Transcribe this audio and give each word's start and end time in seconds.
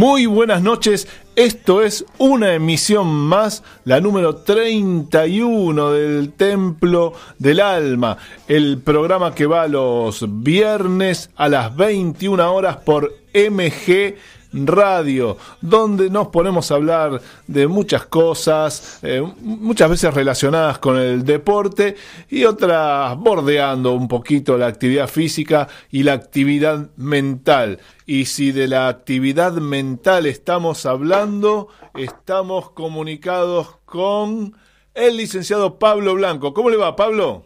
Muy 0.00 0.24
buenas 0.24 0.62
noches, 0.62 1.06
esto 1.36 1.82
es 1.82 2.06
una 2.16 2.54
emisión 2.54 3.06
más, 3.06 3.62
la 3.84 4.00
número 4.00 4.36
31 4.36 5.90
del 5.90 6.32
Templo 6.32 7.12
del 7.38 7.60
Alma, 7.60 8.16
el 8.48 8.78
programa 8.78 9.34
que 9.34 9.44
va 9.44 9.68
los 9.68 10.24
viernes 10.42 11.28
a 11.36 11.50
las 11.50 11.76
21 11.76 12.50
horas 12.50 12.78
por 12.78 13.12
MG 13.34 14.14
Radio, 14.52 15.36
donde 15.60 16.10
nos 16.10 16.28
ponemos 16.28 16.70
a 16.70 16.74
hablar 16.74 17.20
de 17.46 17.68
muchas 17.68 18.06
cosas, 18.06 18.98
eh, 19.02 19.22
muchas 19.40 19.90
veces 19.90 20.12
relacionadas 20.12 20.78
con 20.78 20.96
el 20.96 21.24
deporte 21.24 21.96
y 22.28 22.44
otras 22.44 23.16
bordeando 23.16 23.92
un 23.92 24.08
poquito 24.08 24.58
la 24.58 24.66
actividad 24.66 25.08
física 25.08 25.68
y 25.90 26.02
la 26.02 26.14
actividad 26.14 26.90
mental. 26.96 27.78
Y 28.06 28.24
si 28.24 28.50
de 28.52 28.66
la 28.66 28.88
actividad 28.88 29.52
mental 29.52 30.26
estamos 30.26 30.84
hablando, 30.86 31.68
estamos 31.94 32.70
comunicados 32.70 33.76
con 33.84 34.56
el 34.94 35.16
licenciado 35.16 35.78
Pablo 35.78 36.14
Blanco. 36.14 36.52
¿Cómo 36.52 36.70
le 36.70 36.76
va, 36.76 36.96
Pablo? 36.96 37.44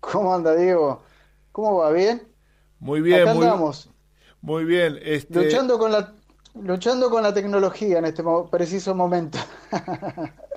¿Cómo 0.00 0.34
anda, 0.34 0.54
Diego? 0.56 1.02
¿Cómo 1.52 1.76
va? 1.78 1.92
¿Bien? 1.92 2.26
Muy 2.80 3.00
bien. 3.00 3.22
Acá 3.22 3.32
andamos. 3.32 3.91
Muy 4.42 4.64
bien. 4.64 4.98
Este... 5.02 5.44
Luchando, 5.44 5.78
con 5.78 5.92
la, 5.92 6.12
luchando 6.60 7.08
con 7.08 7.22
la 7.22 7.32
tecnología 7.32 7.98
en 7.98 8.04
este 8.04 8.22
preciso 8.50 8.94
momento. 8.94 9.38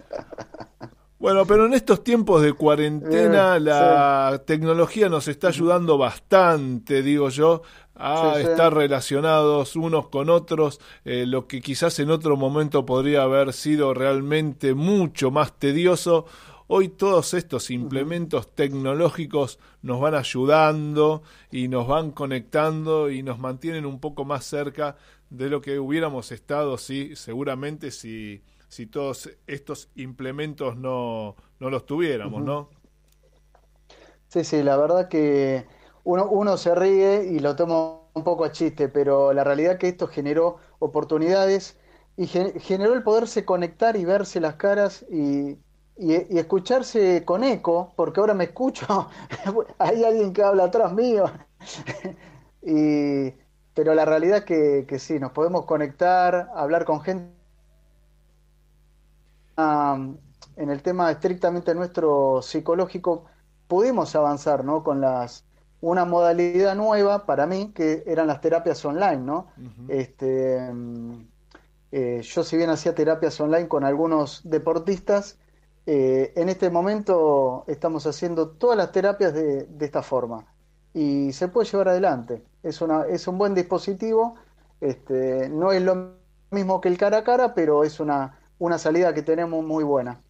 Bueno, 1.18 1.46
pero 1.48 1.66
en 1.66 1.74
estos 1.74 2.04
tiempos 2.04 2.44
de 2.44 2.54
cuarentena 2.54 3.58
la 3.58 4.44
tecnología 4.46 5.10
nos 5.10 5.28
está 5.28 5.48
ayudando 5.48 5.98
bastante, 5.98 7.02
digo 7.02 7.30
yo, 7.30 7.64
a 7.96 8.36
estar 8.40 8.74
relacionados 8.74 9.76
unos 9.76 10.10
con 10.10 10.30
otros, 10.30 10.80
eh, 11.04 11.26
lo 11.26 11.48
que 11.48 11.62
quizás 11.62 11.98
en 12.00 12.12
otro 12.12 12.36
momento 12.36 12.86
podría 12.86 13.24
haber 13.24 13.54
sido 13.54 13.96
realmente 13.96 14.76
mucho 14.76 15.32
más 15.32 15.54
tedioso 15.54 16.26
Hoy 16.68 16.90
todos 16.90 17.34
estos 17.36 17.70
implementos 17.70 18.54
tecnológicos 18.56 19.60
nos 19.84 20.02
van 20.02 20.16
ayudando 20.16 21.22
y 21.52 21.68
nos 21.68 21.88
van 21.88 22.12
conectando 22.12 23.12
y 23.12 23.22
nos 23.22 23.38
mantienen 23.40 23.86
un 23.86 24.00
poco 24.00 24.26
más 24.26 24.46
cerca 24.46 24.96
de 25.30 25.50
lo 25.50 25.62
que 25.62 25.80
hubiéramos 25.80 26.32
estado, 26.32 26.78
sí, 26.78 27.16
seguramente 27.16 27.92
si, 27.92 28.42
si 28.68 28.88
todos 28.88 29.30
estos 29.48 29.90
implementos 29.96 30.76
no, 30.78 31.36
no 31.60 31.70
los 31.70 31.86
tuviéramos, 31.86 32.44
¿no? 32.44 32.70
Sí, 34.28 34.44
sí, 34.44 34.64
la 34.64 34.78
verdad 34.78 35.08
que 35.08 35.68
uno, 36.04 36.28
uno 36.30 36.58
se 36.58 36.76
ríe 36.76 37.26
y 37.32 37.40
lo 37.40 37.56
toma 37.56 38.02
un 38.14 38.24
poco 38.24 38.44
a 38.46 38.52
chiste, 38.52 38.90
pero 38.90 39.34
la 39.34 39.44
realidad 39.44 39.74
es 39.74 39.80
que 39.80 39.88
esto 39.90 40.08
generó 40.08 40.58
oportunidades 40.80 41.78
y 42.18 42.28
generó 42.28 42.94
el 42.94 43.04
poderse 43.04 43.46
conectar 43.46 43.96
y 43.98 44.06
verse 44.06 44.40
las 44.40 44.56
caras 44.56 45.06
y, 45.12 45.58
y, 45.98 46.38
escucharse 46.38 47.24
con 47.24 47.44
eco, 47.44 47.94
porque 47.96 48.20
ahora 48.20 48.34
me 48.34 48.46
escucho, 48.46 49.10
hay 49.80 50.04
alguien 50.04 50.34
que 50.34 50.44
habla 50.44 50.66
atrás 50.66 50.94
mío. 50.94 51.26
y, 52.62 53.34
pero 53.74 53.94
la 53.94 54.06
realidad 54.06 54.40
es 54.40 54.46
que, 54.46 54.86
que, 54.88 55.00
sí, 55.00 55.20
nos 55.20 55.32
podemos 55.32 55.66
conectar, 55.66 56.52
hablar 56.56 56.86
con 56.86 57.02
gente. 57.02 57.34
en 59.58 60.70
el 60.70 60.82
tema 60.82 61.12
estrictamente 61.12 61.74
nuestro 61.76 62.42
psicológico, 62.42 63.26
pudimos 63.68 64.16
avanzar 64.16 64.64
¿no? 64.64 64.84
con 64.84 65.02
las 65.02 65.46
una 65.82 66.04
modalidad 66.04 66.76
nueva 66.76 67.26
para 67.26 67.46
mí, 67.46 67.72
que 67.74 68.04
eran 68.08 68.28
las 68.28 68.42
terapias 68.42 68.84
online, 68.86 69.18
¿no? 69.18 69.48
este, 69.88 70.72
eh, 71.92 72.22
yo 72.24 72.44
si 72.44 72.58
bien 72.58 72.72
hacía 72.72 72.96
terapias 72.96 73.40
online 73.40 73.68
con 73.68 73.84
algunos 73.84 74.42
deportistas, 74.44 75.38
eh, 75.86 76.34
en 76.36 76.50
este 76.50 76.70
momento 76.70 77.64
estamos 77.68 78.08
haciendo 78.08 78.50
todas 78.50 78.78
las 78.78 78.92
terapias 78.92 79.34
de, 79.34 79.68
esta 79.80 80.02
forma 80.02 80.46
y 80.94 81.32
se 81.34 81.48
puede 81.48 81.70
llevar 81.70 81.90
adelante. 81.90 82.44
Es, 82.64 82.82
es 83.10 83.28
un 83.28 83.38
buen 83.38 83.54
dispositivo, 83.54 84.36
este, 84.82 85.50
no 85.50 85.72
es 85.72 85.82
lo 85.82 86.14
mismo 86.52 86.82
que 86.82 86.90
el 86.90 86.98
cara 86.98 87.18
a 87.18 87.24
cara, 87.24 87.54
pero 87.54 87.84
es 87.84 88.00
una, 88.00 88.40
una 88.60 88.78
salida 88.78 89.14
que 89.14 89.22
tenemos 89.22 89.64
muy 89.64 89.84
buena. 89.84 90.22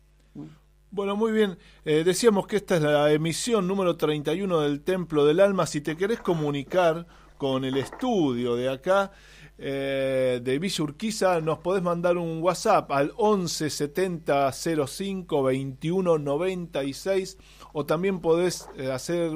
Bueno, 0.91 1.15
muy 1.15 1.31
bien. 1.31 1.57
Eh, 1.83 2.03
decíamos 2.05 2.47
que 2.47 2.55
esta 2.55 2.75
es 2.75 2.81
la 2.81 3.11
emisión 3.11 3.67
número 3.67 3.97
31 3.97 4.61
del 4.61 4.81
Templo 4.81 5.25
del 5.25 5.41
Alma. 5.41 5.65
Si 5.65 5.81
te 5.81 5.97
querés 5.97 6.21
comunicar 6.21 7.05
con 7.37 7.65
el 7.65 7.75
estudio 7.77 8.55
de 8.55 8.69
acá, 8.69 9.11
eh, 9.57 10.41
de 10.43 10.59
Villa 10.59 10.83
Urquiza, 10.83 11.39
nos 11.39 11.59
podés 11.59 11.81
mandar 11.81 12.17
un 12.17 12.43
WhatsApp 12.43 12.91
al 12.91 13.13
11 13.15 13.69
70 13.69 14.51
05 14.51 15.43
21 15.43 16.17
96 16.17 17.37
o 17.71 17.85
también 17.85 18.19
podés 18.19 18.67
eh, 18.77 18.91
hacer 18.91 19.31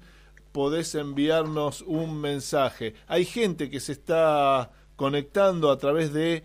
podés 0.51 0.95
enviarnos 0.95 1.81
un 1.81 2.21
mensaje. 2.21 2.93
Hay 3.07 3.25
gente 3.25 3.69
que 3.69 3.79
se 3.79 3.93
está 3.93 4.71
conectando 4.95 5.71
a 5.71 5.77
través 5.77 6.13
de 6.13 6.43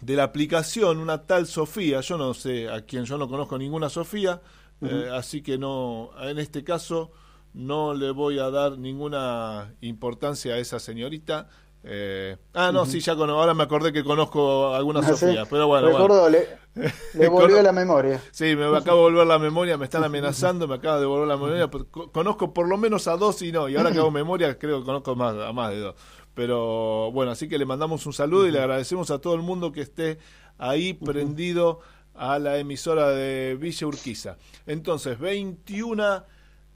de 0.00 0.16
la 0.16 0.24
aplicación, 0.24 0.98
una 0.98 1.26
tal 1.26 1.46
Sofía, 1.46 2.00
yo 2.00 2.16
no 2.16 2.34
sé 2.34 2.68
a 2.68 2.82
quien 2.82 3.04
yo 3.04 3.18
no 3.18 3.28
conozco 3.28 3.58
ninguna 3.58 3.88
Sofía, 3.88 4.40
eh, 4.82 5.10
así 5.12 5.42
que 5.42 5.58
no, 5.58 6.10
en 6.22 6.38
este 6.38 6.64
caso 6.64 7.10
no 7.52 7.94
le 7.94 8.10
voy 8.12 8.38
a 8.38 8.50
dar 8.50 8.78
ninguna 8.78 9.74
importancia 9.80 10.54
a 10.54 10.58
esa 10.58 10.78
señorita. 10.78 11.48
Eh, 11.82 12.36
ah, 12.52 12.70
no, 12.72 12.84
sí, 12.84 13.00
ya 13.00 13.16
conozco. 13.16 13.40
Ahora 13.40 13.54
me 13.54 13.62
acordé 13.62 13.92
que 13.92 14.04
conozco 14.04 14.74
algunas 14.74 15.04
Ah, 15.06 15.16
Sofías, 15.16 15.44
sí. 15.44 15.48
pero 15.50 15.66
bueno. 15.66 15.88
Recordó, 15.88 16.20
bueno. 16.22 16.38
le, 16.74 16.92
le 17.14 17.28
volvió 17.28 17.62
la 17.62 17.72
memoria. 17.72 18.20
Sí, 18.32 18.54
me 18.54 18.66
acabo 18.76 18.98
de 18.98 19.12
volver 19.12 19.26
la 19.26 19.38
memoria, 19.38 19.78
me 19.78 19.86
están 19.86 20.04
amenazando, 20.04 20.68
me 20.68 20.74
acaba 20.74 21.00
de 21.00 21.06
volver 21.06 21.28
la 21.28 21.36
memoria. 21.36 21.70
Conozco 22.12 22.52
por 22.52 22.68
lo 22.68 22.76
menos 22.76 23.08
a 23.08 23.16
dos 23.16 23.40
y 23.42 23.50
no, 23.50 23.68
y 23.68 23.76
ahora 23.76 23.92
que 23.92 23.98
hago 23.98 24.10
memoria 24.10 24.58
creo 24.58 24.80
que 24.80 24.84
conozco 24.86 25.16
más, 25.16 25.34
a 25.36 25.52
más 25.52 25.70
de 25.70 25.80
dos. 25.80 25.94
Pero 26.34 27.10
bueno, 27.12 27.32
así 27.32 27.48
que 27.48 27.58
le 27.58 27.64
mandamos 27.66 28.06
un 28.06 28.12
saludo 28.12 28.46
y 28.46 28.50
le 28.52 28.60
agradecemos 28.60 29.10
a 29.10 29.18
todo 29.18 29.34
el 29.34 29.42
mundo 29.42 29.72
que 29.72 29.80
esté 29.80 30.18
ahí 30.58 30.92
prendido 30.92 31.80
a 32.20 32.38
la 32.38 32.58
emisora 32.58 33.08
de 33.10 33.56
Villa 33.58 33.86
Urquiza. 33.86 34.36
Entonces, 34.66 35.18
21, 35.18 36.22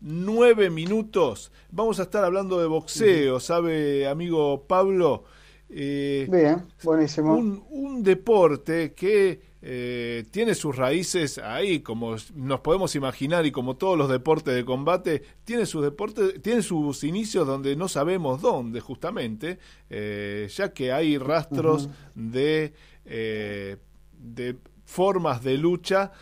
9 0.00 0.70
minutos. 0.70 1.52
Vamos 1.70 2.00
a 2.00 2.04
estar 2.04 2.24
hablando 2.24 2.58
de 2.58 2.66
boxeo, 2.66 3.38
¿sabe, 3.40 4.08
amigo 4.08 4.64
Pablo? 4.66 5.24
Eh, 5.68 6.26
Bien, 6.30 6.62
buenísimo. 6.82 7.36
un, 7.36 7.62
un 7.68 8.02
deporte 8.02 8.94
que 8.94 9.40
eh, 9.60 10.24
tiene 10.30 10.54
sus 10.54 10.76
raíces 10.76 11.36
ahí, 11.36 11.80
como 11.80 12.16
nos 12.34 12.60
podemos 12.60 12.94
imaginar, 12.94 13.44
y 13.44 13.52
como 13.52 13.76
todos 13.76 13.98
los 13.98 14.08
deportes 14.08 14.54
de 14.54 14.64
combate, 14.64 15.22
tiene 15.44 15.66
sus 15.66 15.82
deportes, 15.82 16.40
tiene 16.40 16.62
sus 16.62 17.04
inicios 17.04 17.46
donde 17.46 17.76
no 17.76 17.88
sabemos 17.88 18.40
dónde, 18.40 18.80
justamente, 18.80 19.58
eh, 19.90 20.48
ya 20.54 20.72
que 20.72 20.90
hay 20.90 21.18
rastros 21.18 21.90
de, 22.14 22.72
de 23.04 24.56
formas 24.84 25.42
de 25.42 25.58
lucha 25.58 26.12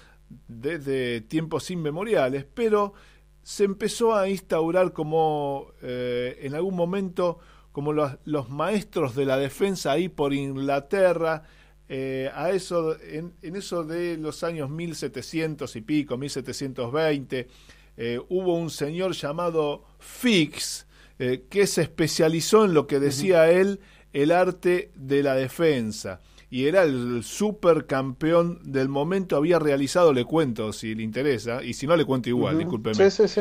desde 0.49 1.21
tiempos 1.23 1.71
inmemoriales, 1.71 2.47
pero 2.55 2.95
se 3.43 3.65
empezó 3.65 4.15
a 4.15 4.29
instaurar 4.29 4.93
como 4.93 5.73
eh, 5.83 6.39
en 6.43 6.55
algún 6.55 6.77
momento 6.77 7.39
como 7.73 7.93
los, 7.93 8.13
los 8.25 8.51
maestros 8.51 9.15
de 9.15 9.25
la 9.25 9.39
defensa 9.39 9.93
ahí 9.93 10.09
por 10.09 10.35
Inglaterra, 10.35 11.43
eh, 11.89 12.31
a 12.35 12.51
eso, 12.51 12.97
en, 13.01 13.35
en 13.43 13.57
eso 13.57 13.85
de 13.85 14.17
los 14.17 14.45
años 14.45 14.71
1700 14.71 15.77
y 15.77 15.81
pico, 15.81 16.17
1720, 16.17 17.49
eh, 17.97 18.21
hubo 18.29 18.55
un 18.55 18.71
señor 18.71 19.13
llamado 19.13 19.85
Fix, 19.99 20.87
eh, 21.19 21.45
que 21.51 21.67
se 21.67 21.83
especializó 21.83 22.65
en 22.65 22.75
lo 22.75 22.87
que 22.87 22.99
decía 22.99 23.51
él, 23.51 23.81
el 24.13 24.31
arte 24.31 24.91
de 24.95 25.23
la 25.23 25.35
defensa. 25.35 26.21
Y 26.53 26.67
era 26.67 26.83
el 26.83 27.23
supercampeón 27.25 28.61
del 28.63 28.91
momento, 28.91 29.37
había 29.37 29.59
realizado, 29.59 30.13
le 30.13 30.27
cuento 30.27 30.75
si 30.75 30.95
le 30.95 31.03
interesa, 31.03 31.63
y 31.65 31.73
si 31.73 31.87
no 31.87 31.97
le 31.97 32.05
cuento 32.05 32.29
igual, 32.29 32.57
Ujú. 32.57 32.65
discúlpeme. 32.65 33.11
Sí, 33.11 33.27
sí, 33.27 33.41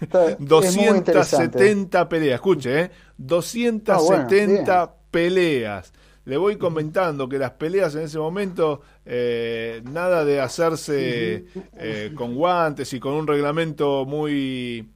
Está- 0.00 0.28
es 0.30 0.38
muy 0.76 0.96
interesante. 0.96 1.58
270 1.58 2.08
peleas, 2.08 2.34
escuche, 2.36 2.80
¿eh? 2.82 2.90
270 3.18 4.80
Ah, 4.80 4.84
bueno, 4.86 4.96
peleas. 5.10 5.92
Le 6.24 6.36
voy 6.36 6.56
comentando 6.56 7.28
que 7.28 7.36
las 7.36 7.50
peleas 7.50 7.96
en 7.96 8.02
ese 8.02 8.20
momento, 8.20 8.80
eh, 9.04 9.82
nada 9.90 10.24
de 10.24 10.40
hacerse 10.40 11.46
eh, 11.76 12.12
con 12.14 12.36
guantes 12.36 12.92
y 12.92 13.00
con 13.00 13.14
un 13.14 13.26
reglamento 13.26 14.04
muy 14.06 14.88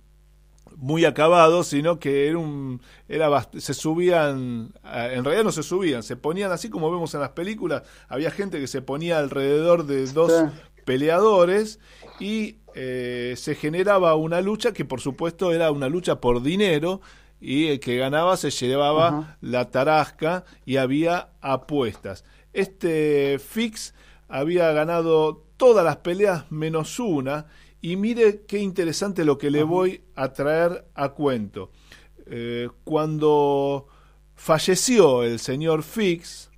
muy 0.76 1.05
acabado, 1.05 1.64
sino 1.64 1.99
que 1.99 2.28
era 2.28 2.38
un 2.38 2.81
era 3.08 3.28
se 3.58 3.75
subían, 3.75 4.73
en 4.84 5.25
realidad 5.25 5.44
no 5.44 5.52
se 5.52 5.62
subían, 5.62 6.02
se 6.02 6.17
ponían 6.17 6.52
así 6.52 6.69
como 6.70 6.90
vemos 6.90 7.14
en 7.14 7.20
las 7.20 7.31
películas, 7.31 7.82
había 8.08 8.31
gente 8.31 8.61
que 8.61 8.67
se 8.67 8.82
ponía 8.82 9.19
alrededor 9.19 9.87
de 9.87 10.06
dos 10.12 10.32
Sí. 10.32 10.82
peleadores 10.84 11.78
y 12.20 12.56
eh, 12.75 13.34
se 13.37 13.55
generaba 13.55 14.14
una 14.14 14.40
lucha 14.40 14.73
que 14.73 14.84
por 14.84 15.00
supuesto 15.00 15.52
era 15.52 15.70
una 15.70 15.88
lucha 15.88 16.20
por 16.20 16.43
dinero 16.43 17.00
y 17.40 17.69
el 17.69 17.81
que 17.81 17.96
ganaba 17.96 18.37
se 18.37 18.50
llevaba 18.50 19.37
la 19.40 19.70
tarasca 19.70 20.44
y 20.64 20.76
había 20.76 21.28
apuestas. 21.40 22.25
Este 22.52 23.38
Fix 23.38 23.94
había 24.28 24.73
ganado 24.73 25.44
todas 25.56 25.84
las 25.84 25.99
peleas 25.99 26.50
menos 26.50 26.99
una 26.99 27.46
y 27.91 27.97
mire 27.97 28.43
qué 28.49 28.59
interesante 28.59 29.25
lo 29.25 29.38
que 29.38 29.50
le 29.50 29.62
voy 29.62 30.00
a 30.17 30.33
traer 30.33 30.87
a 30.94 31.11
cuento. 31.11 31.71
Eh, 32.27 32.69
cuando 32.85 33.87
falleció 34.35 35.23
el 35.23 35.38
señor 35.38 35.83
Fix, 35.85 36.50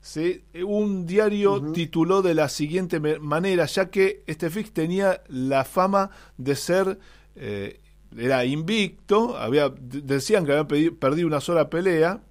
¿sí? 0.00 0.44
un 0.64 1.04
diario 1.06 1.72
tituló 1.72 2.22
de 2.22 2.34
la 2.34 2.48
siguiente 2.48 3.00
manera, 3.18 3.66
ya 3.66 3.90
que 3.90 4.22
este 4.28 4.48
Fix 4.48 4.72
tenía 4.72 5.22
la 5.28 5.64
fama 5.64 6.10
de 6.38 6.54
ser, 6.54 6.98
eh, 7.34 7.80
era 8.16 8.44
invicto, 8.44 9.36
había, 9.36 9.70
decían 9.76 10.46
que 10.46 10.52
había 10.52 10.68
perdido 11.00 11.26
una 11.26 11.40
sola 11.40 11.68
pelea, 11.68 12.22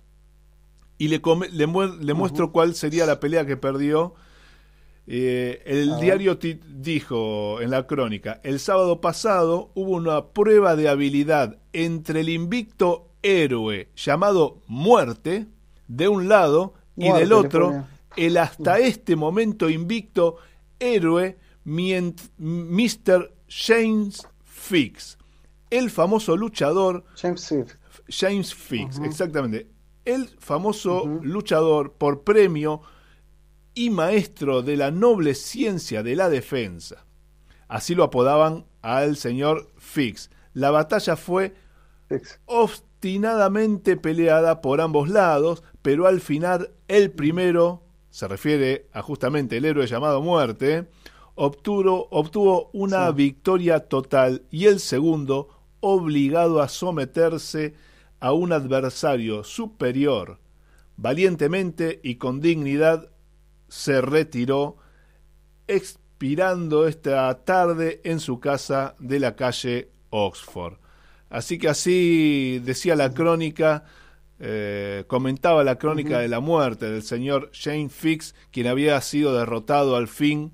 y 0.97 1.09
le, 1.09 1.19
come- 1.21 1.49
le, 1.49 1.67
mue- 1.67 1.99
le 1.99 2.13
muestro 2.13 2.53
cuál 2.53 2.73
sería 2.73 3.05
la 3.05 3.19
pelea 3.19 3.45
que 3.45 3.57
perdió. 3.57 4.15
Eh, 5.07 5.61
el 5.65 5.99
diario 5.99 6.39
dijo 6.39 7.61
en 7.61 7.69
la 7.69 7.85
crónica, 7.85 8.41
el 8.43 8.59
sábado 8.59 9.01
pasado 9.01 9.71
hubo 9.75 9.91
una 9.91 10.27
prueba 10.29 10.75
de 10.75 10.89
habilidad 10.89 11.59
entre 11.73 12.21
el 12.21 12.29
invicto 12.29 13.11
héroe 13.21 13.89
llamado 13.95 14.61
Muerte, 14.67 15.47
de 15.87 16.07
un 16.07 16.27
lado, 16.27 16.73
y 16.95 17.11
del 17.11 17.33
otro, 17.33 17.85
el 18.15 18.37
hasta 18.37 18.79
este 18.79 19.15
momento 19.15 19.69
invicto 19.69 20.37
héroe 20.79 21.37
Mr. 21.65 23.33
James 23.47 24.27
Fix, 24.43 25.17
el 25.69 25.89
famoso 25.89 26.35
luchador. 26.37 27.03
James 28.07 28.53
Fix, 28.53 28.99
exactamente. 28.99 29.67
El 30.03 30.27
famoso 30.39 31.05
luchador 31.21 31.93
por 31.93 32.23
premio 32.23 32.81
y 33.75 33.89
maestro 33.91 34.61
de 34.63 34.77
la 34.77 34.89
noble 34.89 35.35
ciencia 35.35 36.01
de 36.01 36.15
la 36.15 36.29
defensa. 36.29 37.05
Así 37.67 37.93
lo 37.93 38.03
apodaban 38.03 38.65
al 38.81 39.17
señor 39.17 39.71
Fix. 39.77 40.29
La 40.53 40.71
batalla 40.71 41.15
fue 41.15 41.53
Fix. 42.09 42.39
obstinadamente 42.45 43.97
peleada 43.97 44.61
por 44.61 44.81
ambos 44.81 45.09
lados, 45.09 45.63
pero 45.81 46.07
al 46.07 46.21
final 46.21 46.71
el 46.87 47.11
primero, 47.11 47.83
se 48.09 48.27
refiere 48.27 48.87
a 48.93 49.01
justamente 49.01 49.57
el 49.57 49.65
héroe 49.65 49.87
llamado 49.87 50.21
Muerte, 50.21 50.87
obtuvo, 51.35 52.07
obtuvo 52.11 52.69
una 52.73 53.09
Sí. 53.09 53.13
victoria 53.15 53.81
total 53.81 54.43
y 54.51 54.65
el 54.65 54.79
segundo 54.79 55.49
obligado 55.81 56.61
a 56.61 56.69
someterse 56.69 57.73
a 58.21 58.31
un 58.31 58.53
adversario 58.53 59.43
superior. 59.43 60.39
Valientemente 60.97 61.99
y 62.03 62.15
con 62.15 62.39
dignidad 62.39 63.09
se 63.67 64.01
retiró, 64.01 64.77
expirando 65.67 66.87
esta 66.87 67.43
tarde 67.43 68.01
en 68.03 68.19
su 68.19 68.39
casa 68.39 68.95
de 68.99 69.19
la 69.19 69.35
calle 69.35 69.89
Oxford. 70.09 70.77
Así 71.29 71.57
que 71.57 71.67
así 71.67 72.61
decía 72.63 72.95
la 72.95 73.13
crónica, 73.13 73.83
eh, 74.39 75.05
comentaba 75.07 75.63
la 75.63 75.77
crónica 75.77 76.19
de 76.19 76.27
la 76.27 76.39
muerte 76.39 76.89
del 76.89 77.03
señor 77.03 77.51
Jane 77.53 77.89
Fix, 77.89 78.35
quien 78.51 78.67
había 78.67 78.99
sido 79.01 79.37
derrotado 79.37 79.95
al 79.95 80.07
fin 80.07 80.53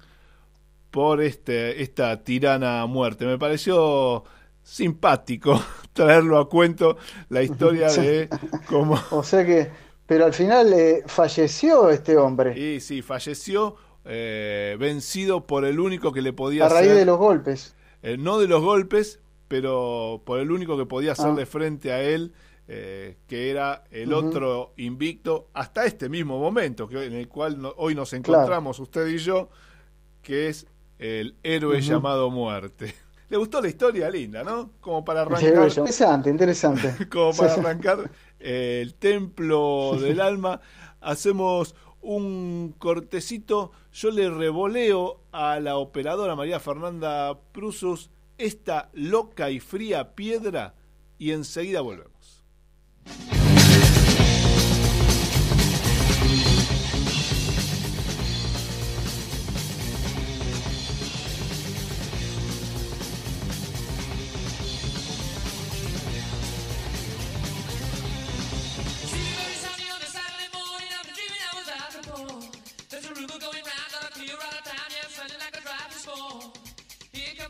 por 0.91 1.21
este, 1.21 1.81
esta 1.81 2.23
tirana 2.23 2.85
muerte. 2.85 3.25
Me 3.25 3.37
pareció 3.37 4.23
simpático 4.63 5.61
traerlo 5.93 6.37
a 6.39 6.49
cuento 6.49 6.97
la 7.29 7.43
historia 7.43 7.87
de 7.91 8.29
cómo... 8.67 8.99
O 9.11 9.23
sea 9.23 9.45
que, 9.45 9.69
pero 10.05 10.25
al 10.25 10.33
final 10.33 10.73
eh, 10.73 11.03
falleció 11.07 11.89
este 11.89 12.17
hombre 12.17 12.57
Y 12.59 12.79
sí, 12.79 13.01
falleció 13.01 13.75
eh, 14.05 14.75
vencido 14.79 15.45
por 15.47 15.63
el 15.65 15.79
único 15.79 16.11
que 16.11 16.21
le 16.21 16.33
podía 16.33 16.65
a 16.65 16.69
raíz 16.69 16.87
hacer, 16.87 16.97
de 16.97 17.05
los 17.05 17.17
golpes. 17.17 17.75
eh, 18.01 18.17
no 18.17 18.39
de 18.39 18.47
los 18.47 18.61
golpes, 18.61 19.19
pero 19.47 20.21
por 20.25 20.39
el 20.39 20.51
único 20.51 20.77
que 20.77 20.85
podía 20.85 21.11
hacerle 21.13 21.43
Ah. 21.43 21.45
frente 21.45 21.91
a 21.91 22.01
él, 22.01 22.33
que 22.67 23.49
era 23.49 23.83
el 23.91 24.13
otro 24.13 24.71
invicto 24.77 25.49
hasta 25.53 25.83
este 25.85 26.07
mismo 26.07 26.39
momento, 26.39 26.87
que, 26.87 27.03
en 27.05 27.13
el 27.13 27.27
cual 27.27 27.61
no- 27.61 27.73
hoy 27.75 27.95
nos 27.95 28.13
encontramos 28.13 28.79
usted 28.79 29.07
y 29.07 29.17
yo, 29.17 29.49
que 30.21 30.47
es 30.47 30.67
el 30.97 31.35
héroe 31.43 31.81
llamado 31.81 32.29
muerte. 32.31 32.93
¿Le 33.29 33.35
gustó 33.37 33.61
la 33.61 33.67
historia? 33.67 34.09
Linda, 34.09 34.43
¿no? 34.43 34.71
Como 34.79 35.03
para 35.03 35.21
arrancar 35.23 35.67
Interesante, 35.67 36.29
interesante. 36.29 36.95
como 37.11 37.33
para 37.33 37.53
arrancar 37.55 38.09
eh, 38.41 38.79
el 38.81 38.95
templo 38.95 39.97
del 40.01 40.21
alma, 40.21 40.61
hacemos 40.99 41.75
un 42.01 42.75
cortecito. 42.77 43.71
Yo 43.93 44.11
le 44.11 44.29
revoleo 44.29 45.21
a 45.31 45.59
la 45.59 45.77
operadora 45.77 46.35
María 46.35 46.59
Fernanda 46.59 47.39
Prusus 47.51 48.09
esta 48.37 48.89
loca 48.93 49.51
y 49.51 49.59
fría 49.59 50.15
piedra 50.15 50.75
y 51.17 51.31
enseguida 51.31 51.81
volvemos. 51.81 52.43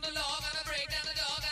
the 0.02 0.10
law, 0.18 0.34
gonna 0.42 0.64
break 0.66 0.90
down 0.90 1.06
the 1.06 1.14
door, 1.14 1.51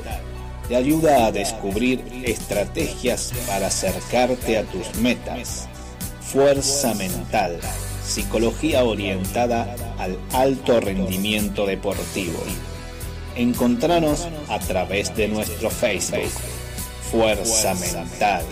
te 0.69 0.77
ayuda 0.77 1.27
a 1.27 1.33
descubrir 1.33 2.05
estrategias 2.25 3.33
para 3.47 3.69
acercarte 3.69 4.59
a 4.59 4.65
tus 4.65 4.95
metas. 4.97 5.69
Fuerza 6.21 6.95
mental, 6.95 7.61
psicología 8.05 8.85
orientada 8.85 9.77
al 9.99 10.19
alto 10.33 10.81
rendimiento 10.81 11.67
deportivo. 11.67 12.39
Encontranos 13.37 14.29
a 14.49 14.59
través 14.59 15.15
de 15.15 15.29
nuestro 15.29 15.71
Facebook. 15.71 16.33
Fuerza 17.11 17.75
mental. 17.75 18.45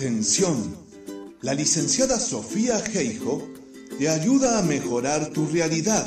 Atención, 0.00 0.78
la 1.42 1.52
licenciada 1.52 2.18
Sofía 2.18 2.80
Geijo 2.80 3.46
te 3.98 4.08
ayuda 4.08 4.58
a 4.58 4.62
mejorar 4.62 5.26
tu 5.26 5.44
realidad. 5.44 6.06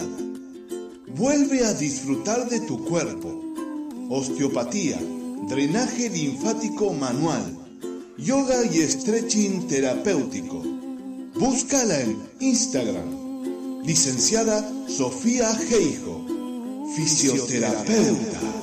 Vuelve 1.16 1.64
a 1.64 1.76
disfrutar 1.76 2.50
de 2.50 2.62
tu 2.62 2.84
cuerpo. 2.86 3.54
Osteopatía, 4.10 5.00
drenaje 5.48 6.10
linfático 6.10 6.92
manual, 6.96 7.56
yoga 8.18 8.66
y 8.66 8.82
stretching 8.82 9.68
terapéutico. 9.68 10.64
Búscala 11.36 12.02
en 12.02 12.18
Instagram. 12.40 13.84
Licenciada 13.86 14.68
Sofía 14.88 15.54
Geijo, 15.54 16.26
fisioterapeuta. 16.96 18.63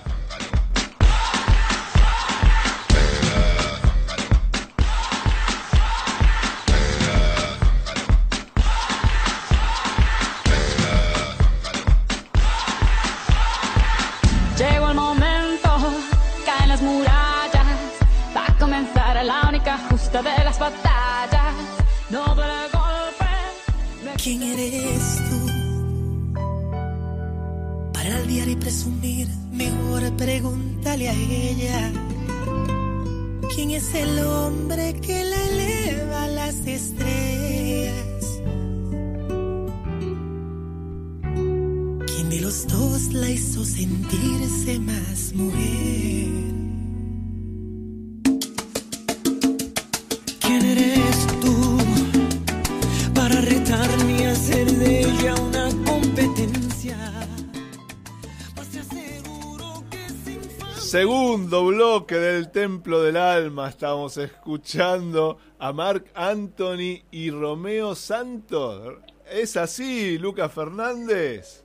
Segundo 60.91 61.67
bloque 61.67 62.15
del 62.15 62.51
Templo 62.51 63.01
del 63.01 63.15
Alma. 63.15 63.69
Estamos 63.69 64.17
escuchando 64.17 65.37
a 65.57 65.71
Marc 65.71 66.11
Anthony 66.13 67.03
y 67.11 67.31
Romeo 67.31 67.95
Santos. 67.95 68.97
¿Es 69.31 69.55
así, 69.55 70.17
Lucas 70.17 70.51
Fernández? 70.51 71.63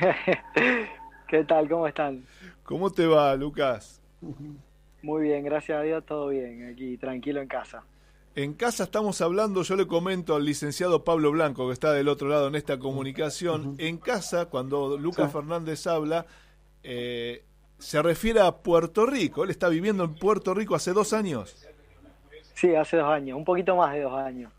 ¿Qué 1.28 1.44
tal? 1.44 1.68
¿Cómo 1.68 1.86
están? 1.86 2.24
¿Cómo 2.64 2.90
te 2.90 3.06
va, 3.06 3.36
Lucas? 3.36 4.02
Muy 5.00 5.22
bien, 5.22 5.44
gracias 5.44 5.78
a 5.78 5.82
Dios, 5.82 6.04
todo 6.04 6.26
bien, 6.26 6.72
aquí 6.72 6.96
tranquilo 6.96 7.40
en 7.40 7.46
casa. 7.46 7.84
En 8.36 8.54
casa 8.54 8.84
estamos 8.84 9.20
hablando, 9.20 9.62
yo 9.62 9.76
le 9.76 9.86
comento 9.86 10.34
al 10.34 10.44
licenciado 10.44 11.04
Pablo 11.04 11.30
Blanco, 11.30 11.68
que 11.68 11.72
está 11.72 11.92
del 11.92 12.08
otro 12.08 12.28
lado 12.28 12.48
en 12.48 12.56
esta 12.56 12.78
comunicación. 12.80 13.76
En 13.78 13.96
casa, 13.98 14.46
cuando 14.46 14.96
Lucas 14.98 15.32
Fernández 15.32 15.86
habla, 15.86 16.26
eh, 16.82 17.44
se 17.78 18.02
refiere 18.02 18.40
a 18.40 18.50
Puerto 18.50 19.06
Rico. 19.06 19.44
Él 19.44 19.50
está 19.50 19.68
viviendo 19.68 20.02
en 20.02 20.14
Puerto 20.16 20.52
Rico 20.52 20.74
hace 20.74 20.92
dos 20.92 21.12
años. 21.12 21.54
Sí, 22.54 22.74
hace 22.74 22.96
dos 22.96 23.08
años, 23.08 23.36
un 23.38 23.44
poquito 23.44 23.76
más 23.76 23.94
de 23.94 24.00
dos 24.02 24.14
años. 24.14 24.52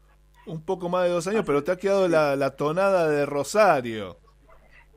Un 0.46 0.62
poco 0.62 0.88
más 0.88 1.03
de 1.03 1.10
dos 1.10 1.27
años, 1.27 1.44
pero 1.46 1.63
te 1.63 1.72
ha 1.72 1.77
quedado 1.77 2.08
la, 2.08 2.36
la 2.38 2.51
tonada 2.55 3.10
de 3.10 3.25
Rosario. 3.25 4.17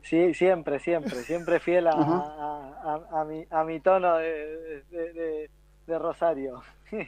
Sí, 0.03 0.35
siempre, 0.35 0.79
siempre, 0.79 1.23
siempre 1.25 1.59
fiel 1.59 1.89
a, 1.89 1.91
a, 1.93 2.95
a- 2.95 3.61
a 3.61 3.65
mi, 3.65 3.81
tono 3.81 4.17
de, 4.19 4.83
de- 4.91 5.13
de- 5.13 5.51
de 5.87 5.99
Rosario. 5.99 6.63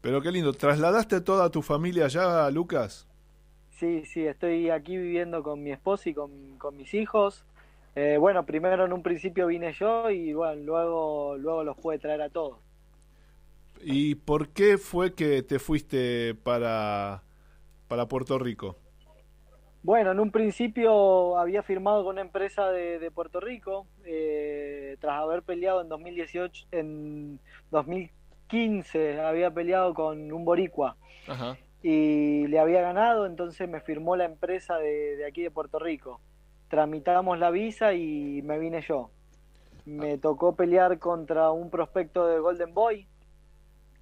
Pero 0.00 0.22
qué 0.22 0.32
lindo. 0.32 0.52
¿Trasladaste 0.52 1.20
toda 1.20 1.50
tu 1.50 1.62
familia 1.62 2.06
allá, 2.06 2.50
Lucas? 2.50 3.06
Sí, 3.70 4.04
sí, 4.04 4.26
estoy 4.26 4.70
aquí 4.70 4.96
viviendo 4.96 5.42
con 5.42 5.62
mi 5.62 5.72
esposa 5.72 6.08
y 6.10 6.14
con, 6.14 6.58
con 6.58 6.76
mis 6.76 6.92
hijos. 6.94 7.44
Eh, 7.96 8.16
bueno, 8.18 8.46
primero 8.46 8.84
en 8.84 8.92
un 8.92 9.02
principio 9.02 9.46
vine 9.46 9.72
yo 9.72 10.10
y 10.10 10.32
bueno, 10.32 10.62
luego, 10.62 11.36
luego 11.36 11.64
los 11.64 11.76
pude 11.76 11.98
traer 11.98 12.22
a 12.22 12.28
todos. 12.28 12.58
¿Y 13.82 14.14
por 14.14 14.50
qué 14.50 14.78
fue 14.78 15.14
que 15.14 15.42
te 15.42 15.58
fuiste 15.58 16.34
para, 16.34 17.22
para 17.88 18.06
Puerto 18.06 18.38
Rico? 18.38 18.76
Bueno, 19.82 20.12
en 20.12 20.20
un 20.20 20.30
principio 20.30 21.38
había 21.38 21.62
firmado 21.62 22.04
con 22.04 22.12
una 22.12 22.20
empresa 22.20 22.70
de, 22.70 22.98
de 22.98 23.10
Puerto 23.10 23.40
Rico, 23.40 23.86
eh, 24.04 24.98
tras 25.00 25.22
haber 25.22 25.42
peleado 25.42 25.80
en 25.80 25.88
2018, 25.88 26.66
en 26.72 27.40
2015 27.70 28.19
había 29.24 29.50
peleado 29.50 29.94
con 29.94 30.32
un 30.32 30.44
boricua 30.44 30.96
Ajá. 31.28 31.56
y 31.82 32.46
le 32.48 32.58
había 32.58 32.80
ganado, 32.82 33.26
entonces 33.26 33.68
me 33.68 33.80
firmó 33.80 34.16
la 34.16 34.24
empresa 34.24 34.76
de, 34.76 35.16
de 35.16 35.26
aquí 35.26 35.42
de 35.42 35.50
Puerto 35.50 35.78
Rico. 35.78 36.20
Tramitamos 36.68 37.38
la 37.38 37.50
visa 37.50 37.94
y 37.94 38.42
me 38.42 38.58
vine 38.58 38.80
yo. 38.82 39.10
Me 39.86 40.18
tocó 40.18 40.54
pelear 40.54 40.98
contra 40.98 41.50
un 41.50 41.70
prospecto 41.70 42.26
de 42.26 42.38
Golden 42.38 42.74
Boy, 42.74 43.06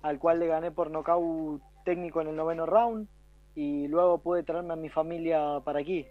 al 0.03 0.19
cual 0.19 0.39
le 0.39 0.47
gané 0.47 0.71
por 0.71 0.91
nocaut 0.91 1.63
técnico 1.85 2.21
en 2.21 2.29
el 2.29 2.37
noveno 2.37 2.67
round 2.67 3.09
y 3.55 3.89
luego 3.89 4.19
pude 4.19 4.43
traerme 4.43 4.75
a 4.75 4.77
mi 4.77 4.89
familia 4.89 5.61
para 5.65 5.81
aquí. 5.81 6.07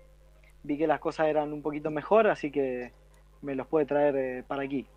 Vi 0.64 0.78
que 0.78 0.88
las 0.88 1.00
cosas 1.00 1.28
eran 1.28 1.54
un 1.54 1.62
poquito 1.62 1.92
mejor, 1.92 2.28
así 2.28 2.52
que 2.52 2.92
me 3.42 3.56
los 3.56 3.68
pude 3.68 3.86
traer 3.86 4.16
eh, 4.16 4.44
para 4.48 4.64
aquí. 4.64 4.88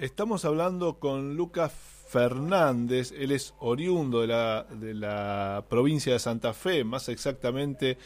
Estamos 0.00 0.46
hablando 0.46 0.98
con 0.98 1.36
Lucas 1.36 1.70
Fernández, 2.08 3.12
él 3.12 3.32
es 3.32 3.54
oriundo 3.58 4.22
de 4.22 4.28
la, 4.28 4.64
de 4.64 4.94
la 4.94 5.62
provincia 5.68 6.14
de 6.14 6.18
Santa 6.18 6.54
Fe, 6.54 6.84
más 6.84 7.10
exactamente 7.10 7.98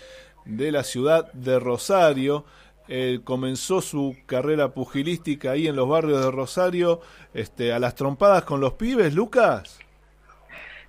de 0.44 0.72
la 0.72 0.82
ciudad 0.82 1.32
de 1.34 1.60
Rosario. 1.60 2.46
Él 2.88 3.22
comenzó 3.22 3.80
su 3.80 4.16
carrera 4.26 4.74
pugilística 4.74 5.52
ahí 5.52 5.68
en 5.68 5.76
los 5.76 5.88
barrios 5.88 6.24
de 6.24 6.32
Rosario, 6.32 7.00
este, 7.32 7.72
a 7.72 7.78
las 7.78 7.94
trompadas 7.94 8.42
con 8.42 8.60
los 8.60 8.72
pibes, 8.72 9.14
Lucas. 9.14 9.78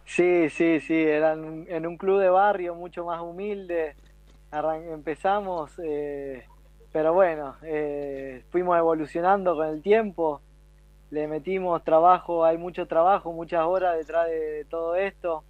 Sí, 0.05 0.49
sí, 0.49 0.79
sí, 0.79 0.95
eran 0.95 1.67
en 1.69 1.85
un 1.85 1.97
club 1.97 2.19
de 2.19 2.29
barrio 2.29 2.73
mucho 2.73 3.05
más 3.05 3.21
humilde. 3.21 3.95
Empezamos, 4.91 5.71
eh, 5.83 6.45
pero 6.91 7.13
bueno, 7.13 7.57
eh, 7.61 8.41
fuimos 8.49 8.75
evolucionando 8.75 9.55
con 9.55 9.67
el 9.67 9.83
tiempo. 9.83 10.41
Le 11.11 11.27
metimos 11.27 11.83
trabajo, 11.83 12.45
hay 12.45 12.57
mucho 12.57 12.87
trabajo, 12.87 13.31
muchas 13.31 13.65
horas 13.65 13.97
detrás 13.97 14.27
de, 14.27 14.65
todo 14.69 14.95
esto. 14.95 15.43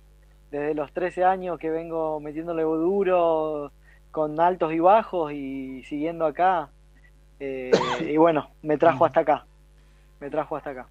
Desde 0.51 0.73
los 0.73 0.91
13 0.93 1.23
años 1.23 1.59
que 1.59 1.69
vengo 1.69 2.19
metiéndole 2.19 2.63
duro, 2.63 3.71
con 4.11 4.39
altos 4.39 4.71
y 4.73 4.79
bajos 4.79 5.31
y 5.33 5.83
siguiendo 5.83 6.25
acá. 6.25 6.69
Eh, 7.39 7.71
y 8.01 8.17
bueno, 8.17 8.49
me 8.61 8.77
trajo 8.77 9.05
hasta 9.05 9.21
acá. 9.21 9.45
Me 10.19 10.29
trajo 10.29 10.55
hasta 10.55 10.69
acá. 10.71 10.87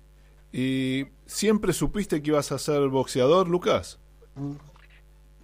¿Y 0.53 1.07
siempre 1.27 1.73
supiste 1.73 2.23
que 2.23 2.31
ibas 2.31 2.53
a 2.53 2.59
ser 2.59 2.89
boxeador, 2.89 3.49
Lucas? 3.49 3.99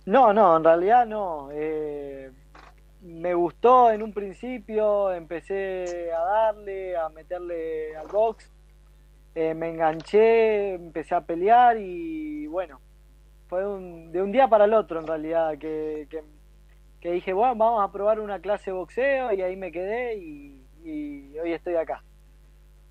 No, 0.04 0.32
no, 0.32 0.56
en 0.56 0.64
realidad 0.64 1.06
no. 1.06 1.48
Eh, 1.52 2.30
me 3.02 3.34
gustó 3.34 3.90
en 3.90 4.02
un 4.02 4.12
principio, 4.12 5.12
empecé 5.12 6.12
a 6.12 6.20
darle, 6.20 6.96
a 6.96 7.08
meterle 7.08 7.96
al 7.96 8.06
box, 8.08 8.50
eh, 9.34 9.54
me 9.54 9.70
enganché, 9.70 10.74
empecé 10.74 11.14
a 11.14 11.20
pelear 11.26 11.78
y 11.78 12.46
bueno, 12.46 12.80
fue 13.48 13.66
un- 13.66 14.12
de 14.12 14.22
un 14.22 14.32
día 14.32 14.48
para 14.48 14.64
el 14.66 14.74
otro 14.74 15.00
en 15.00 15.06
realidad 15.06 15.58
que, 15.58 16.06
que, 16.10 16.22
que 17.00 17.12
dije, 17.12 17.32
bueno, 17.32 17.56
vamos 17.56 17.84
a 17.88 17.92
probar 17.92 18.20
una 18.20 18.40
clase 18.40 18.70
de 18.70 18.76
boxeo 18.76 19.32
y 19.32 19.42
ahí 19.42 19.56
me 19.56 19.72
quedé 19.72 20.16
y, 20.18 20.66
y 20.84 21.38
hoy 21.38 21.52
estoy 21.52 21.76
acá. 21.76 22.04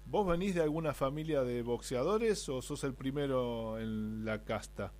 ¿Vos 0.06 0.26
venís 0.28 0.56
de 0.56 0.64
alguna 0.64 0.94
familia 0.94 1.44
de 1.44 1.62
boxeadores 1.62 2.50
o 2.50 2.62
sos 2.62 2.84
el 2.84 2.96
primero 2.96 3.78
en 3.80 4.26
la 4.26 4.44
casta? 4.44 4.92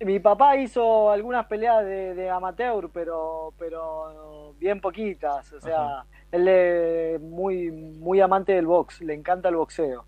Mi 0.00 0.20
papá 0.20 0.56
hizo 0.56 1.10
algunas 1.10 1.46
peleas 1.46 1.84
de, 1.84 2.14
de 2.14 2.30
amateur, 2.30 2.88
pero 2.92 3.52
pero 3.58 4.54
bien 4.58 4.80
poquitas. 4.80 5.52
O 5.52 5.60
sea, 5.60 6.04
él 6.30 6.46
es 6.48 7.20
muy 7.20 7.70
muy 7.72 8.20
amante 8.20 8.52
del 8.52 8.66
box, 8.66 9.00
le 9.02 9.14
encanta 9.14 9.48
el 9.48 9.56
boxeo. 9.56 10.04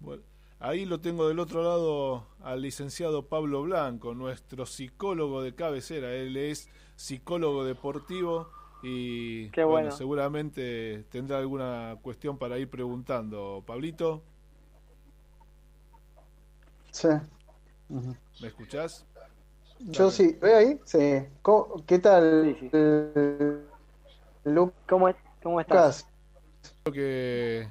Bueno, 0.00 0.22
ahí 0.58 0.84
lo 0.86 1.00
tengo 1.00 1.28
del 1.28 1.38
otro 1.38 1.62
lado 1.62 2.26
al 2.42 2.62
licenciado 2.62 3.26
Pablo 3.28 3.62
Blanco, 3.62 4.14
nuestro 4.14 4.66
psicólogo 4.66 5.42
de 5.42 5.54
cabecera. 5.54 6.12
Él 6.14 6.36
es 6.36 6.68
psicólogo 6.96 7.64
deportivo 7.64 8.48
y 8.82 9.50
Qué 9.50 9.64
bueno, 9.64 9.90
bueno. 9.90 9.90
seguramente 9.92 11.04
tendrá 11.10 11.38
alguna 11.38 11.98
cuestión 12.02 12.38
para 12.38 12.58
ir 12.58 12.68
preguntando. 12.70 13.62
Pablito, 13.66 14.22
Sí. 16.90 17.08
¿me 18.40 18.48
escuchás? 18.48 19.06
Yo 19.80 20.10
sí, 20.10 20.36
¿ve 20.40 20.54
ahí? 20.54 20.80
Sí. 20.84 21.26
¿Qué 21.86 21.98
tal, 21.98 22.56
Sí, 22.60 22.68
sí. 22.70 22.70
¿Cómo, 24.88 25.08
es- 25.08 25.16
cómo 25.42 25.60
estás? 25.60 26.06
Creo 26.82 26.92
que 26.94 27.68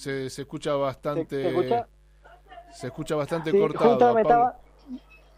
se, 0.00 0.30
se 0.30 0.42
escucha 0.42 0.74
¿Te, 1.12 1.28
bastante 1.28 1.46
escucha? 1.48 1.88
se 2.70 2.88
escucha 2.88 3.16
bastante 3.16 3.50
Sí, 3.50 3.56
cortado. 3.56 3.98
justo 3.98 4.12
me 4.14 4.22
estaba, 4.22 4.56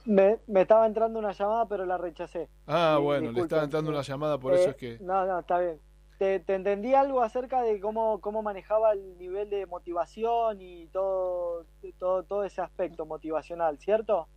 me, 0.05 0.41
me 0.49 0.63
estaba 0.63 0.87
entrando 0.87 1.19
una 1.19 1.33
llamada, 1.33 1.67
pero 1.69 1.87
la 1.87 1.99
rechacé. 1.99 2.49
Ah, 2.67 2.99
bueno, 3.01 3.31
le 3.33 3.41
estaba 3.41 3.63
entrando 3.65 3.91
eh, 3.91 3.93
una 3.93 4.03
llamada, 4.03 4.39
por 4.39 4.55
Eh, 4.55 4.55
eso 4.55 4.71
es 4.71 4.77
que 4.77 5.01
No, 5.01 5.27
no, 5.27 5.41
está 5.41 5.59
bien. 5.61 5.81
Te, 6.19 6.41
te 6.41 6.55
entendí 6.55 6.95
algo 6.95 7.23
acerca 7.23 7.63
de 7.63 7.81
cómo, 7.81 8.21
cómo 8.21 8.43
manejaba 8.43 8.93
el 8.93 9.19
nivel 9.19 9.51
de 9.51 9.67
motivación 9.67 10.61
y 10.61 10.89
todo, 10.89 11.67
todo, 11.99 12.25
todo 12.25 12.45
ese 12.45 12.61
aspecto 12.63 13.07
motivacional, 13.07 13.79
¿cierto? 13.81 14.29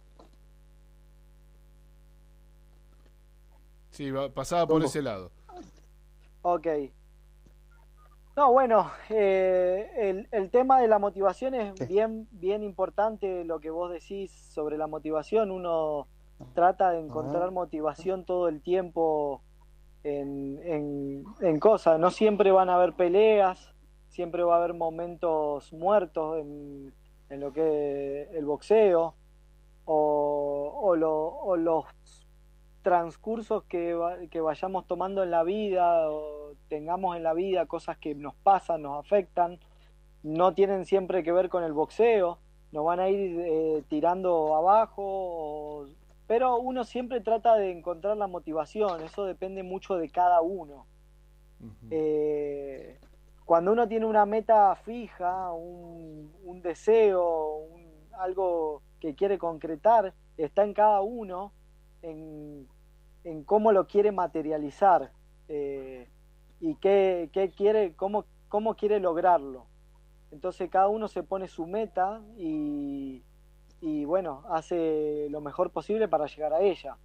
sí, 3.92 4.12
pasaba 4.34 4.68
por 4.70 4.84
¿Cómo? 4.84 4.84
ese 4.84 5.02
lado. 5.02 5.32
Ok. 6.44 6.68
No, 8.36 8.52
bueno, 8.52 8.92
eh, 9.10 9.90
el, 9.96 10.28
el 10.32 10.50
tema 10.50 10.82
de 10.82 10.88
la 10.90 11.00
motivación 11.00 11.54
es 11.54 11.74
Sí. 11.78 11.86
bien, 11.86 12.28
bien 12.32 12.64
importante 12.64 13.46
lo 13.46 13.60
que 13.62 13.70
vos 13.70 13.92
decís 13.92 14.32
sobre 14.32 14.78
la 14.78 14.88
motivación. 14.88 15.52
Uno 15.52 16.08
trata 16.54 16.92
de 16.92 17.00
encontrar 17.00 17.52
motivación 17.52 18.26
todo 18.26 18.50
el 18.50 18.62
tiempo 18.62 19.42
en, 20.04 20.60
en, 20.64 21.24
en 21.40 21.60
cosas. 21.60 21.98
No 21.98 22.12
siempre 22.12 22.52
van 22.52 22.70
a 22.70 22.76
haber 22.76 22.92
peleas, 22.94 23.74
siempre 24.10 24.44
va 24.44 24.56
a 24.56 24.58
haber 24.58 24.74
momentos 24.74 25.72
muertos 25.72 26.38
en, 26.40 26.94
en 27.30 27.40
lo 27.40 27.54
que 27.54 28.24
es 28.24 28.32
el 28.36 28.46
boxeo 28.46 29.16
o, 29.86 30.80
o, 30.84 30.96
lo- 30.98 31.28
o 31.38 31.56
los 31.56 31.86
transcursos 32.86 33.64
que, 33.64 33.96
va- 33.96 34.20
que 34.30 34.40
vayamos 34.42 34.86
tomando 34.86 35.24
en 35.24 35.32
la 35.32 35.42
vida 35.42 36.08
o 36.12 36.54
tengamos 36.70 37.18
en 37.18 37.24
la 37.24 37.34
vida, 37.34 37.66
cosas 37.66 37.98
que 37.98 38.14
nos 38.14 38.36
pasan, 38.36 38.84
nos 38.84 39.04
afectan, 39.04 39.58
no 40.22 40.54
tienen 40.54 40.86
siempre 40.86 41.24
que 41.24 41.32
ver 41.32 41.50
con 41.50 41.64
el 41.64 41.74
boxeo, 41.74 42.38
nos 42.72 42.86
van 42.86 43.00
a 43.00 43.10
ir 43.10 43.40
eh, 43.44 43.84
tirando 43.90 44.56
abajo, 44.56 45.02
o- 45.04 45.88
pero 46.28 46.58
uno 46.60 46.84
siempre 46.84 47.22
trata 47.22 47.56
de 47.56 47.72
encontrar 47.72 48.18
la 48.18 48.28
motivación, 48.28 49.02
eso 49.02 49.26
depende 49.26 49.64
mucho 49.64 49.96
de 49.98 50.10
cada 50.10 50.42
uno. 50.42 50.86
Eh, 51.90 53.00
cuando 53.46 53.72
uno 53.72 53.88
tiene 53.88 54.06
una 54.06 54.28
meta 54.28 54.76
fija, 54.76 55.52
un, 55.54 56.32
un 56.44 56.62
deseo, 56.62 57.58
un- 57.58 57.86
algo 58.20 58.84
que 59.00 59.16
quiere 59.16 59.40
concretar, 59.40 60.14
está 60.38 60.64
en 60.64 60.74
cada 60.76 61.02
uno, 61.02 61.52
en, 62.04 62.68
en 63.26 63.44
cómo 63.44 63.74
lo 63.74 63.88
quiere 63.88 64.12
materializar 64.12 65.12
eh, 65.50 66.08
y 66.62 66.76
qué, 66.76 67.30
qué 67.34 67.50
quiere, 67.50 67.94
cómo, 67.96 68.26
cómo 68.48 68.76
quiere 68.76 69.00
lograrlo. 69.00 69.66
Entonces 70.32 70.70
cada 70.70 70.88
uno 70.88 71.08
se 71.08 71.24
pone 71.24 71.48
su 71.48 71.66
meta 71.66 72.22
y, 72.38 73.24
y 73.82 74.06
bueno, 74.06 74.44
hace 74.50 75.28
lo 75.30 75.42
mejor 75.42 75.72
posible 75.72 76.08
para 76.08 76.28
llegar 76.28 76.54
a 76.54 76.62
ella. 76.62 76.98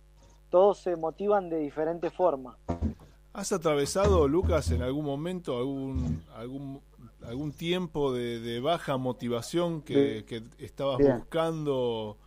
Todos 0.50 0.78
se 0.78 0.94
motivan 0.96 1.48
de 1.48 1.58
diferente 1.58 2.10
forma. 2.10 2.58
¿Has 3.32 3.52
atravesado, 3.52 4.26
Lucas, 4.28 4.70
en 4.72 4.82
algún 4.82 5.04
momento 5.04 5.56
algún 5.56 6.22
algún 6.34 6.82
algún 7.24 7.52
tiempo 7.52 8.12
de, 8.12 8.40
de 8.40 8.60
baja 8.60 8.96
motivación 8.96 9.82
que, 9.82 10.24
que 10.26 10.42
estabas 10.58 10.98
Bien. 10.98 11.18
buscando 11.18 12.18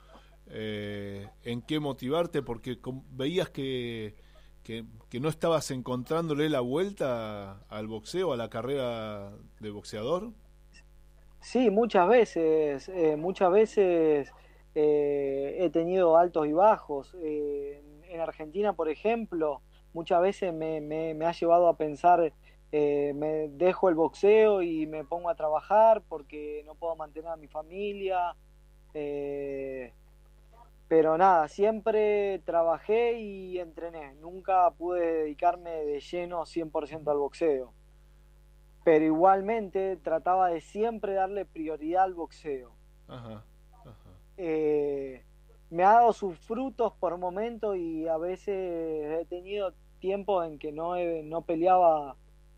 eh, 0.55 1.27
en 1.43 1.61
qué 1.61 1.79
motivarte, 1.79 2.41
porque 2.41 2.77
veías 3.11 3.49
que, 3.49 4.15
que, 4.63 4.85
no 5.19 5.29
estabas 5.29 5.71
encontrándole 5.71 6.49
la 6.49 6.59
vuelta 6.59 7.63
al 7.69 7.87
boxeo, 7.87 8.33
a 8.33 8.37
la 8.37 8.49
carrera 8.49 9.31
de 9.59 9.71
boxeador. 9.71 10.31
Sí, 11.39 11.69
muchas 11.69 12.07
veces, 12.07 12.87
eh, 12.89 13.15
muchas 13.17 13.51
veces 13.51 14.31
eh, 14.75 15.57
he 15.59 15.69
tenido 15.69 16.17
altos 16.17 16.47
y 16.47 16.53
bajos. 16.53 17.15
en 17.21 18.19
Argentina, 18.21 18.73
por 18.73 18.89
ejemplo, 18.89 19.61
muchas 19.91 20.21
veces 20.21 20.53
me, 20.53 20.81
me, 20.81 21.25
ha 21.25 21.31
llevado 21.31 21.67
a 21.67 21.77
pensar, 21.77 22.31
me 22.71 23.49
dejo 23.49 23.89
el 23.89 23.95
boxeo 23.95 24.61
y 24.61 24.85
me 24.85 25.03
pongo 25.03 25.29
a 25.29 25.35
trabajar 25.35 26.03
porque 26.07 26.63
no 26.65 26.75
puedo 26.75 26.95
mantener 26.95 27.31
a 27.31 27.37
mi 27.37 27.47
familia. 27.47 28.35
Eh, 28.93 29.91
pero 30.95 31.17
nada, 31.17 31.47
siempre 31.47 32.37
trabajé 32.45 33.19
y 33.19 33.57
entrené. 33.57 34.13
Nunca 34.21 34.69
pude 34.77 35.23
dedicarme 35.23 35.71
de 35.71 35.99
lleno 35.99 36.41
100% 36.41 37.09
al 37.09 37.17
boxeo. 37.17 37.73
Pero 38.83 39.03
igualmente 39.03 39.97
trataba 39.97 40.49
de 40.49 40.61
siempre 40.61 41.13
darle 41.13 41.45
prioridad 41.45 42.03
al 42.03 42.13
boxeo. 42.13 42.75
Eh, 44.37 45.23
me 45.71 45.83
ha 45.83 45.93
dado 45.93 46.13
sus 46.13 46.37
frutos 46.37 46.93
por 46.99 47.17
momentos 47.17 47.75
y 47.75 48.07
a 48.07 48.17
veces 48.17 48.53
he 49.19 49.25
tenido 49.27 49.73
tiempos 49.97 50.45
en 50.45 50.59
que 50.59 50.71
no, 50.71 50.93
no 51.23 51.41
peleaba 51.41 52.17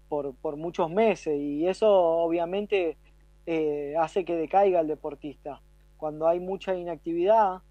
por, 0.09 0.35
por, 0.35 0.57
muchos 0.57 0.89
meses 0.91 1.39
y 1.39 1.69
eso 1.69 1.89
obviamente 1.89 2.97
eh, 3.45 3.95
hace 3.97 4.25
que 4.25 4.35
decaiga 4.35 4.81
el 4.81 4.87
deportista. 4.87 5.61
Cuando 5.95 6.27
hay 6.27 6.41
mucha 6.41 6.75
inactividad, 6.75 7.61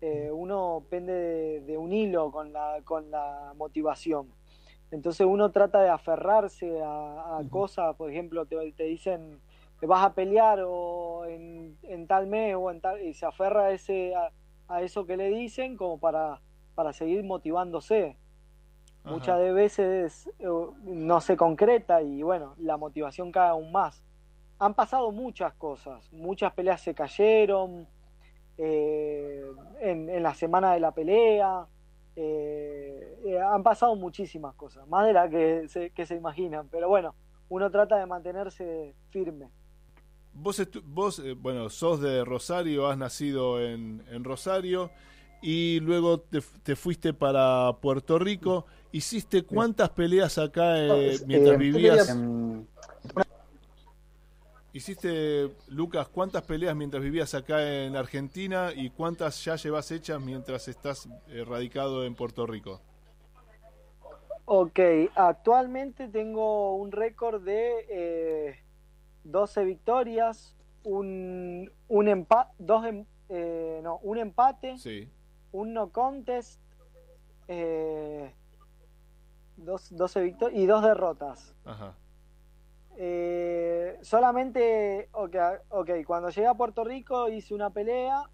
eh, 0.00 0.30
uno 0.32 0.84
pende 0.90 1.60
de, 1.60 1.78
un 1.78 1.92
hilo 1.92 2.30
con 2.30 2.52
la, 2.52 2.80
con 2.84 3.10
la 3.10 3.52
motivación. 3.56 4.28
Entonces 4.90 5.26
uno 5.26 5.50
trata 5.50 5.82
de 5.82 5.88
aferrarse 5.88 6.80
a, 6.82 7.40
cosas, 7.50 7.96
por 7.96 8.10
ejemplo, 8.10 8.46
te, 8.46 8.72
te, 8.72 8.84
dicen 8.84 9.40
vas 9.82 10.04
a 10.04 10.14
pelear 10.14 10.60
o 10.66 11.24
en, 11.26 12.06
tal 12.06 12.26
mes 12.26 12.54
o 12.56 12.70
en 12.70 12.80
tal, 12.80 13.02
y 13.02 13.14
se 13.14 13.26
aferra 13.26 13.66
a, 13.66 13.70
ese, 13.72 14.14
a, 14.68 14.82
eso 14.82 15.06
que 15.06 15.16
le 15.16 15.28
dicen 15.28 15.76
como 15.76 15.98
para, 15.98 16.40
para 16.74 16.92
seguir 16.92 17.24
motivándose. 17.24 18.16
Muchas 19.04 19.38
de 19.38 19.52
veces 19.52 20.28
eh, 20.40 20.48
no 20.82 21.20
se 21.20 21.36
concreta 21.36 22.02
y 22.02 22.22
bueno, 22.24 22.54
la 22.58 22.76
motivación 22.76 23.30
cae 23.30 23.50
aún 23.50 23.70
más. 23.70 24.02
Han 24.58 24.74
pasado 24.74 25.12
muchas 25.12 25.54
cosas, 25.54 26.12
muchas 26.12 26.52
peleas 26.54 26.80
se 26.80 26.92
cayeron, 26.92 27.86
eh, 28.58 29.44
en, 29.80 30.22
la 30.22 30.34
semana 30.34 30.72
de 30.72 30.80
la 30.80 30.92
pelea. 30.92 31.66
Eh, 32.14 33.18
eh, 33.26 33.38
han 33.38 33.62
pasado 33.62 33.94
muchísimas 33.94 34.54
cosas, 34.54 34.88
más 34.88 35.06
de 35.06 35.12
las 35.12 35.30
que 35.30 35.68
se, 35.68 35.90
que 35.90 36.06
se 36.06 36.16
imaginan, 36.16 36.66
pero 36.70 36.88
bueno, 36.88 37.14
uno 37.50 37.70
trata 37.70 37.98
de 37.98 38.06
mantenerse 38.06 38.94
firme. 39.10 39.50
Vos, 40.32 40.66
vos 40.84 41.22
bueno, 41.36 41.68
sos 41.68 42.00
de 42.00 42.24
Rosario, 42.24 42.86
has 42.86 42.96
nacido 42.96 43.60
en, 43.60 44.02
en 44.10 44.24
Rosario 44.24 44.90
y 45.42 45.80
luego 45.80 46.20
te, 46.20 46.40
te, 46.62 46.74
fuiste 46.74 47.12
para 47.12 47.76
Puerto 47.82 48.18
Rico. 48.18 48.64
¿Hiciste 48.92 49.42
cuántas 49.42 49.90
peleas 49.90 50.38
acá 50.38 50.74
mientras 51.26 51.58
vivías? 51.58 52.16
Hiciste, 54.76 55.56
Lucas, 55.68 56.06
¿cuántas 56.08 56.42
peleas 56.42 56.76
mientras 56.76 57.02
vivías 57.02 57.32
acá 57.32 57.66
en 57.66 57.96
Argentina 57.96 58.72
y 58.76 58.90
cuántas 58.90 59.42
ya 59.42 59.56
llevas 59.56 59.90
hechas 59.90 60.20
mientras 60.20 60.68
estás 60.68 61.08
eh, 61.28 61.44
radicado 61.46 62.04
en 62.04 62.14
Puerto 62.14 62.46
Rico? 62.46 62.82
Ok, 64.44 64.78
actualmente 65.14 66.08
tengo 66.08 66.76
un 66.76 66.92
récord 66.92 67.42
de 67.42 67.86
eh, 67.88 68.64
12 69.24 69.64
victorias, 69.64 70.54
un, 70.84 71.72
un 71.88 72.08
empate, 72.08 72.52
dos, 72.58 72.84
em, 72.84 73.06
eh, 73.30 73.80
no, 73.82 73.96
un 74.02 74.18
empate, 74.18 74.76
sí. 74.76 75.08
un 75.52 75.72
no 75.72 75.88
contest, 75.88 76.60
eh, 77.48 78.30
dos, 79.56 79.88
12 79.96 80.20
victorias 80.20 80.60
y 80.60 80.66
dos 80.66 80.82
derrotas. 80.82 81.54
Ajá. 81.64 81.94
Eh, 82.98 83.98
solamente, 84.00 85.08
okay, 85.12 85.40
ok, 85.68 85.90
cuando 86.06 86.30
llegué 86.30 86.46
a 86.46 86.54
Puerto 86.54 86.82
Rico 86.82 87.28
hice 87.28 87.54
una 87.54 87.70
pelea, 87.70 88.30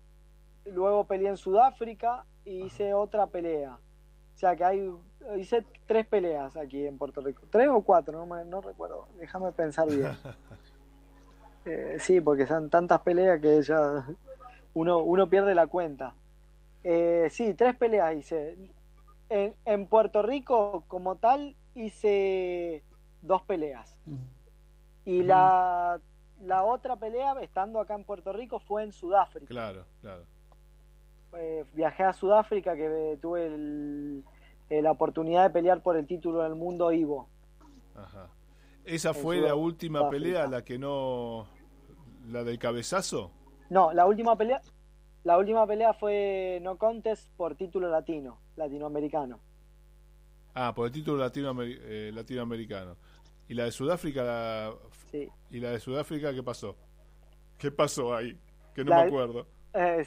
luego 0.66 1.04
peleé 1.04 1.28
en 1.28 1.36
Sudáfrica 1.36 2.24
y 2.44 2.64
hice 2.64 2.94
otra 2.94 3.26
pelea. 3.26 3.78
O 4.34 4.38
sea 4.38 4.56
que 4.56 4.64
hay, 4.64 4.92
hice 5.36 5.64
tres 5.86 6.06
peleas 6.06 6.56
aquí 6.56 6.86
en 6.86 6.96
Puerto 6.96 7.20
Rico. 7.20 7.42
Tres 7.50 7.68
o 7.68 7.82
cuatro, 7.82 8.24
no, 8.24 8.44
no 8.44 8.60
recuerdo. 8.60 9.08
Déjame 9.18 9.52
pensar 9.52 9.88
bien. 9.88 10.16
Eh, 11.64 11.98
sí, 12.00 12.20
porque 12.20 12.44
son 12.44 12.70
tantas 12.70 13.02
peleas 13.02 13.40
que 13.40 13.62
ya 13.62 14.04
uno, 14.74 14.98
uno 14.98 15.30
pierde 15.30 15.54
la 15.54 15.68
cuenta. 15.68 16.12
Eh, 16.82 17.28
sí, 17.30 17.54
tres 17.54 17.76
peleas 17.76 18.16
hice. 18.16 18.58
En, 19.28 19.54
en 19.64 19.86
Puerto 19.86 20.22
Rico, 20.22 20.82
como 20.88 21.18
tal, 21.18 21.54
hice 21.76 22.82
dos 23.20 23.42
peleas. 23.42 23.96
Y 25.04 25.22
la, 25.22 26.00
la 26.42 26.64
otra 26.64 26.96
pelea, 26.96 27.34
estando 27.40 27.80
acá 27.80 27.94
en 27.94 28.04
Puerto 28.04 28.32
Rico, 28.32 28.60
fue 28.60 28.84
en 28.84 28.92
Sudáfrica. 28.92 29.46
Claro, 29.46 29.84
claro. 30.00 30.24
Eh, 31.34 31.64
viajé 31.72 32.04
a 32.04 32.12
Sudáfrica, 32.12 32.76
que 32.76 33.18
tuve 33.20 33.46
el, 33.46 34.24
eh, 34.68 34.82
la 34.82 34.90
oportunidad 34.90 35.44
de 35.44 35.50
pelear 35.50 35.82
por 35.82 35.96
el 35.96 36.06
título 36.06 36.42
del 36.42 36.54
mundo 36.54 36.92
Ivo. 36.92 37.28
Ajá. 37.94 38.28
¿Esa 38.84 39.14
fue 39.14 39.40
la 39.40 39.54
última 39.54 40.10
pelea, 40.10 40.46
la 40.46 40.64
que 40.64 40.78
no. 40.78 41.46
la 42.28 42.42
del 42.42 42.58
cabezazo? 42.58 43.30
No, 43.70 43.92
la 43.92 44.06
última 44.06 44.36
pelea. 44.36 44.60
La 45.24 45.38
última 45.38 45.66
pelea 45.66 45.94
fue 45.94 46.58
no 46.62 46.76
contest 46.76 47.30
por 47.36 47.54
título 47.54 47.88
latino, 47.88 48.40
latinoamericano. 48.56 49.38
Ah, 50.54 50.74
por 50.74 50.86
el 50.86 50.92
título 50.92 51.18
latino, 51.18 51.54
eh, 51.62 52.10
latinoamericano. 52.12 52.96
¿Y 53.48 53.54
la 53.54 53.64
de 53.64 53.72
Sudáfrica? 53.72 54.72
Sí. 55.12 55.30
¿Y 55.50 55.60
la 55.60 55.70
de 55.70 55.78
Sudáfrica 55.78 56.32
qué 56.32 56.42
pasó? 56.42 56.76
¿Qué 57.58 57.70
pasó 57.70 58.14
ahí? 58.14 58.36
Que 58.74 58.84
no 58.84 58.90
me 58.94 59.02
acuerdo. 59.02 59.46
Eh, 59.72 60.04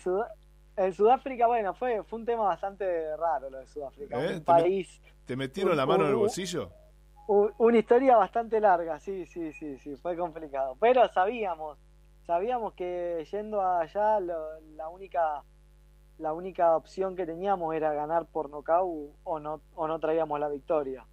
en 0.77 0.93
Sudáfrica, 0.93 1.47
bueno, 1.47 1.73
fue, 1.73 2.03
fue 2.03 2.19
un 2.19 2.25
tema 2.25 2.43
bastante 2.43 3.15
raro 3.15 3.49
lo 3.49 3.59
de 3.59 3.67
Sudáfrica. 3.67 4.21
¿Eh? 4.21 4.35
Un 4.35 4.43
país. 4.43 5.01
¿Te 5.25 5.37
metieron 5.37 5.77
la 5.77 5.85
mano 5.85 6.03
en 6.03 6.09
el 6.09 6.15
bolsillo? 6.15 6.71
una 7.27 7.79
historia 7.79 8.17
bastante 8.17 8.59
larga, 8.59 8.99
sí, 8.99 9.25
sí, 9.25 9.51
sí, 9.53 9.79
sí, 9.79 9.95
fue 9.95 10.15
complicado. 10.15 10.77
Pero 10.79 11.07
sabíamos, 11.11 11.79
sabíamos 12.27 12.73
que 12.73 13.25
yendo 13.31 13.61
allá 13.61 14.19
la 14.19 14.89
única 14.89 15.43
la 16.17 16.33
única 16.33 16.75
opción 16.75 17.15
que 17.15 17.25
teníamos 17.25 17.75
era 17.75 17.93
ganar 17.93 18.25
por 18.25 18.49
nocaut 18.49 19.13
o 19.23 19.39
no, 19.39 19.61
o 19.75 19.87
no 19.87 19.99
traíamos 19.99 20.39
la 20.39 20.49
victoria. 20.49 21.05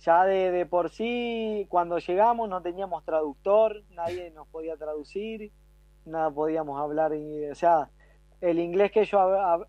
Ya 0.00 0.24
de, 0.24 0.50
de, 0.50 0.66
por 0.66 0.90
sí, 0.90 1.66
cuando 1.68 1.98
llegamos 1.98 2.48
no 2.48 2.60
teníamos 2.62 3.04
traductor, 3.04 3.82
nadie 3.90 4.30
nos 4.30 4.46
podía 4.48 4.76
traducir, 4.76 5.52
nada 6.04 6.30
podíamos 6.30 6.80
hablar, 6.80 7.12
o 7.12 7.54
sea, 7.54 7.90
el 8.40 8.58
inglés 8.58 8.92
que 8.92 9.00
ellos, 9.00 9.20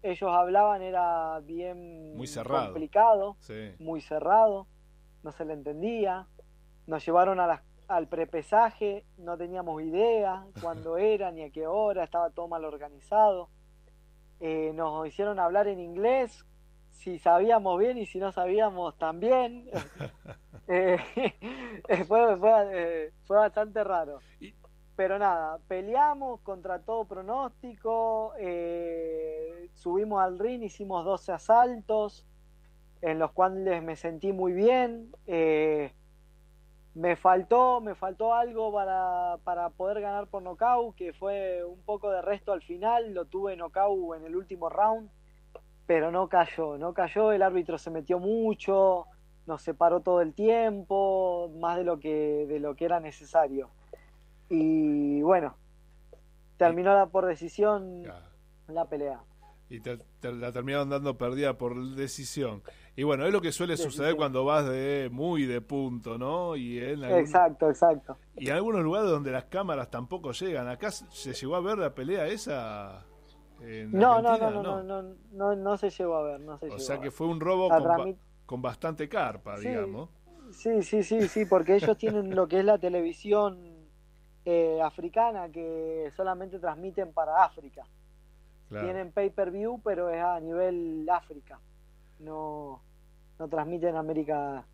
ellos 0.03 0.29
hablaban 0.31 0.81
era 0.81 1.39
bien 1.39 2.15
muy 2.15 2.27
cerrado. 2.27 2.65
complicado, 2.65 3.37
muy 3.79 4.01
cerrado, 4.01 4.67
no 5.23 5.31
se 5.31 5.45
le 5.45 5.53
entendía, 5.53 6.27
nos 6.85 7.05
llevaron 7.05 7.39
a 7.39 7.63
al 7.87 8.07
prepesaje, 8.07 9.05
no 9.17 9.37
teníamos 9.37 9.81
idea 9.81 10.45
cuándo 10.61 10.97
era 10.97 11.31
ni 11.31 11.43
a 11.43 11.51
qué 11.51 11.67
hora, 11.67 12.03
estaba 12.03 12.29
todo 12.29 12.47
mal 12.47 12.65
organizado. 12.65 13.49
Eh, 14.39 14.71
nos 14.75 15.07
hicieron 15.07 15.39
hablar 15.39 15.67
en 15.67 15.79
inglés 15.79 16.45
si 16.97 17.19
sabíamos 17.19 17.79
bien 17.79 17.97
y 17.97 18.05
si 18.05 18.19
no 18.19 18.31
sabíamos 18.31 18.97
también. 18.97 19.69
eh, 20.67 20.97
fue, 22.07 22.37
fue, 22.37 22.51
eh, 22.73 23.13
fue, 23.25 23.37
bastante 23.37 23.83
raro. 23.83 24.19
Pero 24.95 25.17
nada, 25.17 25.59
peleamos 25.67 26.41
contra 26.41 26.79
todo 26.79 27.05
pronóstico, 27.05 28.33
eh, 28.39 29.69
subimos 29.75 30.21
al 30.21 30.39
ring, 30.39 30.63
hicimos 30.63 31.05
12 31.05 31.31
asaltos, 31.31 32.25
en 33.01 33.19
los 33.19 33.31
cuales 33.31 33.81
me 33.81 33.95
sentí 33.95 34.33
muy 34.33 34.51
bien. 34.53 35.11
Eh, 35.27 35.93
me 36.95 37.15
faltó, 37.15 37.79
me 37.79 37.93
faltó 37.93 38.33
algo 38.33 38.73
para, 38.73 39.37
para 39.43 39.69
poder 39.69 40.01
ganar 40.01 40.27
por 40.27 40.41
nocaut, 40.41 40.95
que 40.95 41.13
fue 41.13 41.63
un 41.63 41.81
poco 41.83 42.09
de 42.09 42.23
resto 42.23 42.51
al 42.51 42.63
final, 42.63 43.13
lo 43.13 43.25
tuve 43.25 43.55
nocaut 43.55 44.17
en 44.17 44.25
el 44.25 44.35
último 44.35 44.67
round 44.67 45.09
pero 45.87 46.11
no 46.11 46.27
cayó, 46.29 46.77
no 46.77 46.93
cayó, 46.93 47.31
el 47.31 47.41
árbitro 47.41 47.77
se 47.79 47.89
metió 47.89 48.19
mucho, 48.19 49.05
nos 49.47 49.61
separó 49.63 50.01
todo 50.01 50.21
el 50.21 50.33
tiempo, 50.33 51.49
más 51.59 51.77
de 51.77 51.83
lo 51.85 51.97
que, 51.99 52.45
de 52.47 52.59
lo 52.59 52.75
que 52.75 52.85
era 52.85 52.99
necesario. 52.99 53.69
Y 54.49 55.21
bueno, 55.21 55.55
terminó 56.57 56.93
la 56.93 57.07
por 57.07 57.25
decisión 57.25 58.03
la 58.67 58.85
pelea. 58.85 59.21
Y 59.69 59.81
te, 59.81 59.97
te 60.21 60.31
la 60.31 60.51
terminaron 60.53 60.89
dando 60.89 61.17
perdida 61.17 61.57
por 61.57 61.75
decisión. 61.95 62.63
Y 62.95 63.03
bueno, 63.03 63.25
es 63.25 63.33
lo 63.33 63.41
que 63.41 63.51
suele 63.51 63.73
Decisión. 63.73 63.91
suceder 63.91 64.15
cuando 64.15 64.45
vas 64.45 64.65
de 64.67 65.09
muy 65.11 65.45
de 65.45 65.59
punto, 65.61 66.17
¿no? 66.17 66.55
Y 66.55 66.79
en, 66.79 67.03
algún- 67.03 67.19
Exacto, 67.19 67.69
exacto. 67.69 68.17
y 68.37 68.47
en 68.49 68.55
algunos 68.55 68.81
lugares 68.81 69.09
donde 69.09 69.31
las 69.31 69.43
cámaras 69.45 69.89
tampoco 69.91 70.31
llegan. 70.31 70.67
Acá 70.69 70.91
se 70.91 71.33
llegó 71.33 71.55
a 71.55 71.61
ver 71.61 71.77
la 71.77 71.93
pelea 71.93 72.27
esa 72.27 73.05
No, 73.59 74.21
no, 74.21 74.37
no, 74.37 74.51
no, 74.51 74.63
no, 74.63 74.83
no, 74.83 75.15
no, 75.31 75.55
no 75.55 75.77
se 75.77 75.89
llegó 75.89 76.15
a 76.15 76.23
ver, 76.23 76.39
no 76.39 76.57
se 76.57 76.69
O 76.69 76.79
sea 76.79 76.99
que 76.99 77.11
fue 77.11 77.27
un 77.27 77.39
robo 77.39 77.69
con, 78.45 78.61
bastante 78.61 79.09
carpa, 79.09 79.57
Sí. 79.57 79.69
digamos. 79.69 80.09
Sí, 80.51 80.81
sí, 80.83 81.03
sí, 81.03 81.27
sí, 81.27 81.45
porque 81.45 81.75
ellos 81.75 81.97
tienen 81.97 82.33
lo 82.33 82.47
que 82.47 82.59
es 82.59 82.65
la 82.65 82.77
televisión 82.77 83.77
eh, 84.45 84.79
africana 84.81 85.49
que 85.49 86.09
solamente 86.15 86.57
transmiten 86.59 87.11
para 87.11 87.43
África. 87.43 87.83
Claro. 88.69 88.85
Tienen 88.85 89.11
pay-per-view, 89.11 89.81
pero 89.83 90.09
es 90.09 90.23
a 90.23 90.39
nivel 90.39 91.05
África. 91.11 91.59
No, 92.19 92.81
no 93.39 93.47
transmiten 93.49 93.95
América, 93.95 94.65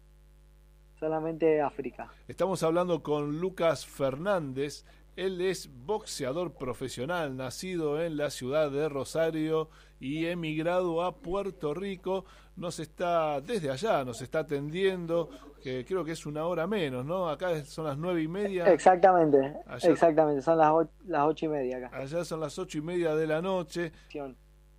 solamente 1.00 1.62
África. 1.62 2.12
Estamos 2.28 2.62
hablando 2.64 3.02
con 3.02 3.40
Lucas 3.40 3.86
Fernández. 3.86 4.86
Él 5.16 5.42
es 5.42 5.70
boxeador 5.86 6.54
profesional, 6.54 7.36
nacido 7.38 8.02
en 8.02 8.18
la 8.18 8.30
ciudad 8.32 8.72
de 8.72 8.90
Rosario 8.90 9.70
y 10.00 10.26
emigrado 10.26 11.04
a 11.04 11.16
Puerto 11.18 11.74
Rico. 11.74 12.26
Nos 12.56 12.80
está, 12.80 13.40
desde 13.42 13.70
allá, 13.70 14.04
nos 14.04 14.22
está 14.22 14.40
atendiendo, 14.40 15.30
que 15.62 15.86
creo 15.86 16.04
que 16.04 16.12
es 16.14 16.26
una 16.26 16.46
hora 16.46 16.66
menos, 16.68 17.06
¿no? 17.06 17.30
Acá 17.30 17.64
son 17.64 17.86
las 17.86 17.98
nueve 17.98 18.24
y 18.24 18.28
media. 18.28 18.72
Exactamente, 18.72 19.54
Allá- 19.68 19.90
exactamente, 19.92 20.42
son 20.42 20.58
las, 20.58 20.70
o- 20.72 20.90
las 21.06 21.26
ocho 21.28 21.46
y 21.46 21.50
media 21.50 21.78
acá. 21.78 21.92
Allá 21.98 22.26
son 22.26 22.40
las 22.40 22.58
ocho 22.58 22.78
y 22.80 22.82
media 22.82 23.16
de 23.16 23.28
la 23.28 23.42
noche. 23.42 23.92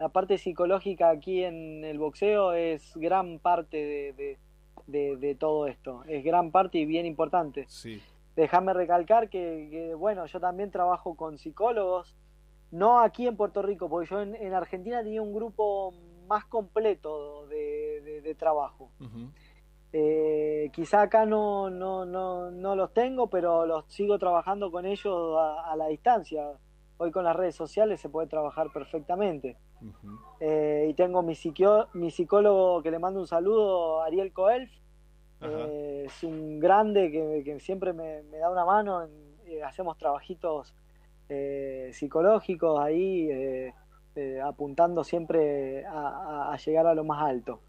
La 0.01 0.09
parte 0.09 0.37
psicológica 0.39 1.11
aquí 1.11 1.45
en 1.45 1.85
el 1.85 1.99
boxeo 1.99 2.53
es 2.53 2.93
gran 2.97 3.39
parte 3.39 3.77
de, 3.77 4.13
de- 4.13 4.39
de- 4.87 5.17
de 5.17 5.35
todo 5.37 5.67
esto, 5.69 6.03
es 6.09 6.25
gran 6.25 6.51
parte 6.51 6.79
y 6.79 6.85
bien 6.87 7.07
importante. 7.07 7.65
Sí. 7.69 8.03
Déjame 8.37 8.73
recalcar 8.75 9.29
que, 9.29 9.69
que, 9.71 9.95
bueno, 9.95 10.27
yo 10.27 10.41
también 10.41 10.71
trabajo 10.71 11.15
con 11.15 11.39
psicólogos, 11.39 12.17
no 12.71 12.99
aquí 13.01 13.27
en 13.29 13.37
Puerto 13.37 13.63
Rico, 13.63 13.89
porque 13.89 14.09
yo 14.11 14.21
en, 14.23 14.35
en 14.35 14.53
Argentina 14.55 15.03
tenía 15.03 15.23
un 15.23 15.33
grupo 15.33 15.93
más 16.27 16.45
completo 16.47 17.47
de, 17.47 18.01
de- 18.03 18.21
de 18.23 18.35
trabajo. 18.35 18.91
Eh, 19.93 20.71
quizá 20.73 21.03
acá 21.03 21.25
no, 21.25 21.71
no, 21.71 22.05
no, 22.05 22.51
no 22.51 22.75
los 22.75 22.93
tengo, 22.93 23.29
pero 23.29 23.65
los 23.67 23.85
sigo 23.87 24.19
trabajando 24.19 24.73
con 24.73 24.87
ellos 24.87 25.37
a, 25.39 25.71
a 25.71 25.77
la 25.77 25.87
distancia. 25.87 26.51
Hoy 26.97 27.13
con 27.13 27.25
las 27.25 27.37
redes 27.37 27.55
sociales 27.55 28.01
se 28.01 28.09
puede 28.09 28.27
trabajar 28.27 28.73
perfectamente. 28.73 29.57
Eh, 30.41 30.89
y 30.91 30.95
tengo 30.95 31.23
mi, 31.23 31.35
mi 31.95 32.11
psicólogo 32.11 32.83
que 32.83 32.91
le 32.91 32.99
mando 32.99 33.21
un 33.21 33.27
saludo, 33.29 34.03
Ariel 34.03 34.33
Coelf. 34.33 34.71
Eh, 35.49 36.05
es 36.07 36.23
un 36.25 36.59
grande 36.61 37.11
que, 37.11 37.43
que 37.45 37.61
siempre 37.61 37.93
me, 37.93 38.23
me 38.25 38.39
da 38.39 38.51
una 38.51 38.65
mano. 38.65 39.03
en- 39.03 39.35
eh, 39.47 39.63
hacemos 39.63 39.99
trabajitos 39.99 40.75
eh, 41.29 41.91
psicológicos 41.93 42.81
ahí, 42.81 43.29
eh, 43.31 43.73
apuntando 44.43 45.05
siempre 45.05 45.85
a, 45.87 46.53
a- 46.53 46.57
llegar 46.57 46.87
a 46.87 46.95
lo 46.95 47.05
más 47.05 47.23
alto. 47.23 47.61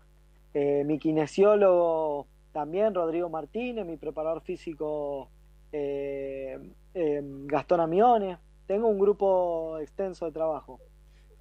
Mi 0.54 1.00
kinesiólogo 1.00 2.28
también, 2.54 2.94
Rodrigo 2.96 3.28
Martínez, 3.28 3.86
mi 3.86 3.98
preparador 3.98 4.42
físico 4.42 5.30
eh, 5.74 6.58
Gastón 6.94 7.82
Amiones. 7.82 8.38
Tengo 8.66 8.88
un 8.88 8.98
grupo 8.98 9.78
extenso 9.80 10.26
de 10.26 10.32
trabajo. 10.32 10.80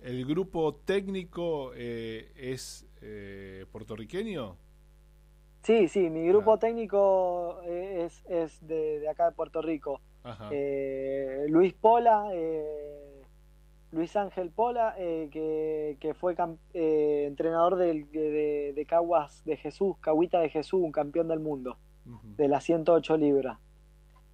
¿El 0.03 0.27
grupo 0.27 0.75
técnico 0.75 1.73
es 1.75 2.87
puertorriqueño? 3.71 4.57
Sí, 5.65 5.89
sí, 5.89 6.11
mi 6.11 6.27
grupo 6.29 6.59
técnico 6.59 7.61
eh, 7.65 8.05
es, 8.07 8.23
es 8.29 8.67
de, 8.67 9.01
de 9.01 9.09
acá 9.09 9.27
de 9.31 9.33
Puerto 9.33 9.63
Rico. 9.63 10.01
Eh, 10.51 11.47
Luis 11.49 11.73
Pola, 11.75 12.29
eh, 12.33 13.23
Luis 13.91 14.15
Ángel 14.17 14.51
Pola, 14.51 14.95
eh, 14.99 15.29
que, 15.33 15.97
que 16.01 16.15
fue 16.15 16.37
eh, 16.75 17.25
entrenador 17.27 17.77
del- 17.77 18.11
de, 18.11 18.73
de- 18.75 18.87
Caguas 18.87 19.43
de 19.45 19.57
Jesús, 19.57 19.97
Caguita 20.01 20.39
de 20.41 20.51
Jesús, 20.51 20.81
un 20.83 20.93
campeón 20.93 21.29
del 21.29 21.41
mundo, 21.41 21.79
de 22.37 22.49
las 22.49 22.65
108 22.65 23.17
libras. 23.17 23.59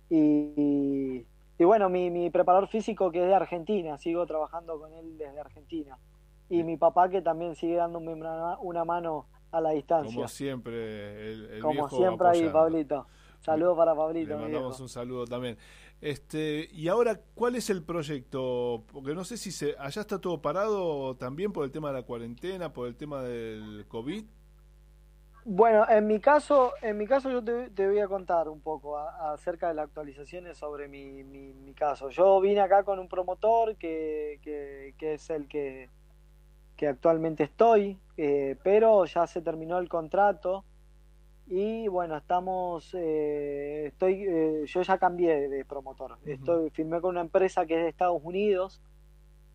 Y, 0.09 0.53
y- 0.57 1.27
y 1.59 1.65
bueno, 1.65 1.89
mi, 1.89 2.11
mi 2.11 2.31
preparador 2.31 2.67
físico 2.69 3.11
que 3.13 3.21
es 3.23 3.27
de 3.29 3.35
Argentina, 3.35 3.99
sigo 3.99 4.27
trabajando 4.27 4.81
con 4.81 4.93
él 4.95 5.17
desde 5.19 5.39
Argentina. 5.39 5.97
Y 6.49 6.65
mi 6.65 6.77
papá 6.77 7.09
que 7.09 7.23
también 7.23 7.55
sigue 7.55 7.77
dándome 7.77 8.13
una, 8.15 8.59
una 8.59 8.85
mano 8.85 9.27
a 9.53 9.61
la 9.61 9.71
distancia. 9.71 10.15
Como 10.15 10.29
siempre, 10.29 11.33
el, 11.33 11.51
el 11.53 11.61
Como 11.61 11.73
viejo 11.73 11.97
siempre 11.97 12.29
ahí, 12.29 12.39
apoyando. 12.47 12.53
Pablito. 12.53 13.07
Saludos 13.41 13.77
para 13.77 13.95
Pablito. 13.95 14.29
Le 14.31 14.37
mandamos 14.37 14.69
viejo. 14.73 14.83
un 14.83 14.89
saludo 14.89 15.25
también. 15.27 15.57
Este, 16.01 16.69
y 16.73 16.89
ahora, 16.89 17.21
¿cuál 17.35 17.57
es 17.57 17.69
el 17.71 17.83
proyecto? 17.83 18.85
Porque 18.93 19.15
no 19.15 19.25
sé 19.25 19.37
si 19.37 19.51
se, 19.53 19.75
allá 19.79 20.01
está 20.01 20.19
todo 20.19 20.41
parado 20.41 21.15
también 21.17 21.53
por 21.53 21.65
el 21.65 21.71
tema 21.71 21.89
de 21.89 21.95
la 21.95 22.03
cuarentena, 22.05 22.73
por 22.73 22.87
el 22.89 22.97
tema 22.97 23.23
del 23.23 23.85
COVID. 23.89 24.25
Bueno, 25.45 25.87
en 25.89 26.07
mi 26.07 26.21
caso, 26.21 26.73
en 26.83 26.99
mi 26.99 27.07
caso 27.07 27.31
yo 27.31 27.43
te, 27.43 27.71
te 27.71 27.87
voy 27.89 27.99
a 27.99 28.09
contar 28.09 28.49
un 28.51 28.61
poco 28.61 28.99
a- 28.99 29.33
acerca 29.33 29.69
de 29.69 29.75
las 29.75 29.87
actualizaciones 29.87 30.59
sobre 30.59 30.87
mi, 30.87 31.25
mi, 31.25 31.55
mi 31.55 31.73
caso. 31.73 32.11
Yo 32.11 32.41
vine 32.41 32.61
acá 32.61 32.83
con 32.85 32.99
un 32.99 33.09
promotor 33.09 33.77
que, 33.77 34.39
que, 34.43 34.95
que 34.99 35.15
es 35.15 35.31
el 35.31 35.49
que, 35.49 35.89
que 36.81 36.89
actualmente 36.89 37.43
estoy, 37.45 37.99
eh, 38.17 38.57
pero 38.63 39.05
ya 39.05 39.27
se 39.27 39.43
terminó 39.43 39.77
el 39.77 39.87
contrato 39.91 40.65
y 41.47 41.89
bueno, 41.89 42.17
estamos, 42.17 42.95
eh, 42.95 43.89
estoy, 43.89 44.25
eh, 44.27 44.63
yo 44.65 44.81
ya 44.81 44.97
cambié 44.97 45.51
de 45.51 45.67
promotor. 45.67 46.17
Estoy, 46.25 46.71
firmé 46.71 47.03
con 47.03 47.11
una 47.11 47.21
empresa 47.21 47.67
que 47.67 47.75
es 47.77 47.83
de 47.83 47.89
Estados 47.91 48.23
Unidos, 48.25 48.81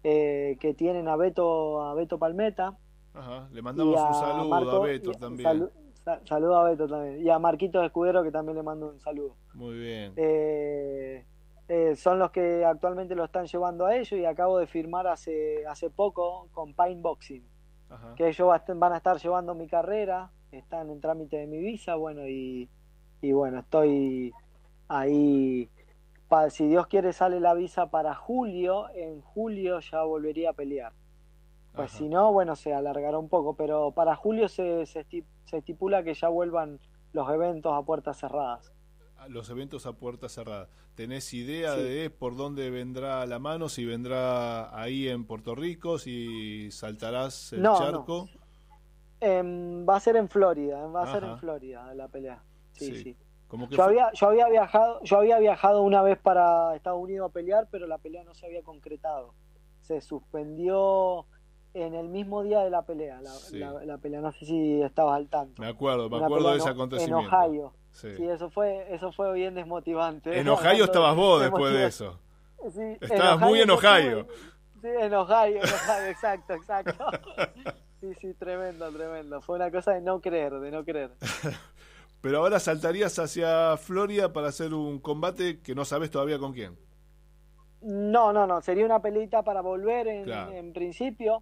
que 0.03 0.75
tienen 0.77 1.07
a 1.07 1.15
Beto, 1.15 1.81
a 1.83 1.95
Beto 1.95 2.19
Palmeta. 2.19 2.77
Ajá, 3.15 3.49
le 3.51 3.61
mandamos 3.63 3.99
un 3.99 4.13
saludo 4.13 4.49
Marco- 4.49 4.69
a 4.69 4.79
Beto 4.85 5.11
y- 5.11 5.15
también. 5.15 5.49
salu- 5.49 5.71
sa- 6.03 6.21
saludo 6.25 6.57
a 6.57 6.69
Beto 6.69 6.88
también. 6.88 7.25
Y 7.25 7.29
a 7.31 7.39
Marquitos 7.39 7.83
Escudero, 7.83 8.21
que 8.21 8.29
también 8.29 8.55
le 8.55 8.61
mando 8.61 8.89
un 8.89 8.99
saludo. 8.99 9.35
Muy 9.55 9.73
bien. 9.79 10.13
Eh, 10.15 11.25
eh, 11.67 11.95
son 11.95 12.19
los 12.19 12.32
que 12.32 12.63
actualmente 12.63 13.15
lo 13.15 13.25
están 13.25 13.47
llevando 13.47 13.86
a 13.86 13.95
ellos 13.95 14.13
y 14.19 14.25
acabo 14.25 14.58
de 14.60 14.67
firmar 14.67 15.08
hace, 15.08 15.65
hace 15.65 15.89
poco 15.89 16.47
con 16.51 16.73
Pine 16.75 17.01
Boxing, 17.01 17.43
Ajá. 17.89 18.13
que 18.15 18.28
ellos 18.28 18.47
van 18.75 18.93
a 18.93 18.97
estar 18.97 19.17
llevando 19.17 19.56
mi 19.56 19.67
carrera, 19.67 20.32
están 20.51 20.89
en 20.89 21.01
trámite 21.01 21.38
de 21.38 21.47
mi 21.47 21.58
visa, 21.60 21.95
bueno, 21.95 22.28
y, 22.28 22.69
y 23.21 23.32
bueno, 23.32 23.60
estoy 23.60 24.34
ahí. 24.88 25.69
Pa- 26.28 26.49
si 26.49 26.67
Dios 26.67 26.88
quiere 26.88 27.13
sale 27.13 27.39
la 27.39 27.54
visa 27.54 27.89
para 27.89 28.15
julio, 28.15 28.89
en 28.93 29.21
julio 29.21 29.80
ya 29.80 30.04
volvería 30.04 30.51
a 30.51 30.54
pelear. 30.54 30.93
Pues 31.75 31.89
Ajá. 31.89 31.97
si 31.97 32.10
no, 32.10 32.32
bueno, 32.32 32.56
se 32.56 32.73
alargará 32.73 33.17
un 33.19 33.28
poco, 33.30 33.56
pero 33.56 33.91
para 33.91 34.15
julio 34.15 34.47
se, 34.47 34.86
se 34.86 35.06
estipula 35.51 36.04
que 36.04 36.13
ya 36.13 36.30
vuelvan 36.30 36.80
los 37.12 37.30
eventos 37.30 37.73
a 37.73 37.82
puertas 37.84 38.17
cerradas. 38.17 38.71
Los 39.29 39.49
eventos 39.49 39.85
a 39.85 39.93
puerta 39.93 40.29
cerrada. 40.29 40.69
¿Tenés 40.95 41.33
idea 41.33 41.75
Sí. 41.75 41.81
de 41.83 42.09
por 42.09 42.35
dónde 42.35 42.69
vendrá 42.69 43.25
la 43.25 43.39
mano? 43.39 43.69
Si 43.69 43.85
vendrá 43.85 44.77
ahí 44.79 45.07
en 45.07 45.25
Puerto 45.25 45.55
Rico, 45.55 45.97
si 45.99 46.71
saltarás 46.71 47.53
el 47.53 47.61
No, 47.61 47.73
no. 47.73 47.79
charco. 47.79 48.29
Em, 49.19 49.88
va 49.88 49.95
a 49.95 49.99
ser 49.99 50.17
en 50.17 50.27
Florida, 50.29 50.85
va 50.88 51.03
a 51.03 51.11
ser 51.13 51.23
en 51.23 51.38
Florida 51.39 51.93
la 51.95 52.07
pelea. 52.07 52.43
Sí, 52.73 52.88
Sí. 52.95 53.03
sí. 53.03 53.17
Como 53.47 53.67
que 53.69 53.75
Yo 53.75 53.83
fue- 53.83 53.85
había, 53.93 54.11
yo 54.13 54.27
había 54.27 54.49
viajado, 54.49 54.99
yo 55.03 55.17
había 55.17 55.39
viajado 55.39 55.81
una 55.83 56.01
vez 56.01 56.17
para 56.19 56.75
Estados 56.75 57.01
Unidos 57.01 57.29
a 57.29 57.33
pelear, 57.33 57.67
pero 57.71 57.88
la 57.88 57.97
pelea 57.97 58.23
no 58.23 58.33
se 58.33 58.45
había 58.45 58.61
concretado. 58.63 59.33
Se 59.81 60.01
suspendió 60.01 61.25
en 61.73 61.93
el 61.93 62.09
mismo 62.09 62.43
día 62.43 62.61
de 62.61 62.69
la 62.69 62.81
pelea, 62.83 63.21
la, 63.21 63.31
Sí. 63.31 63.57
la- 63.59 63.85
la 63.85 63.97
pelea. 63.97 64.19
No 64.21 64.31
sé 64.31 64.45
si 64.45 64.81
estabas 64.81 65.15
al 65.17 65.27
tanto. 65.27 65.61
Me 65.61 65.67
acuerdo, 65.67 66.09
me 66.09 66.17
Una 66.17 66.25
acuerdo 66.25 66.51
de 66.51 66.57
ese 66.57 66.69
acontecimiento. 66.69 67.19
En 67.19 67.33
Ohio. 67.33 67.73
Sí. 67.95 68.13
Sí, 68.17 68.27
eso 68.27 68.49
fue, 68.49 68.93
eso 68.93 69.13
fue 69.13 69.34
bien 69.34 69.55
desmotivante. 69.55 70.38
En 70.38 70.49
Ohio 70.49 70.84
estabas 70.84 71.15
vos 71.15 71.41
después 71.41 71.73
de 71.73 71.86
eso. 71.86 72.19
Sí, 72.73 72.81
en 72.81 72.97
Estabas 72.99 73.39
muy 73.39 73.62
en 73.62 73.69
Ohio. 73.69 74.27
Sí, 74.81 74.88
en 74.88 75.13
Ohio, 75.13 75.62
en 75.62 75.63
Ohio, 75.63 76.10
exacto, 76.10 76.53
exacto. 76.53 77.05
Sí, 78.01 78.13
sí, 78.19 78.34
tremendo, 78.34 78.91
tremendo. 78.91 79.41
Fue 79.41 79.55
una 79.55 79.71
cosa 79.71 79.93
de 79.93 80.01
no 80.01 80.19
creer, 80.19 80.53
de 80.60 80.69
no 80.69 80.84
creer. 80.84 81.12
Pero 82.21 82.39
ahora 82.39 82.60
saltarías 82.60 83.17
hacia 83.17 83.77
Florida 83.77 84.34
para 84.34 84.49
hacer 84.49 84.73
un 84.73 84.99
combate 84.99 85.62
que 85.62 85.73
no 85.73 85.86
sabes 85.86 86.12
todavía 86.12 86.38
con 86.38 86.53
quién. 86.53 86.77
No, 87.81 88.34
no, 88.34 88.45
no, 88.45 88.62
sería 88.62 88.86
una 88.86 89.01
peleita 89.01 89.41
para 89.43 89.62
volver 89.62 90.08
en, 90.08 90.23
Claro. 90.25 90.51
en 90.51 90.73
principio. 90.73 91.41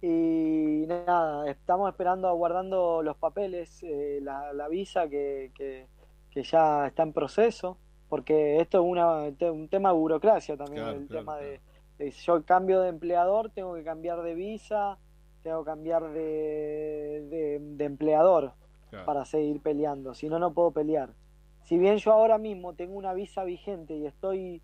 Y 0.00 0.84
nada, 0.86 1.50
estamos 1.50 1.88
esperando, 1.88 2.28
aguardando 2.28 3.02
los 3.02 3.16
papeles, 3.16 3.82
eh, 3.82 4.20
la, 4.22 4.52
la 4.52 4.68
visa 4.68 5.08
que, 5.08 5.52
que, 5.54 5.88
que 6.30 6.42
ya 6.44 6.86
está 6.86 7.02
en 7.02 7.12
proceso, 7.12 7.80
porque 8.08 8.60
esto 8.60 8.78
es 8.78 8.84
una, 8.86 9.22
un 9.52 9.68
tema 9.68 9.90
de 9.90 9.94
burocracia 9.98 10.56
también, 10.56 10.84
Claro, 10.84 10.92
el 10.92 11.08
claro, 11.08 11.22
tema 11.26 11.38
de, 11.38 11.60
Eh, 11.98 12.10
Yo 12.10 12.44
cambio 12.44 12.80
de 12.82 12.90
empleador, 12.90 13.50
tengo 13.50 13.74
que 13.74 13.82
cambiar 13.84 14.22
de 14.22 14.34
visa, 14.34 14.98
tengo 15.42 15.64
que 15.64 15.70
cambiar 15.70 16.10
de, 16.12 17.22
de- 17.30 17.58
de 17.60 17.84
empleador 17.84 18.54
para 19.04 19.24
seguir 19.24 19.62
peleando, 19.62 20.14
si 20.14 20.28
no, 20.28 20.38
no 20.38 20.52
puedo 20.54 20.72
pelear. 20.72 21.14
Si 21.62 21.78
bien 21.78 21.96
yo 21.98 22.12
ahora 22.12 22.38
mismo 22.38 22.74
tengo 22.74 22.94
una 22.96 23.14
visa 23.14 23.44
vigente 23.44 23.96
y 23.96 24.06
estoy 24.06 24.62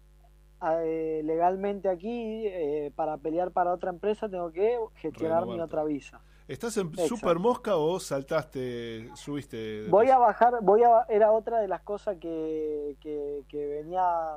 eh, 0.83 1.23
legalmente 1.25 1.89
aquí 1.89 2.47
eh, 2.47 2.93
para 2.95 3.17
pelear 3.17 3.51
para 3.51 3.73
otra 3.73 3.91
empresa, 3.91 4.29
tengo 4.29 4.53
que 4.53 4.79
gestionar 4.95 5.47
mi 5.47 5.61
otra 5.61 5.85
visa. 5.85 6.21
¿Estás 6.49 6.77
en 6.77 6.89
Exacto. 6.89 7.17
Super 7.17 7.39
Mosca 7.39 7.77
o 7.77 7.99
saltaste, 7.99 9.09
subiste? 9.15 9.87
Voy 9.89 10.11
a 10.11 10.19
bajar, 10.19 10.55
voy 10.63 10.83
a, 10.83 11.07
era 11.09 11.33
otra 11.33 11.61
de 11.61 11.69
las 11.69 11.83
cosas 11.83 12.19
que, 12.19 12.97
que, 13.01 13.45
que 13.49 13.67
venía 13.67 14.37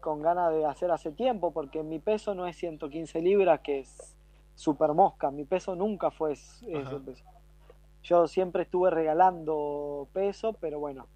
con 0.00 0.22
ganas 0.22 0.52
de 0.52 0.64
hacer 0.64 0.90
hace 0.90 1.12
tiempo, 1.12 1.52
porque 1.52 1.82
mi 1.82 1.98
peso 1.98 2.34
no 2.34 2.46
es 2.46 2.56
115 2.56 3.20
libras, 3.22 3.60
que 3.60 3.80
es 3.80 4.16
super 4.54 4.92
mosca, 4.94 5.30
mi 5.30 5.44
peso 5.44 5.76
nunca 5.76 6.10
fue 6.10 6.32
ese 6.32 7.00
peso. 7.04 7.24
Yo 8.02 8.26
siempre 8.28 8.62
estuve 8.62 8.90
regalando 8.90 10.08
peso, 10.12 10.52
pero 10.54 10.78
bueno, 10.78 11.08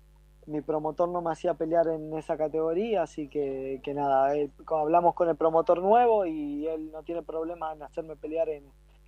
mi 0.46 0.60
promotor 0.60 1.08
no 1.08 1.20
me 1.22 1.30
hacía 1.30 1.54
pelear 1.54 1.88
en 1.88 2.16
esa 2.16 2.36
categoría, 2.36 3.02
así 3.02 3.28
que, 3.28 3.80
que 3.82 3.94
nada, 3.94 4.34
eh, 4.36 4.50
hablamos 4.66 5.14
con 5.14 5.28
el 5.28 5.36
promotor 5.36 5.80
nuevo 5.80 6.26
y 6.26 6.66
él 6.66 6.90
no 6.92 7.02
tiene 7.02 7.22
problema 7.22 7.72
en 7.72 7.82
hacerme 7.82 8.16
pelear 8.16 8.48
en, 8.48 8.64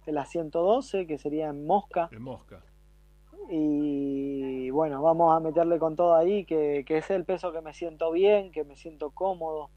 en 0.06 0.14
la 0.14 0.24
112, 0.24 1.06
que 1.06 1.18
sería 1.18 1.48
en 1.48 1.66
mosca 1.66 2.08
En 2.12 2.22
Mosca. 2.22 2.62
y 3.48 4.70
bueno, 4.70 5.02
vamos 5.02 5.34
a 5.34 5.40
meterle 5.40 5.78
con 5.78 5.96
todo 5.96 6.14
ahí, 6.14 6.44
que, 6.44 6.84
que 6.86 6.98
es 6.98 7.10
el 7.10 7.24
peso 7.24 7.52
que 7.52 7.60
me 7.60 7.74
siento 7.74 8.10
bien, 8.12 8.52
que 8.52 8.64
me 8.64 8.76
siento 8.76 9.10
cómodo, 9.10 9.70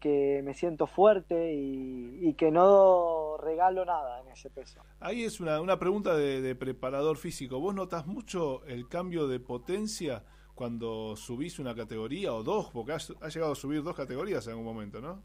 que 0.00 0.42
me 0.44 0.54
siento 0.54 0.86
fuerte 0.86 1.54
y, 1.54 2.18
y 2.20 2.34
que 2.34 2.50
no 2.50 3.38
regalo 3.38 3.84
nada 3.84 4.20
en 4.20 4.28
ese 4.28 4.50
peso. 4.50 4.82
Ahí 5.00 5.24
es 5.24 5.40
una, 5.40 5.60
una 5.60 5.78
pregunta 5.78 6.14
de, 6.14 6.42
de 6.42 6.54
preparador 6.54 7.16
físico. 7.16 7.58
¿Vos 7.60 7.74
notas 7.74 8.06
mucho 8.06 8.64
el 8.66 8.88
cambio 8.88 9.26
de 9.26 9.40
potencia 9.40 10.22
cuando 10.56 11.14
subís 11.16 11.58
una 11.58 11.74
categoría 11.74 12.32
o 12.32 12.42
dos? 12.42 12.70
Porque 12.72 12.92
has, 12.92 13.12
has 13.20 13.32
llegado 13.32 13.52
a 13.52 13.54
subir 13.54 13.82
dos 13.82 13.94
categorías 13.94 14.44
en 14.46 14.52
algún 14.52 14.64
momento, 14.64 15.00
¿no? 15.02 15.22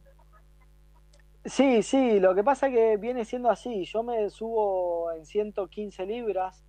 Sí, 1.45 1.81
sí, 1.81 2.19
lo 2.19 2.35
que 2.35 2.43
pasa 2.43 2.67
es 2.67 2.73
que 2.75 2.97
viene 2.97 3.25
siendo 3.25 3.49
así, 3.49 3.85
yo 3.85 4.03
me 4.03 4.29
subo 4.29 5.11
en 5.13 5.25
115 5.25 6.05
libras, 6.05 6.63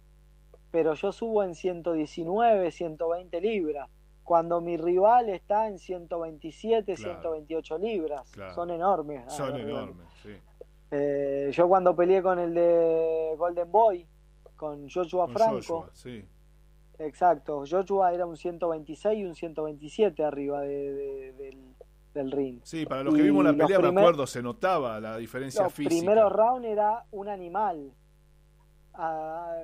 pero 0.70 0.94
yo 0.94 1.12
subo 1.12 1.42
en 1.42 1.55
119, 1.55 2.70
120 2.70 3.40
libras, 3.40 3.90
cuando 4.22 4.61
mi 4.61 4.77
rival 4.79 5.29
está 5.29 5.66
en 5.66 5.79
127, 5.79 6.94
Claro. 6.94 7.20
128 7.20 7.79
libras, 7.79 8.31
Claro. 8.31 8.55
son 8.55 8.70
enormes. 8.70 9.31
Son 9.31 9.53
ah, 9.53 9.59
enormes, 9.59 10.07
sí. 10.22 10.31
Eh, 10.92 11.51
yo 11.53 11.68
cuando 11.68 11.96
peleé 11.96 12.22
con 12.22 12.38
el 12.38 12.55
de 12.55 13.35
Golden 13.37 13.70
Boy, 13.70 14.07
con 14.55 14.88
Joshua 14.88 15.27
Con 15.27 15.35
Franco, 15.35 15.57
Joshua, 15.57 15.90
sí. 15.92 16.25
Exacto, 17.07 17.65
Joshua 17.69 18.12
era 18.12 18.27
un 18.27 18.37
126 18.37 19.19
y 19.19 19.25
un 19.25 19.35
127 19.35 20.25
arriba 20.25 20.61
de- 20.62 20.93
de- 20.93 21.33
del, 21.33 21.75
del 22.15 22.31
ring. 22.31 22.61
Sí, 22.65 22.85
para 22.87 23.03
los 23.03 23.15
que 23.15 23.21
Y 23.21 23.25
vimos 23.25 23.45
la 23.45 23.53
pelea, 23.55 23.79
me 23.79 23.88
acuerdo, 24.01 24.27
se 24.27 24.43
notaba 24.43 25.01
la 25.01 25.17
diferencia 25.17 25.65
Los 25.65 25.73
física. 25.75 25.97
primeros 25.97 26.33
rounds 26.33 26.67
era 26.67 27.05
un 27.11 27.29
animal. 27.29 27.93
Ah, 28.95 29.55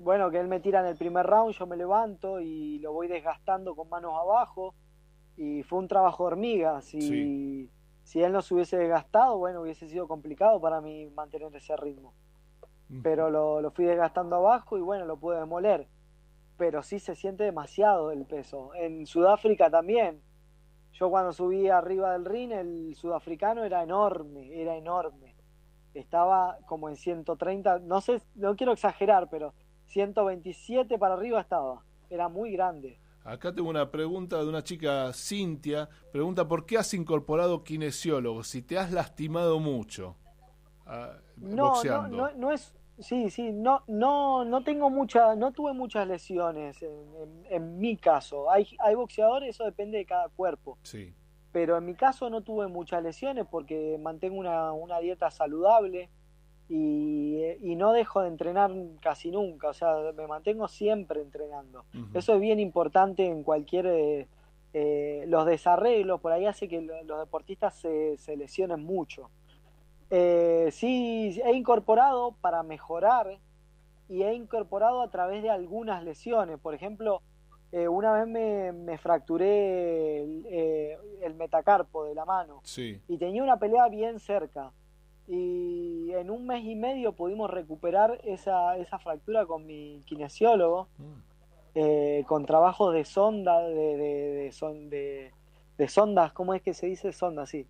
bueno, 0.00 0.30
que 0.30 0.38
él 0.40 0.48
me 0.48 0.60
tira 0.60 0.80
en 0.80 0.86
el 0.86 0.96
primer 0.96 1.26
round, 1.26 1.54
yo 1.54 1.66
me 1.66 1.76
levanto 1.76 2.40
y 2.40 2.78
lo 2.80 2.92
voy 2.92 3.08
desgastando 3.08 3.74
con 3.74 3.88
manos 3.88 4.12
abajo. 4.18 4.74
Y 5.36 5.62
fue 5.64 5.78
un 5.78 5.88
trabajo 5.88 6.24
de 6.24 6.28
hormiga. 6.28 6.80
Si, 6.80 7.00
Sí. 7.02 7.70
si 8.02 8.22
él 8.22 8.32
no 8.32 8.40
se 8.42 8.54
hubiese 8.54 8.78
desgastado, 8.78 9.36
bueno, 9.38 9.60
hubiese 9.60 9.86
sido 9.88 10.08
complicado 10.08 10.60
para 10.60 10.80
mí 10.80 11.10
mantener 11.14 11.54
ese 11.54 11.76
ritmo. 11.76 12.14
Pero 13.02 13.30
lo, 13.30 13.60
lo 13.60 13.70
fui 13.72 13.84
desgastando 13.84 14.36
abajo 14.36 14.78
y 14.78 14.80
bueno, 14.80 15.04
lo 15.06 15.16
pude 15.18 15.38
demoler. 15.40 15.88
Pero 16.56 16.82
sí 16.82 16.98
se 16.98 17.14
siente 17.14 17.44
demasiado 17.44 18.10
el 18.10 18.24
peso. 18.24 18.74
En 18.74 19.06
Sudáfrica 19.06 19.70
también. 19.70 20.22
Yo 20.98 21.10
cuando 21.10 21.32
subí 21.32 21.68
arriba 21.68 22.12
del 22.12 22.24
ring, 22.24 22.52
el 22.52 22.94
sudafricano 22.94 23.64
era 23.64 23.82
enorme, 23.82 24.62
era 24.62 24.76
enorme. 24.76 25.36
Estaba 25.92 26.58
como 26.66 26.88
en 26.88 26.96
130, 26.96 27.80
no 27.80 28.00
sé, 28.00 28.22
no 28.34 28.56
quiero 28.56 28.72
exagerar, 28.72 29.28
pero 29.30 29.52
127 29.86 30.98
para 30.98 31.14
arriba 31.14 31.40
estaba. 31.40 31.82
Era 32.08 32.28
muy 32.28 32.52
grande. 32.52 32.98
Acá 33.24 33.52
tengo 33.52 33.68
una 33.68 33.90
pregunta 33.90 34.38
de 34.38 34.48
una 34.48 34.62
chica, 34.62 35.12
Cintia. 35.12 35.88
Pregunta, 36.12 36.46
¿por 36.46 36.64
qué 36.64 36.78
has 36.78 36.94
incorporado 36.94 37.64
kinesiólogo 37.64 38.44
si 38.44 38.62
te 38.62 38.78
has 38.78 38.92
lastimado 38.92 39.58
mucho 39.58 40.16
ah, 40.86 41.18
No, 41.36 41.82
no, 41.82 42.08
no, 42.08 42.32
no 42.32 42.52
es, 42.52 42.72
sí, 42.98 43.30
sí, 43.30 43.52
no, 43.52 43.82
no, 43.86 44.44
no 44.44 44.62
tengo 44.62 44.90
mucha, 44.90 45.34
no 45.36 45.52
tuve 45.52 45.72
muchas 45.72 46.06
lesiones 46.08 46.82
en, 46.82 46.90
en- 47.22 47.46
en 47.50 47.78
mi 47.78 47.96
caso. 47.96 48.50
Hay, 48.50 48.66
hay 48.80 48.94
boxeadores, 48.94 49.50
eso 49.50 49.64
depende 49.64 49.98
de 49.98 50.06
cada 50.06 50.28
cuerpo. 50.30 50.78
Sí, 50.82 51.14
pero 51.52 51.76
en 51.78 51.84
mi 51.86 51.94
caso 51.94 52.28
no 52.30 52.42
tuve 52.42 52.66
muchas 52.68 53.02
lesiones 53.02 53.46
porque 53.50 53.98
mantengo 54.00 54.38
una, 54.38 54.72
una 54.72 54.98
dieta 55.00 55.30
saludable 55.30 56.08
y, 56.68 57.40
y 57.62 57.76
no 57.76 57.92
dejo 57.92 58.22
de 58.22 58.28
entrenar 58.28 58.72
casi 59.00 59.30
nunca, 59.30 59.68
o 59.68 59.74
sea, 59.74 59.94
me 60.14 60.26
mantengo 60.26 60.66
siempre 60.68 61.20
entrenando. 61.22 61.84
Eso 62.14 62.34
es 62.34 62.40
bien 62.40 62.58
importante 62.60 63.26
en 63.26 63.42
cualquier... 63.42 63.86
eh, 63.86 64.28
eh, 64.78 65.24
los 65.28 65.46
desarreglos 65.46 66.20
por 66.20 66.32
ahí 66.32 66.44
hace 66.44 66.68
que 66.68 66.82
lo- 66.82 67.02
los 67.04 67.18
deportistas 67.20 67.74
se, 67.76 68.18
se 68.18 68.36
lesionen 68.36 68.82
mucho. 68.84 69.30
Eh, 70.10 70.68
sí, 70.72 71.40
he 71.44 71.52
incorporado 71.54 72.36
para 72.40 72.62
mejorar 72.62 73.38
y 74.08 74.22
he 74.22 74.34
incorporado 74.34 75.02
a 75.02 75.10
través 75.10 75.42
de 75.42 75.50
algunas 75.50 76.04
lesiones. 76.04 76.58
Por 76.60 76.74
ejemplo, 76.74 77.22
eh, 77.72 77.88
una 77.88 78.12
vez 78.12 78.28
me, 78.28 78.72
me 78.72 78.98
fracturé 78.98 80.22
el, 80.22 80.46
eh, 80.48 80.98
el 81.22 81.34
metacarpo 81.34 82.04
de 82.04 82.14
la 82.14 82.24
mano 82.24 82.60
sí. 82.62 83.00
y 83.08 83.18
tenía 83.18 83.42
una 83.42 83.58
pelea 83.58 83.88
bien 83.88 84.20
cerca. 84.20 84.72
Y 85.28 86.12
en 86.12 86.30
un 86.30 86.46
mes 86.46 86.62
y 86.64 86.76
medio 86.76 87.12
pudimos 87.12 87.50
recuperar 87.50 88.20
esa, 88.22 88.76
esa 88.76 89.00
fractura 89.00 89.44
con 89.44 89.66
mi 89.66 90.02
kinesiólogo, 90.06 90.86
Mm. 90.98 91.12
eh, 91.74 92.24
con 92.28 92.46
trabajos 92.46 92.94
de 92.94 93.04
sonda, 93.04 93.60
de, 93.60 93.74
de, 93.74 94.30
de, 94.34 94.52
son- 94.52 94.88
de- 94.88 95.32
de 95.76 95.88
sondas, 95.88 96.32
¿cómo 96.32 96.54
es 96.54 96.62
que 96.62 96.72
se 96.74 96.86
dice 96.86 97.12
sonda? 97.12 97.44
Sí. 97.44 97.66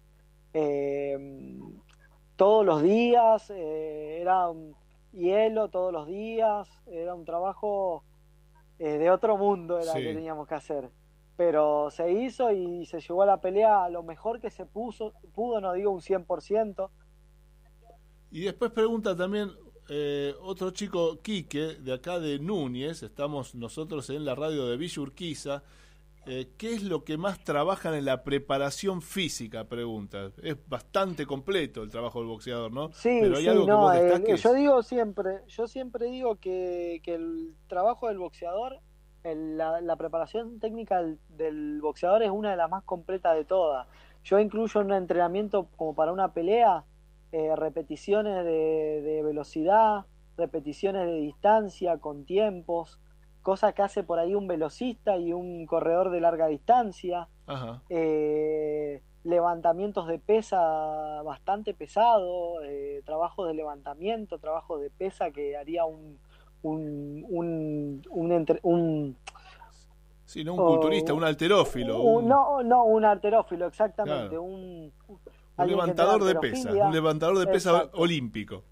Todos 2.37 2.65
los 2.67 2.83
días, 2.83 3.51
eh, 3.51 4.19
era 4.21 4.49
un 4.51 4.75
hielo 5.13 5.69
todos 5.69 5.93
los 5.93 6.07
días, 6.07 6.69
era 6.87 7.15
un 7.15 7.25
trabajo 7.25 8.05
eh, 8.79 8.99
de 8.99 9.11
otro 9.11 9.39
mundo 9.39 9.79
era 9.79 9.93
Sí. 9.93 10.01
que 10.01 10.13
teníamos 10.15 10.47
que 10.47 10.55
hacer. 10.55 10.91
Pero 11.37 11.91
se 11.91 12.13
hizo 12.13 12.53
y 12.53 12.87
se 12.87 13.01
llegó 13.01 13.23
a 13.23 13.27
la 13.27 13.41
pelea 13.41 13.85
a 13.85 13.91
lo 13.91 14.03
mejor 14.03 14.41
que 14.41 14.51
se 14.51 14.67
puso, 14.67 15.13
pudo, 15.35 15.61
no 15.61 15.73
digo 15.73 15.91
un 15.91 16.01
100%. 16.01 16.91
Y 18.31 18.43
después 18.43 18.71
pregunta 18.73 19.17
también 19.17 19.51
eh, 19.89 20.35
otro 20.43 20.71
chico, 20.73 21.21
Quique, 21.23 21.77
de 21.77 21.93
acá 21.93 22.19
de 22.19 22.39
Núñez, 22.39 23.03
estamos 23.03 23.55
nosotros 23.55 24.11
en 24.11 24.25
la 24.25 24.35
radio 24.35 24.67
de 24.67 24.77
Villa 24.77 25.01
Urquiza, 25.03 25.63
eh, 26.27 26.53
¿qué 26.59 26.75
es 26.75 26.83
lo 26.83 27.05
que 27.05 27.17
más 27.17 27.43
trabajan 27.45 27.95
en 27.95 28.05
la 28.05 28.23
preparación 28.25 29.03
física? 29.03 29.65
Pregunta. 29.69 30.33
Es 30.43 30.57
bastante 30.69 31.27
completo 31.27 31.83
el 31.83 31.91
trabajo 31.91 32.19
del 32.21 32.29
boxeador, 32.29 32.73
¿no? 32.73 32.91
Sí, 32.93 33.11
Pero 33.21 33.37
hay 33.37 33.45
sí, 33.45 33.49
algo 33.49 33.65
que 33.65 33.71
no, 33.71 33.81
vos 33.81 33.93
destaques. 33.93 34.43
yo 34.43 34.53
digo 34.55 34.83
siempre, 34.83 35.41
yo 35.49 35.67
siempre 35.67 36.07
digo 36.07 36.37
que, 36.37 37.01
que 37.03 37.15
el 37.15 37.55
trabajo 37.69 38.09
del 38.09 38.19
boxeador, 38.19 38.81
el- 39.25 39.57
la, 39.59 39.81
la 39.81 39.97
preparación 39.97 40.59
técnica 40.61 41.03
del, 41.03 41.19
del 41.29 41.81
boxeador 41.81 42.23
es 42.23 42.31
una 42.31 42.51
de 42.51 42.57
las 42.57 42.71
más 42.71 42.85
completas 42.85 43.35
de 43.37 43.45
todas. 43.45 43.87
Yo 44.25 44.39
incluyo 44.41 44.81
en 44.81 44.87
un 44.89 44.93
entrenamiento 44.95 45.69
como 45.77 45.95
para 45.95 46.13
una 46.13 46.33
pelea, 46.33 46.85
eh, 47.33 47.55
repeticiones 47.57 48.45
de, 48.45 49.03
de 49.03 49.23
velocidad, 49.23 50.07
repeticiones 50.37 51.07
de 51.07 51.15
distancia 51.21 51.99
con 51.99 52.25
tiempos, 52.25 52.99
cosas 53.47 53.75
que 53.75 53.83
hace 53.83 54.03
por 54.03 54.19
ahí 54.19 54.35
un 54.35 54.49
velocista 54.49 55.17
y 55.19 55.33
un 55.33 55.67
corredor 55.67 56.11
de 56.11 56.21
larga 56.21 56.49
distancia 56.49 57.29
Ajá. 57.47 57.81
eh, 57.89 59.03
levantamientos 59.23 60.09
de 60.09 60.19
pesa 60.19 60.59
bastante 61.23 61.73
pesado, 61.73 62.61
eh, 62.65 63.03
trabajos 63.07 63.47
de 63.47 63.55
levantamiento, 63.55 64.41
trabajos 64.41 64.81
de 64.81 64.91
pesa 64.91 65.31
que 65.31 65.57
haría 65.57 65.85
un 65.85 66.19
un 66.63 67.25
un, 67.29 68.03
un, 68.11 68.33
entre- 68.33 68.59
un- 68.65 69.17
Sí, 70.25 70.43
no 70.43 70.55
un 70.55 70.67
culturista, 70.67 71.15
un 71.15 71.23
alterófilo. 71.23 72.03
un- 72.03 72.27
no 72.27 72.65
no 72.65 72.83
un 72.85 73.05
arterófilo 73.05 73.67
exactamente 73.69 74.31
Claro. 74.31 74.43
un 74.43 74.93
levantador 75.65 76.25
de 76.25 76.35
pesa, 76.35 76.73
un 76.73 76.93
levantador 76.93 77.39
de 77.39 77.47
pesa 77.47 77.71
Exacto. 77.71 77.99
olímpico. 78.01 78.65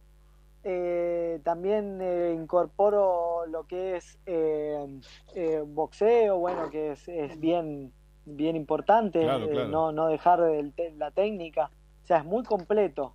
Eh, 0.66 1.40
también 1.44 1.98
eh, 2.00 2.32
incorporo 2.34 3.44
lo 3.46 3.66
que 3.66 3.96
es 3.96 4.18
eh, 4.24 4.98
eh, 5.34 5.62
boxeo, 5.66 6.38
bueno, 6.38 6.70
que 6.70 6.92
es, 6.92 7.06
es 7.06 7.38
bien, 7.38 7.92
bien 8.24 8.56
importante, 8.56 9.20
Claro, 9.20 9.44
eh, 9.44 9.50
claro. 9.50 9.68
no, 9.68 9.92
no 9.92 10.06
dejar 10.08 10.40
el 10.40 10.72
la 10.96 11.10
técnica. 11.10 11.70
O 12.02 12.06
sea, 12.06 12.18
es 12.18 12.24
muy 12.24 12.42
completo. 12.44 13.14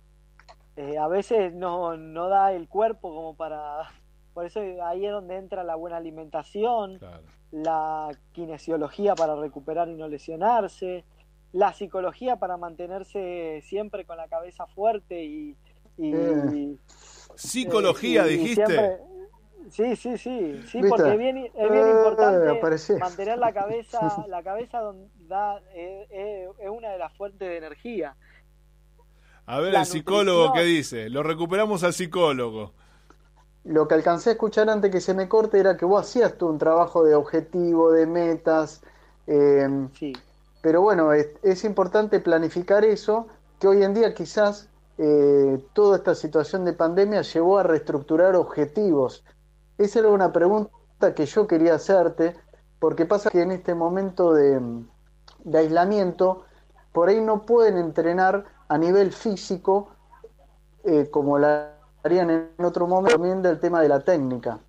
Eh, 0.76 0.96
a 0.96 1.08
veces 1.08 1.52
no, 1.52 1.96
no 1.96 2.28
da 2.28 2.52
el 2.52 2.68
cuerpo 2.68 3.12
como 3.14 3.34
para... 3.34 3.82
Por 4.34 4.46
eso 4.46 4.60
ahí 4.84 5.04
es 5.04 5.10
donde 5.12 5.36
entra 5.36 5.64
la 5.64 5.74
buena 5.74 5.96
alimentación, 5.96 6.98
Claro. 6.98 7.24
la 7.50 8.10
kinesiología 8.32 9.16
para 9.16 9.34
recuperar 9.34 9.88
y 9.88 9.96
no 9.96 10.06
lesionarse, 10.06 11.04
la 11.52 11.72
psicología 11.72 12.36
para 12.36 12.56
mantenerse 12.56 13.60
siempre 13.64 14.04
con 14.04 14.16
la 14.18 14.28
cabeza 14.28 14.68
fuerte 14.68 15.24
y... 15.24 15.56
y- 15.98 16.14
Eh. 16.14 16.42
y- 16.54 16.78
Psicología, 17.48 18.26
y- 18.28 18.34
y 18.34 18.36
dijiste. 18.38 18.66
siempre- 18.66 18.98
Sí, 19.70 19.94
sí, 19.94 20.18
sí, 20.18 20.60
sí, 20.66 20.78
¿Viste? 20.80 20.88
porque 20.88 21.12
es 21.12 21.18
bien, 21.18 21.36
es 21.38 21.70
bien 21.70 21.86
Eh, 21.86 21.90
importante 21.90 22.98
mantener 22.98 23.38
la 23.38 23.52
cabeza, 23.52 24.00
la 24.28 24.42
cabeza 24.42 24.80
donde 24.80 25.06
da, 25.28 25.58
es, 25.72 26.08
es- 26.10 26.48
es 26.58 26.68
una 26.70 26.88
de 26.90 26.98
las 26.98 27.16
fuentes 27.16 27.48
de 27.48 27.56
energía. 27.56 28.16
A 29.46 29.60
ver 29.60 29.72
La 29.72 29.80
el 29.80 29.86
psicólogo 29.86 30.52
qué 30.52 30.62
dice. 30.62 31.08
Lo 31.08 31.22
recuperamos 31.22 31.84
al 31.84 31.92
psicólogo. 31.92 32.72
Lo 33.64 33.86
que 33.86 33.94
alcancé 33.94 34.30
a 34.30 34.32
escuchar 34.32 34.70
antes 34.70 34.90
que 34.90 35.00
se 35.00 35.12
me 35.14 35.28
corte 35.28 35.60
era 35.60 35.76
que 35.76 35.84
vos 35.84 36.00
hacías 36.06 36.36
tú 36.38 36.48
un 36.48 36.58
trabajo 36.58 37.04
de 37.04 37.14
objetivo, 37.14 37.92
de 37.92 38.06
metas, 38.06 38.82
eh, 39.26 39.68
Sí, 39.94 40.14
pero 40.62 40.80
bueno, 40.82 41.12
es, 41.12 41.28
es 41.42 41.62
importante 41.64 42.20
planificar 42.20 42.84
eso, 42.84 43.28
que 43.60 43.68
hoy 43.68 43.82
en 43.84 43.92
día 43.94 44.14
quizás 44.14 44.69
eh, 45.02 45.64
toda 45.72 45.96
esta 45.96 46.14
situación 46.14 46.64
de 46.66 46.74
pandemia 46.74 47.22
llevó 47.22 47.58
a 47.58 47.62
reestructurar 47.62 48.36
objetivos. 48.36 49.24
Esa 49.78 50.00
era 50.00 50.08
una 50.10 50.30
pregunta 50.30 51.14
que 51.14 51.24
yo 51.24 51.46
quería 51.46 51.74
hacerte, 51.74 52.36
porque 52.78 53.06
pasa 53.06 53.30
que 53.30 53.40
en 53.40 53.50
este 53.50 53.74
momento 53.74 54.34
de, 54.34 54.60
de 55.44 55.58
aislamiento, 55.58 56.44
por 56.92 57.08
ahí 57.08 57.20
no 57.20 57.46
pueden 57.46 57.78
entrenar 57.78 58.44
a 58.68 58.76
nivel 58.76 59.12
físico 59.12 59.88
eh, 60.84 61.08
como 61.10 61.38
la 61.38 61.76
harían 62.02 62.30
en 62.30 62.64
otro 62.64 62.86
momento, 62.86 63.16
también 63.16 63.40
del 63.42 63.58
tema 63.58 63.80
de 63.80 63.88
la 63.88 64.00
técnica. 64.00 64.60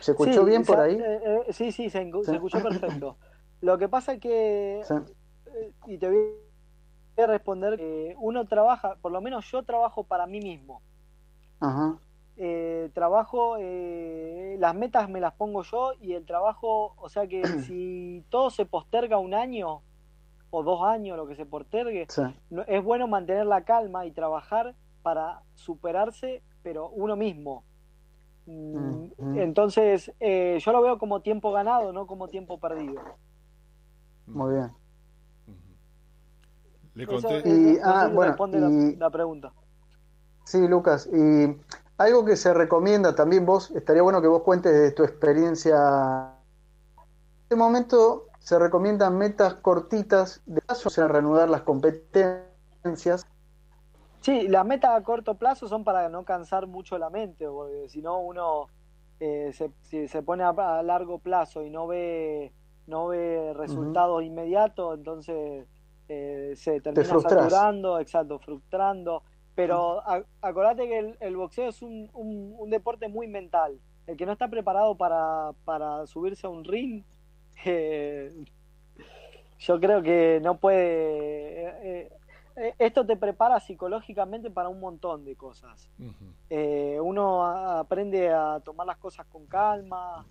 ¿Se 0.00 0.12
escuchó 0.12 0.44
Sí, 0.44 0.50
bien 0.50 0.64
por 0.64 0.78
ahí? 0.78 0.94
eh, 0.96 1.44
eh, 1.48 1.52
sí, 1.52 1.72
sí, 1.72 1.88
se, 1.88 2.02
engu- 2.02 2.22
se 2.24 2.30
Sí. 2.30 2.34
escuchó 2.36 2.62
perfecto. 2.62 3.16
Lo 3.62 3.78
que 3.78 3.88
pasa 3.88 4.14
es 4.14 4.20
que, 4.20 4.82
Sí. 4.86 4.94
y 5.86 5.98
te 5.98 6.08
voy 6.08 6.18
a 7.20 7.26
responder, 7.26 7.76
que 7.76 8.14
uno 8.18 8.46
trabaja, 8.46 8.96
por 9.02 9.12
lo 9.12 9.20
menos 9.20 9.50
yo 9.50 9.62
trabajo 9.62 10.04
para 10.04 10.26
mí 10.26 10.40
mismo. 10.40 10.80
Ajá. 11.60 11.98
Eh, 12.38 12.90
trabajo, 12.94 13.56
eh, 13.58 14.56
las 14.58 14.74
metas 14.74 15.08
me 15.10 15.20
las 15.20 15.34
pongo 15.34 15.62
yo 15.62 15.92
y 16.00 16.14
el 16.14 16.24
trabajo, 16.24 16.94
o 16.96 17.08
sea 17.10 17.26
que 17.26 17.42
si 17.60 18.24
todo 18.30 18.50
se 18.50 18.64
posterga 18.64 19.18
un 19.18 19.34
año 19.34 19.82
o 20.50 20.62
dos 20.62 20.82
años, 20.84 21.16
lo 21.16 21.26
que 21.26 21.36
se 21.36 21.46
postergue, 21.46 22.06
Sí. 22.08 22.22
no- 22.50 22.62
es 22.66 22.82
bueno 22.82 23.06
mantener 23.06 23.46
la 23.46 23.64
calma 23.64 24.06
y 24.06 24.10
trabajar 24.12 24.74
para 25.02 25.42
superarse, 25.54 26.42
pero 26.62 26.88
uno 26.88 27.16
mismo. 27.16 27.64
Mm, 28.46 28.76
Mm, 28.76 29.12
mm. 29.18 29.38
Entonces, 29.38 30.12
eh, 30.18 30.58
yo 30.60 30.72
lo 30.72 30.82
veo 30.82 30.98
como 30.98 31.20
tiempo 31.20 31.52
ganado, 31.52 31.92
no 31.92 32.06
como 32.06 32.28
tiempo 32.28 32.58
perdido. 32.58 33.00
Muy 34.26 34.54
bien. 34.54 34.70
Le 36.94 37.06
conté. 37.06 37.38
eso- 37.38 37.48
Y- 37.48 37.78
no 37.78 37.80
ah, 37.84 38.02
sé 38.04 38.08
si 38.08 38.14
bueno, 38.14 38.30
responde 38.32 38.58
y- 38.58 38.92
la, 38.92 39.06
la 39.06 39.10
pregunta. 39.10 39.52
Sí, 40.44 40.66
Lucas. 40.68 41.08
Y 41.12 41.56
algo 41.98 42.24
que 42.24 42.36
se 42.36 42.52
recomienda 42.52 43.14
también 43.14 43.46
vos, 43.46 43.70
estaría 43.70 44.02
bueno 44.02 44.20
que 44.20 44.28
vos 44.28 44.42
cuentes 44.42 44.72
de 44.72 44.90
tu 44.92 45.04
experiencia. 45.04 46.34
En 46.96 47.42
este 47.44 47.56
momento 47.56 48.26
se 48.40 48.58
recomiendan 48.58 49.16
metas 49.16 49.54
cortitas 49.54 50.42
de 50.46 50.60
paso, 50.62 50.88
o 50.88 50.90
sea, 50.90 51.06
reanudar 51.06 51.48
las 51.48 51.62
competencias. 51.62 53.24
Sí, 54.20 54.48
las 54.48 54.64
metas 54.66 54.90
a 54.96 55.02
corto 55.02 55.34
plazo 55.34 55.68
son 55.68 55.84
para 55.84 56.08
no 56.08 56.24
cansar 56.24 56.66
mucho 56.66 56.98
la 56.98 57.10
mente, 57.10 57.46
porque 57.46 57.88
si 57.88 58.02
no 58.02 58.20
uno 58.20 58.66
eh, 59.20 59.52
se, 59.52 59.70
si 59.82 60.08
se 60.08 60.22
pone 60.22 60.42
a, 60.42 60.48
a 60.50 60.82
largo 60.82 61.18
plazo 61.18 61.62
y 61.62 61.70
no 61.70 61.86
ve 61.86 62.52
no 62.86 63.06
ve 63.08 63.52
resultados 63.56 64.22
inmediatos, 64.24 64.98
entonces 64.98 65.66
eh, 66.08 66.54
se 66.56 66.80
termina 66.80 67.04
saturando, 67.48 67.98
exacto, 67.98 68.38
frustrando. 68.38 69.22
Pero 69.54 70.00
a- 70.08 70.24
acordate 70.40 70.88
que 70.88 70.98
el, 70.98 71.16
el 71.20 71.36
boxeo 71.36 71.68
es 71.68 71.82
un, 71.82 72.08
un, 72.14 72.54
un 72.58 72.70
deporte 72.70 73.08
muy 73.08 73.28
mental. 73.28 73.78
El 74.06 74.16
que 74.16 74.24
no 74.26 74.32
está 74.32 74.48
preparado 74.48 74.94
para, 74.96 75.52
para 75.64 76.06
subirse 76.06 76.46
a 76.46 76.50
un 76.50 76.64
ring, 76.64 77.04
eh, 77.64 78.32
yo 79.58 79.78
creo 79.80 80.02
que 80.02 80.40
no 80.42 80.56
puede... 80.58 81.66
eh, 82.04 82.12
eh, 82.56 82.74
esto 82.78 83.06
te 83.06 83.16
prepara 83.16 83.60
psicológicamente 83.60 84.50
para 84.50 84.68
un 84.68 84.78
montón 84.80 85.24
de 85.24 85.36
cosas. 85.36 85.88
Eh, 86.50 86.98
uno 87.00 87.44
a- 87.46 87.80
aprende 87.80 88.28
a 88.30 88.60
tomar 88.60 88.86
las 88.86 88.98
cosas 88.98 89.26
con 89.26 89.46
calma, 89.46 90.26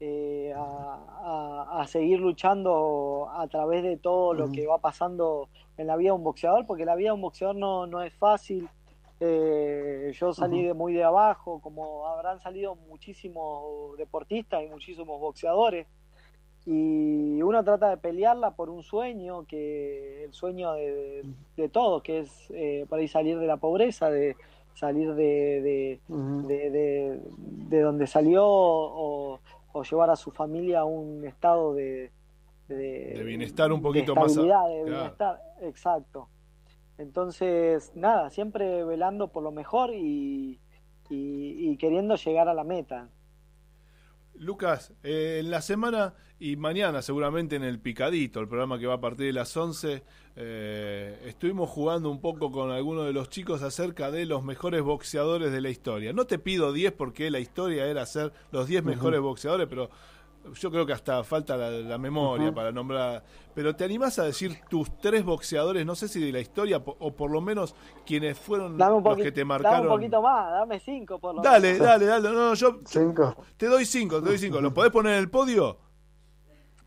eh, 0.00 0.52
a, 0.56 0.96
a- 1.22 1.80
a 1.82 1.86
seguir 1.86 2.20
luchando 2.20 3.28
a 3.30 3.46
través 3.48 3.82
de 3.82 3.96
todo 3.96 4.32
lo 4.34 4.50
que 4.52 4.66
va 4.66 4.78
pasando 4.78 5.48
en 5.76 5.86
la 5.86 5.96
vida 5.96 6.10
de 6.10 6.16
un 6.16 6.24
boxeador, 6.24 6.66
porque 6.66 6.84
la 6.84 6.94
vida 6.96 7.10
de 7.10 7.14
un 7.14 7.20
boxeador 7.20 7.56
no, 7.56 7.86
no 7.86 8.02
es 8.02 8.12
fácil. 8.14 8.68
Eh, 9.22 10.12
yo 10.14 10.32
salí 10.32 10.62
de 10.64 10.72
muy 10.74 10.94
de 10.94 11.04
abajo, 11.04 11.60
como 11.60 12.06
habrán 12.06 12.40
salido 12.40 12.74
muchísimos 12.74 13.96
deportistas 13.98 14.62
y 14.64 14.68
muchísimos 14.68 15.20
boxeadores. 15.20 15.86
Y 16.66 17.40
uno 17.42 17.64
trata 17.64 17.90
de 17.90 17.96
pelearla 17.96 18.50
por 18.52 18.68
un 18.70 18.82
sueño, 18.82 19.44
que 19.46 20.24
el 20.24 20.32
sueño 20.34 20.72
de, 20.74 21.24
de 21.56 21.68
todos, 21.68 22.02
que 22.02 22.20
es 22.20 22.50
eh, 22.50 22.86
para 22.88 23.02
ir 23.02 23.08
salir 23.08 23.38
de 23.38 23.46
la 23.46 23.56
pobreza, 23.56 24.10
de 24.10 24.36
salir 24.74 25.14
de, 25.14 25.60
de, 25.62 26.00
Ujú. 26.08 26.46
de, 26.46 26.70
de- 26.70 27.20
de 27.68 27.80
donde 27.80 28.06
salió 28.06 28.44
o, 28.46 29.40
o 29.72 29.82
llevar 29.82 30.10
a 30.10 30.16
su 30.16 30.30
familia 30.30 30.80
a 30.80 30.84
un 30.84 31.24
estado 31.24 31.74
de, 31.74 32.10
de, 32.68 33.14
De 33.16 33.24
bienestar 33.24 33.72
un 33.72 33.80
poquito 33.82 34.14
de 34.14 34.20
más 34.20 34.24
a- 34.36 34.40
estabilidad, 34.42 34.68
de 34.68 34.82
claro. 34.84 34.84
bienestar, 35.02 35.40
exacto. 35.62 36.28
Entonces, 36.98 37.92
nada, 37.94 38.30
siempre 38.30 38.84
velando 38.84 39.28
por 39.28 39.42
lo 39.42 39.50
mejor 39.52 39.94
y, 39.94 40.60
y, 41.08 41.70
y 41.70 41.76
queriendo 41.78 42.16
llegar 42.16 42.48
a 42.48 42.54
la 42.54 42.64
meta. 42.64 43.08
Lucas, 44.40 44.94
eh, 45.02 45.36
en 45.40 45.50
la 45.50 45.60
semana 45.60 46.14
y 46.38 46.56
mañana 46.56 47.02
seguramente 47.02 47.56
en 47.56 47.62
el 47.62 47.78
Picadito, 47.78 48.40
el 48.40 48.48
programa 48.48 48.78
que 48.78 48.86
va 48.86 48.94
a 48.94 49.00
partir 49.00 49.26
de 49.26 49.34
las 49.34 49.54
11, 49.54 50.02
eh, 50.34 51.22
estuvimos 51.26 51.68
jugando 51.68 52.10
un 52.10 52.22
poco 52.22 52.50
con 52.50 52.70
algunos 52.70 53.04
de 53.04 53.12
los 53.12 53.28
chicos 53.28 53.60
acerca 53.62 54.10
de 54.10 54.24
los 54.24 54.42
mejores 54.42 54.80
boxeadores 54.80 55.52
de 55.52 55.60
la 55.60 55.68
historia. 55.68 56.14
No 56.14 56.26
te 56.26 56.38
pido 56.38 56.72
10 56.72 56.92
porque 56.92 57.30
la 57.30 57.38
historia 57.38 57.86
era 57.86 58.06
ser 58.06 58.32
los 58.50 58.66
10 58.66 58.82
mejores 58.82 59.20
boxeadores, 59.20 59.66
pero 59.68 59.90
yo 60.54 60.70
creo 60.70 60.86
que 60.86 60.92
hasta 60.92 61.22
falta 61.24 61.56
la, 61.56 61.70
la 61.70 61.98
memoria 61.98 62.52
para 62.52 62.72
nombrar. 62.72 63.22
Pero 63.54 63.74
¿te 63.76 63.84
animás 63.84 64.18
a 64.18 64.24
decir 64.24 64.58
tus 64.68 64.96
tres 64.98 65.24
boxeadores, 65.24 65.84
no 65.84 65.94
sé 65.94 66.08
si 66.08 66.20
de 66.24 66.32
la 66.32 66.40
historia 66.40 66.82
po- 66.82 66.96
o 67.00 67.12
por 67.14 67.30
lo 67.30 67.40
menos 67.40 67.74
quienes 68.06 68.38
fueron 68.38 68.78
Dame 68.78 69.00
los 69.02 69.16
que 69.16 69.32
te 69.32 69.40
dame 69.40 69.44
marcaron? 69.44 69.82
un 69.86 69.88
poquito 69.88 70.22
más, 70.22 70.50
dame 70.52 70.80
cinco 70.80 71.18
por 71.18 71.34
lo 71.34 71.42
Dale, 71.42 71.72
menos. 71.74 71.86
dale, 71.86 72.06
dale. 72.06 72.28
No, 72.28 72.34
no, 72.34 72.54
yo 72.54 72.78
Cinco. 72.86 73.36
te 73.56 73.66
doy 73.66 73.84
cinco, 73.84 74.22
te 74.22 74.28
doy 74.28 74.38
cinco. 74.38 74.60
¿Lo 74.60 74.72
podés 74.72 74.90
poner 74.92 75.14
en 75.14 75.18
el 75.18 75.30
podio? 75.30 75.78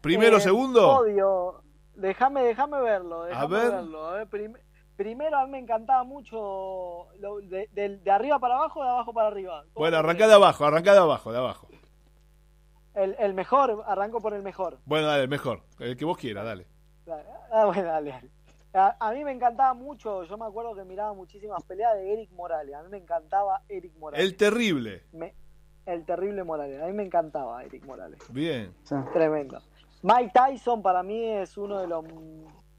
¿Primero, 0.01 0.37
Eh, 0.37 0.41
segundo? 0.41 0.97
Podio. 0.97 1.61
Déjame, 1.95 2.43
déjame 2.43 2.81
verlo. 2.81 3.23
déjame 3.25 3.55
ver. 3.57 3.71
verlo. 3.71 4.07
A 4.07 4.13
ver, 4.15 4.27
prim- 4.27 4.57
primero 4.95 5.37
a 5.37 5.45
mí 5.45 5.51
me 5.51 5.59
encantaba 5.59 6.03
mucho 6.03 7.07
lo- 7.19 7.37
de, 7.41 7.69
de- 7.71 7.97
de 7.99 8.11
arriba 8.11 8.39
para 8.39 8.55
abajo, 8.55 8.83
de 8.83 8.89
abajo 8.89 9.13
para 9.13 9.27
arriba. 9.27 9.61
¿Cómo 9.73 9.83
Bueno, 9.83 9.97
arrancá 9.97 10.27
de 10.27 10.33
abajo, 10.33 10.65
arrancá 10.65 10.93
de 10.93 10.99
abajo, 10.99 11.31
de 11.31 11.37
abajo. 11.37 11.67
El, 12.95 13.15
el 13.19 13.33
mejor, 13.33 13.83
arranco 13.87 14.21
por 14.21 14.33
el 14.33 14.43
mejor. 14.43 14.77
Bueno, 14.85 15.07
dale, 15.07 15.23
el 15.23 15.29
mejor. 15.29 15.61
El 15.79 15.97
que 15.97 16.05
vos 16.05 16.17
quieras, 16.17 16.45
dale. 16.45 16.67
Ah, 17.51 17.65
bueno, 17.65 17.83
dale, 17.83 18.09
dale. 18.11 18.29
A, 18.75 18.95
a 18.99 19.11
mí 19.13 19.23
me 19.23 19.31
encantaba 19.31 19.73
mucho, 19.73 20.23
yo 20.23 20.37
me 20.37 20.45
acuerdo 20.45 20.73
que 20.75 20.83
miraba 20.83 21.13
muchísimas 21.13 21.63
peleas 21.63 21.93
de 21.95 22.11
Eric 22.13 22.31
Morales. 22.31 22.73
A 22.75 22.81
mí 22.83 22.89
me 22.89 22.97
encantaba 22.97 23.61
Eric 23.69 23.95
Morales. 23.97 24.25
El 24.25 24.35
terrible. 24.35 25.03
Me- 25.11 25.35
el 25.85 26.05
terrible 26.05 26.43
Morales. 26.43 26.81
A 26.81 26.85
mí 26.87 26.93
me 26.93 27.03
encantaba 27.03 27.63
Eric 27.63 27.85
Morales. 27.85 28.19
Bien. 28.31 28.73
Sí. 28.83 28.95
Tremendo. 29.13 29.59
Mike 30.01 30.31
Tyson 30.33 30.81
para 30.81 31.03
mí 31.03 31.23
es 31.23 31.57
uno 31.57 31.79
de 31.79 31.87
los 31.87 32.03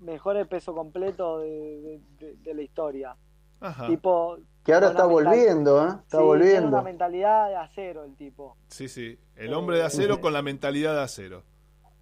mejores 0.00 0.46
peso 0.48 0.74
completo 0.74 1.38
de, 1.40 1.48
de- 1.48 2.00
de- 2.18 2.36
de 2.36 2.54
la 2.54 2.62
historia. 2.62 3.16
Ajá. 3.60 3.86
Tipo, 3.86 4.38
Que 4.64 4.72
ahora 4.72 4.88
está 4.88 5.04
volviendo, 5.04 5.82
¿eh? 5.84 5.88
Está 5.88 6.00
sí, 6.02 6.06
tiene 6.10 6.24
volviendo. 6.24 6.68
una 6.68 6.82
mentalidad 6.82 7.48
de 7.48 7.56
acero 7.56 8.04
el 8.04 8.16
tipo. 8.16 8.56
Sí, 8.68 8.88
sí. 8.88 9.18
El 9.36 9.52
hombre 9.54 9.76
de 9.78 9.84
acero 9.84 10.20
con 10.20 10.32
la 10.32 10.40
mentalidad 10.42 10.94
de 10.94 11.02
acero. 11.02 11.42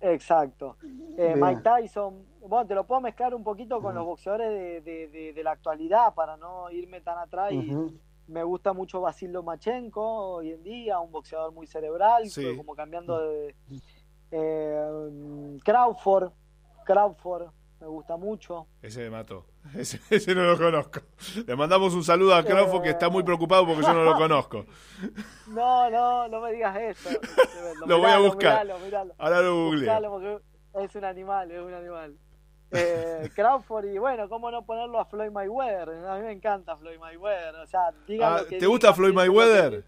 Exacto. 0.00 0.76
Eh. 1.16 1.34
Mike 1.36 1.62
Tyson, 1.62 2.24
bueno, 2.40 2.66
te 2.66 2.74
lo 2.74 2.84
puedo 2.86 3.00
mezclar 3.00 3.34
un 3.34 3.42
poquito 3.44 3.80
con 3.80 3.94
los 3.94 4.04
boxeadores 4.04 4.48
de, 4.50 4.80
de- 4.80 5.08
de- 5.08 5.32
de 5.32 5.42
la 5.44 5.52
actualidad 5.52 6.14
para 6.14 6.36
no 6.36 6.70
irme 6.70 7.00
tan 7.00 7.18
atrás. 7.18 7.52
Y 7.52 7.72
me 8.28 8.42
gusta 8.44 8.72
mucho 8.72 9.00
Basil 9.00 9.32
Lomachenko 9.32 10.34
hoy 10.36 10.50
en 10.52 10.62
día, 10.62 10.98
un 11.00 11.10
boxeador 11.12 11.52
muy 11.52 11.66
cerebral, 11.66 12.28
Sí. 12.30 12.42
pero 12.42 12.56
como 12.58 12.74
cambiando 12.74 13.18
de. 13.20 13.54
eh, 14.30 15.58
Crawford, 15.64 16.30
Crawford, 16.84 17.48
me 17.83 17.89
gusta 17.89 18.16
mucho. 18.16 18.68
Ese 18.80 19.01
me 19.01 19.11
mató. 19.11 19.45
Ese, 19.76 20.01
ese 20.09 20.35
no 20.37 20.45
lo 20.45 20.57
conozco. 20.57 21.01
Le 21.47 21.57
mandamos 21.57 21.93
un 21.95 22.05
saludo 22.05 22.35
a 22.35 22.45
Crawford 22.45 22.83
que 22.83 22.91
está 22.91 23.09
muy 23.09 23.24
preocupado 23.24 23.66
porque 23.66 23.83
yo 23.83 23.93
no 23.93 24.05
lo 24.05 24.14
conozco. 24.14 24.64
No, 25.49 25.91
no, 25.91 26.28
no 26.28 26.41
me 26.41 26.53
digas 26.53 26.76
eso. 26.76 27.11
Lo 27.87 27.99
voy 27.99 28.11
a 28.11 28.18
buscar. 28.18 28.64
miralo, 28.64 28.78
miralo. 28.85 29.14
Ahora 29.18 29.43
lo 29.43 30.11
porque 30.11 30.39
es 30.85 30.95
un 30.95 31.05
animal, 31.05 31.51
es 31.51 31.61
un 31.61 31.74
animal. 31.74 32.16
Eh, 32.70 33.28
Crawford 33.35 33.85
y 33.87 33.99
bueno, 33.99 34.28
¿cómo 34.30 34.51
no 34.51 34.64
ponerlo 34.64 34.99
a 34.99 35.05
Floyd 35.05 35.30
Mayweather? 35.30 35.91
A 36.07 36.16
mí 36.16 36.22
me 36.22 36.33
encanta 36.33 36.76
Floyd 36.76 36.99
Mayweather. 36.99 37.57
O 37.57 37.66
sea, 37.66 37.93
digan 38.07 38.33
Ah, 38.33 38.39
lo 38.43 38.47
que 38.47 38.59
¿Te 38.59 38.66
gusta 38.66 38.87
digan, 38.89 38.97
Floyd 38.97 39.12
Mayweather? 39.14 39.85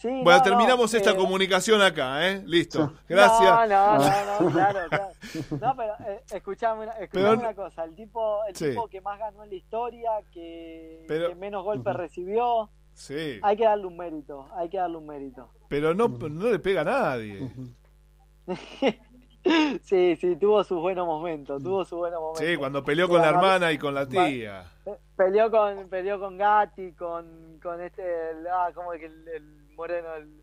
Sí, 0.00 0.08
Bueno, 0.22 0.38
no, 0.38 0.42
terminamos 0.44 0.92
no, 0.92 0.96
esta 0.98 1.10
eh, 1.10 1.16
comunicación 1.16 1.82
acá, 1.82 2.28
¿eh? 2.28 2.40
Listo. 2.46 2.92
Gracias. 3.08 3.50
No, 3.50 3.66
no, 3.66 3.98
no, 3.98 4.40
no, 4.40 4.50
claro, 4.52 4.78
claro. 4.88 5.08
No, 5.60 5.76
pero 5.76 5.94
eh, 6.08 6.22
escuchame, 6.32 6.82
una, 6.84 6.92
escuchame 6.92 7.28
Pero- 7.30 7.40
una 7.40 7.54
cosa. 7.54 7.82
El 7.84 7.96
tipo, 7.96 8.44
el 8.44 8.54
Sí. 8.54 8.70
tipo 8.70 8.86
que 8.86 9.00
más 9.00 9.18
ganó 9.18 9.42
en 9.42 9.50
la 9.50 9.56
historia, 9.56 10.10
que, 10.32 11.04
Pero- 11.08 11.30
que 11.30 11.34
menos 11.34 11.64
golpes 11.64 11.94
recibió, 11.96 12.70
Sí. 12.94 13.40
hay 13.42 13.56
que 13.56 13.64
darle 13.64 13.86
un 13.86 13.96
mérito. 13.96 14.46
Hay 14.54 14.68
que 14.68 14.76
darle 14.78 14.98
un 14.98 15.06
mérito. 15.06 15.50
Pero 15.68 15.92
no, 15.94 16.06
no 16.06 16.46
le 16.48 16.58
pega 16.60 16.82
a 16.82 16.84
nadie. 16.84 17.50
Sí, 19.82 20.16
sí, 20.16 20.36
tuvo 20.36 20.62
sus 20.64 20.78
buenos 20.80 21.06
momentos, 21.06 21.62
tuvo 21.62 21.82
sus 21.84 21.98
buenos 21.98 22.20
momentos. 22.20 22.44
Sí, 22.46 22.56
cuando 22.56 22.84
peleó 22.84 23.08
con 23.08 23.22
la 23.22 23.28
hermana 23.30 23.72
y 23.72 23.78
con 23.78 23.94
la 23.94 24.06
tía. 24.06 24.64
Pe- 24.84 24.98
Peleó 25.16 25.50
con, 25.50 25.88
peleó 25.88 26.18
con 26.20 26.36
Gatti, 26.36 26.92
con, 26.92 27.58
con 27.62 27.80
este, 27.80 28.02
el- 28.02 28.46
ah, 28.48 28.70
¿cómo 28.74 28.92
es 28.92 29.00
que 29.00 29.06
el, 29.06 29.28
el 29.28 29.57
moreno, 29.78 30.14
el, 30.16 30.42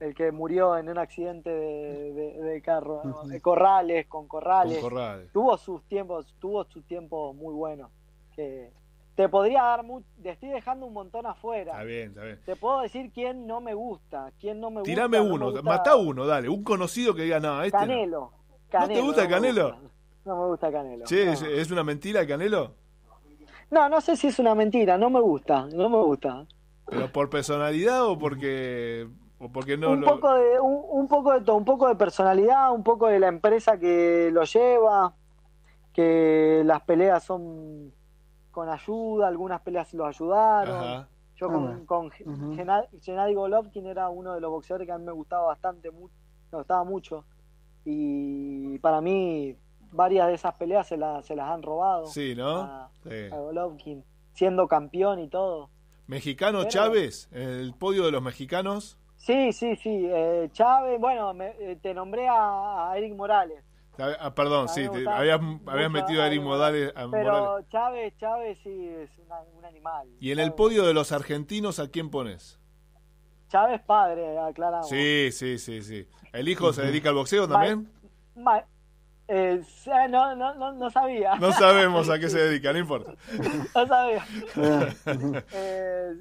el 0.00 0.14
que 0.14 0.30
murió 0.30 0.76
en 0.76 0.88
un 0.88 0.98
accidente 0.98 1.50
de, 1.50 2.12
de- 2.12 2.40
de 2.42 2.62
carro? 2.62 3.00
¿no? 3.02 3.24
De 3.24 3.40
Corrales, 3.40 4.06
con 4.06 4.28
Corrales. 4.28 4.78
Con 4.78 4.90
Corrales. 4.90 5.32
Tuvo 5.32 5.56
sus 5.56 5.82
tiempos, 5.88 6.32
tuvo 6.38 6.64
sus 6.66 6.84
tiempos 6.86 7.34
muy 7.34 7.52
buenos. 7.54 7.90
Que 8.36 8.70
te 9.16 9.28
podría 9.28 9.62
dar 9.62 9.82
mucho, 9.84 10.06
te 10.22 10.30
estoy 10.30 10.50
dejando 10.50 10.86
un 10.86 10.92
montón 10.92 11.24
afuera. 11.26 11.72
Está 11.72 11.84
bien, 11.84 12.08
está 12.10 12.24
bien. 12.24 12.40
Te 12.44 12.56
puedo 12.56 12.80
decir 12.80 13.10
quién 13.12 13.46
no 13.46 13.60
me 13.60 13.72
gusta, 13.74 14.30
quién 14.40 14.60
no 14.60 14.70
me 14.70 14.80
gusta. 14.80 14.90
Tirame 14.92 15.16
no 15.18 15.24
me 15.24 15.30
uno, 15.30 15.44
gusta- 15.46 15.62
matá 15.62 15.96
uno, 15.96 16.26
dale. 16.26 16.48
Un 16.48 16.62
conocido 16.64 17.14
que 17.14 17.22
diga, 17.22 17.40
no, 17.40 17.62
este 17.62 17.76
no. 17.78 17.80
Canelo. 17.86 18.20
¿No 18.20 18.56
te 18.64 18.70
Canelo, 18.70 19.04
gusta 19.04 19.22
el 19.22 19.28
me 19.28 19.34
Canelo? 19.34 19.64
gusta. 19.72 19.88
No 20.24 20.40
me 20.40 20.46
gusta 20.48 20.72
Canelo. 20.72 21.04
No. 21.08 21.32
¿es, 21.60 21.70
una 21.70 21.84
mentira 21.84 22.20
el 22.22 22.26
Canelo? 22.28 22.74
No, 23.70 23.88
no 23.88 24.00
sé 24.00 24.16
si 24.16 24.26
es 24.28 24.38
una 24.38 24.54
mentira, 24.54 24.98
no 24.98 25.10
me 25.10 25.20
gusta, 25.20 25.66
no 25.72 25.88
me 25.88 25.98
gusta. 25.98 26.44
¿Pero 26.86 27.10
por 27.12 27.30
personalidad 27.30 28.04
o 28.06 28.18
porque, 28.18 29.08
o 29.38 29.48
porque 29.50 29.76
no 29.76 29.90
un 29.92 30.00
lo... 30.02 30.06
poco 30.06 30.32
de 30.34 30.60
un, 30.60 30.84
un 30.88 31.08
poco 31.08 31.32
de 31.32 31.40
todo, 31.40 31.56
un 31.56 31.64
poco 31.64 31.88
de 31.88 31.94
personalidad, 31.96 32.72
un 32.72 32.82
poco 32.82 33.06
de 33.08 33.18
la 33.18 33.28
empresa 33.28 33.78
que 33.78 34.30
lo 34.32 34.44
lleva, 34.44 35.14
que 35.92 36.62
las 36.64 36.82
peleas 36.82 37.22
son 37.24 37.92
con 38.50 38.68
ayuda, 38.68 39.28
algunas 39.28 39.60
peleas 39.62 39.92
lo 39.94 40.06
ayudaron. 40.06 40.76
Ajá. 40.76 41.08
Yo 41.36 41.48
Ah, 41.48 41.52
con, 41.52 41.86
con 41.86 42.06
Ujú. 42.06 42.54
Gena- 42.54 42.86
Gennady 43.00 43.34
Golovkin 43.34 43.86
era 43.86 44.08
uno 44.08 44.34
de 44.34 44.40
los 44.40 44.50
boxeadores 44.52 44.86
que 44.86 44.92
a 44.92 44.98
mí 44.98 45.04
me 45.04 45.10
gustaba 45.12 45.46
bastante, 45.46 45.90
me 45.90 46.58
gustaba 46.58 46.84
mucho. 46.84 47.24
Y 47.84 48.78
para 48.78 49.00
mí 49.00 49.56
varias 49.90 50.28
de 50.28 50.34
esas 50.34 50.54
peleas 50.54 50.86
se, 50.86 50.96
las 50.96 51.26
se 51.26 51.34
las 51.36 51.48
han 51.50 51.62
robado 51.62 52.06
Sí, 52.06 52.34
¿no? 52.36 52.60
a, 52.60 52.90
Sí. 53.02 53.26
a 53.32 53.36
Golovkin, 53.36 54.04
siendo 54.32 54.68
campeón 54.68 55.18
y 55.18 55.28
todo. 55.28 55.70
¿Mexicano 56.06 56.58
Pero- 56.60 56.70
Chávez? 56.70 57.28
¿En 57.32 57.48
el 57.48 57.74
podio 57.74 58.04
de 58.04 58.12
los 58.12 58.22
mexicanos? 58.22 58.98
Sí, 59.16 59.52
sí, 59.52 59.74
sí. 59.76 60.06
Eh, 60.10 60.48
Chávez, 60.52 61.00
bueno, 61.00 61.32
me- 61.32 61.54
eh, 61.58 61.78
te 61.80 61.94
nombré 61.94 62.28
a, 62.28 62.90
a 62.90 62.98
Eric 62.98 63.14
Morales. 63.14 63.64
Ah, 64.18 64.34
perdón, 64.34 64.68
sí, 64.68 64.88
te- 64.88 65.08
habías, 65.08 65.40
metido 65.90 66.20
a 66.22 66.26
Eric 66.26 66.42
Morales, 66.42 66.90
a 66.96 67.08
Pero 67.08 67.32
Morales. 67.32 67.66
Chávez, 67.70 68.14
Chávez 68.18 68.58
sí 68.62 68.88
es 68.88 69.08
una- 69.24 69.40
un 69.56 69.64
animal. 69.64 70.08
¿Y 70.20 70.32
en 70.32 70.40
el 70.40 70.52
podio 70.52 70.84
de 70.84 70.92
los 70.94 71.12
argentinos 71.12 71.78
a 71.78 71.88
quién 71.88 72.10
pones? 72.10 72.58
Chávez 73.48 73.80
padre, 73.82 74.36
aclaramos. 74.38 74.88
Sí, 74.88 75.30
sí, 75.30 75.58
sí, 75.58 75.80
sí. 75.82 76.08
¿El 76.32 76.48
hijo 76.48 76.72
se 76.72 76.82
dedica 76.82 77.10
al 77.10 77.14
boxeo 77.14 77.46
también? 77.48 77.88
Ma- 78.34 78.64
eh, 79.28 79.62
no, 80.10 80.34
no, 80.36 80.54
no, 80.54 80.72
no 80.72 80.90
sabía. 80.90 81.34
No 81.36 81.52
sabemos 81.52 82.08
a 82.10 82.18
qué 82.18 82.28
se 82.28 82.38
dedica, 82.48 82.72
no 82.72 82.78
importa. 82.78 83.14
No 83.74 83.86
sabía. 83.86 84.24
Eh, 85.52 86.14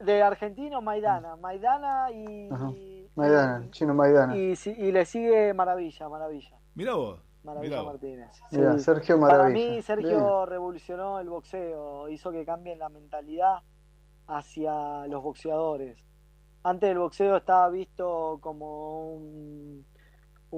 de 0.00 0.22
argentino, 0.22 0.80
Maidana. 0.82 1.36
Maidana 1.36 2.10
y. 2.10 2.48
Ajá. 2.52 2.70
y- 2.70 3.08
Maidana, 3.16 3.70
Chino 3.70 3.94
Maidana. 3.94 4.36
Y, 4.36 4.56
si- 4.56 4.72
y 4.72 4.90
le 4.90 5.04
sigue 5.06 5.54
Maravilla, 5.54 6.08
Maravilla. 6.08 6.56
Mira 6.74 6.94
vos. 6.94 7.20
Maravilla 7.44 7.70
Mirá 7.70 7.82
vos. 7.82 7.92
Martínez. 7.92 8.30
Mirá, 8.50 8.72
Sí. 8.78 8.80
Sergio 8.84 9.20
Para 9.20 9.38
Maravilla. 9.38 9.70
mí, 9.76 9.82
Sergio 9.82 10.46
revolucionó 10.46 11.20
el 11.20 11.28
boxeo, 11.28 12.08
hizo 12.08 12.32
que 12.32 12.44
cambien 12.44 12.78
la 12.78 12.88
mentalidad 12.88 13.58
hacia 14.26 15.06
los 15.06 15.22
boxeadores. 15.22 15.98
Antes 16.64 16.90
el 16.90 16.98
boxeo 16.98 17.36
estaba 17.36 17.68
visto 17.68 18.38
como 18.40 19.12
un, 19.14 19.86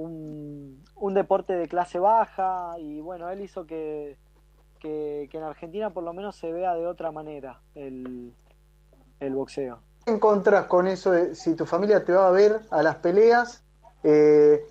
un, 0.01 0.83
un 0.95 1.13
deporte 1.13 1.53
de 1.53 1.67
clase 1.67 1.99
baja 1.99 2.75
y 2.79 3.01
bueno, 3.01 3.29
él 3.29 3.41
hizo 3.41 3.65
que, 3.65 4.15
que, 4.79 5.27
que 5.31 5.37
en 5.37 5.43
Argentina 5.43 5.89
por 5.89 6.03
lo 6.03 6.13
menos 6.13 6.35
se 6.35 6.51
vea 6.51 6.75
de 6.75 6.85
otra 6.85 7.11
manera 7.11 7.61
el, 7.75 8.33
el 9.19 9.33
boxeo. 9.33 9.79
¿Qué 10.05 10.11
encontrás 10.11 10.67
con 10.67 10.87
eso 10.87 11.11
de 11.11 11.35
si 11.35 11.55
tu 11.55 11.65
familia 11.65 12.05
te 12.05 12.13
va 12.13 12.27
a 12.27 12.31
ver 12.31 12.61
a 12.69 12.81
las 12.83 12.97
peleas 12.97 13.63
eh, 14.03 14.63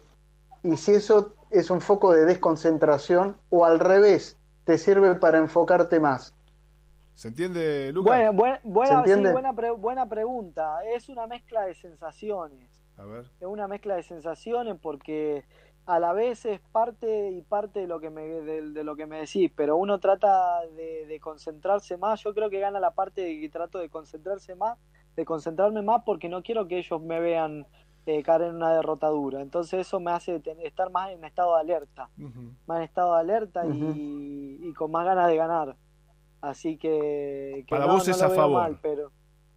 y 0.62 0.76
si 0.76 0.92
eso 0.92 1.34
es 1.50 1.70
un 1.70 1.80
foco 1.80 2.12
de 2.12 2.24
desconcentración 2.24 3.36
o 3.50 3.64
al 3.64 3.78
revés, 3.80 4.36
te 4.64 4.78
sirve 4.78 5.14
para 5.16 5.38
enfocarte 5.38 6.00
más? 6.00 6.34
¿Se 7.14 7.28
entiende, 7.28 7.92
Lucas? 7.92 8.14
Bueno, 8.16 8.32
buen- 8.32 8.60
buena, 8.62 8.88
¿Se 8.88 8.94
sí, 8.94 9.10
entiende? 9.10 9.32
buena, 9.32 9.52
pre- 9.54 9.70
buena 9.72 10.06
pregunta. 10.08 10.78
Es 10.84 11.08
una 11.08 11.26
mezcla 11.26 11.62
de 11.66 11.74
sensaciones. 11.74 12.70
A 12.98 13.04
ver. 13.04 13.26
es 13.40 13.46
una 13.46 13.68
mezcla 13.68 13.96
de 13.96 14.02
sensaciones 14.02 14.76
porque 14.80 15.44
a 15.86 16.00
la 16.00 16.12
vez 16.12 16.44
es 16.46 16.60
parte 16.72 17.30
y 17.30 17.42
parte 17.42 17.80
de 17.80 17.86
lo 17.86 18.00
que 18.00 18.10
me 18.10 18.22
de, 18.22 18.70
de 18.70 18.84
lo 18.84 18.96
que 18.96 19.06
me 19.06 19.18
decís 19.20 19.52
pero 19.54 19.76
uno 19.76 20.00
trata 20.00 20.60
de, 20.76 21.06
de 21.06 21.20
concentrarse 21.20 21.96
más 21.96 22.22
yo 22.24 22.34
creo 22.34 22.50
que 22.50 22.58
gana 22.60 22.80
la 22.80 22.92
parte 22.92 23.20
de 23.20 23.40
que 23.40 23.48
trato 23.48 23.78
de 23.78 23.88
concentrarse 23.88 24.54
más 24.56 24.78
de 25.14 25.24
concentrarme 25.24 25.82
más 25.82 26.02
porque 26.04 26.28
no 26.28 26.42
quiero 26.42 26.66
que 26.66 26.78
ellos 26.78 27.00
me 27.02 27.20
vean 27.20 27.66
eh, 28.06 28.22
caer 28.22 28.42
en 28.42 28.56
una 28.56 28.74
derrotadura 28.74 29.40
entonces 29.42 29.86
eso 29.86 30.00
me 30.00 30.10
hace 30.10 30.42
estar 30.64 30.90
más 30.90 31.10
en 31.10 31.24
estado 31.24 31.54
de 31.54 31.60
alerta 31.60 32.08
más 32.66 32.78
en 32.78 32.82
estado 32.84 33.14
de 33.14 33.20
alerta 33.20 33.64
y, 33.66 34.58
y 34.62 34.72
con 34.74 34.90
más 34.90 35.04
ganas 35.04 35.28
de 35.28 35.36
ganar 35.36 35.76
así 36.40 36.76
que, 36.78 37.64
que 37.66 37.74
Para 37.74 37.86
no, 37.86 37.92
vos 37.94 38.08
no 38.08 38.14
es 38.14 38.22
a 38.22 38.30
favor. 38.30 38.62
mal, 38.62 38.78
pero 38.82 39.10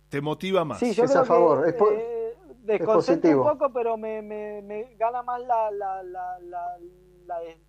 ¿Te 0.09 0.21
motiva 0.21 0.65
más? 0.65 0.79
Sí, 0.79 0.93
yo 0.93 1.03
Es 1.03 1.11
creo 1.11 1.21
a 1.21 1.25
favor, 1.25 1.63
que 1.63 1.69
es 1.69 1.75
po- 1.75 1.91
eh, 1.91 2.18
desconcentra 2.64 3.32
positivo. 3.32 3.36
un 3.36 3.41
poco, 3.41 3.72
pero 3.74 3.97
me, 3.97 4.22
me, 4.22 4.62
me 4.62 4.95
gana 4.95 5.24
más 5.24 5.41
la, 5.41 5.72
la, 5.72 6.03
la, 6.03 6.39
la, 6.39 6.78
la, 7.26 7.39
de- 7.39 7.62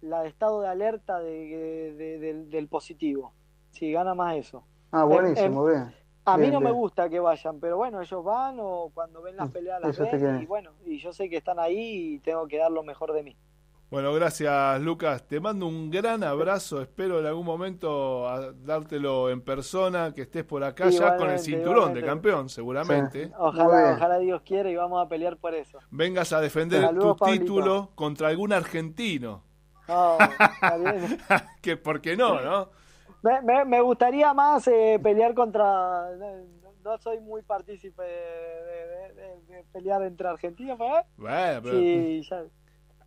la 0.00 0.22
de 0.22 0.28
estado 0.28 0.60
de 0.60 0.68
alerta 0.68 1.18
de, 1.20 1.94
de- 1.96 2.18
del, 2.18 2.50
del 2.50 2.68
positivo. 2.68 3.34
Sí, 3.70 3.92
gana 3.92 4.14
más 4.14 4.36
eso. 4.36 4.66
Ah, 4.92 5.04
buenísimo, 5.04 5.64
bien. 5.66 5.94
A 6.26 6.38
mí 6.38 6.50
Bien, 6.50 6.50
no 6.50 6.60
me 6.60 6.70
gusta 6.70 7.08
que 7.10 7.20
vayan, 7.20 7.60
pero 7.60 7.76
bueno, 7.76 8.00
ellos 8.00 8.24
van 8.24 8.56
o 8.60 8.90
cuando 8.94 9.22
ven 9.22 9.36
las 9.36 9.48
Mm, 9.48 9.50
peleas 9.50 9.80
las 9.80 9.96
ven 9.98 10.34
y 10.34 10.46
bueno, 10.46 10.72
y 10.84 10.98
yo 10.98 11.12
sé 11.12 11.28
que 11.28 11.36
están 11.38 11.58
ahí 11.58 12.14
y 12.14 12.18
tengo 12.20 12.46
que 12.48 12.58
dar 12.58 12.70
lo 12.70 12.82
mejor 12.82 13.12
de 13.12 13.22
mí. 13.22 13.36
Bueno, 13.94 14.12
gracias 14.12 14.80
Lucas. 14.80 15.22
Te 15.28 15.38
mando 15.38 15.68
un 15.68 15.88
gran 15.88 16.24
abrazo. 16.24 16.82
Espero 16.82 17.20
en 17.20 17.26
algún 17.26 17.46
momento 17.46 18.28
a- 18.28 18.50
dártelo 18.50 19.30
en 19.30 19.40
persona, 19.40 20.12
que 20.12 20.22
estés 20.22 20.42
por 20.42 20.64
acá 20.64 20.88
ya 20.90 21.16
con 21.16 21.30
el 21.30 21.38
cinturón 21.38 21.74
igualmente. 21.74 22.00
de 22.00 22.06
campeón, 22.06 22.48
seguramente. 22.48 23.30
Ojalá, 23.38 23.94
ojalá 23.94 24.18
Dios 24.18 24.42
quiera 24.42 24.68
y 24.68 24.74
vamos 24.74 25.00
a 25.00 25.08
pelear 25.08 25.36
por 25.36 25.54
eso. 25.54 25.78
Vengas 25.92 26.32
a 26.32 26.40
defender 26.40 26.82
Saludos, 26.82 27.16
tu 27.16 27.24
Pablito. 27.24 27.44
título 27.44 27.90
contra 27.94 28.26
algún 28.28 28.52
argentino. 28.52 29.44
No, 29.86 30.18
está 30.40 30.76
bien. 30.76 31.18
que 31.62 31.76
¿Por 31.76 32.00
qué 32.00 32.16
no, 32.16 32.40
no? 32.40 32.70
Me, 33.22 33.42
me, 33.42 33.64
me 33.64 33.80
gustaría 33.80 34.34
más 34.34 34.66
eh, 34.66 34.98
pelear 35.00 35.34
contra. 35.34 36.08
No, 36.82 36.98
soy 36.98 37.20
muy 37.20 37.42
partícipe 37.42 38.02
de, 38.02 38.08
de- 38.08 39.14
de- 39.14 39.54
de 39.56 39.64
pelear 39.72 40.02
entre 40.02 40.26
argentinos, 40.26 40.76
pero, 40.78 40.94
Bueno, 41.16 41.60
pero- 41.62 41.78
sí, 41.78 42.22
ya- 42.28 42.42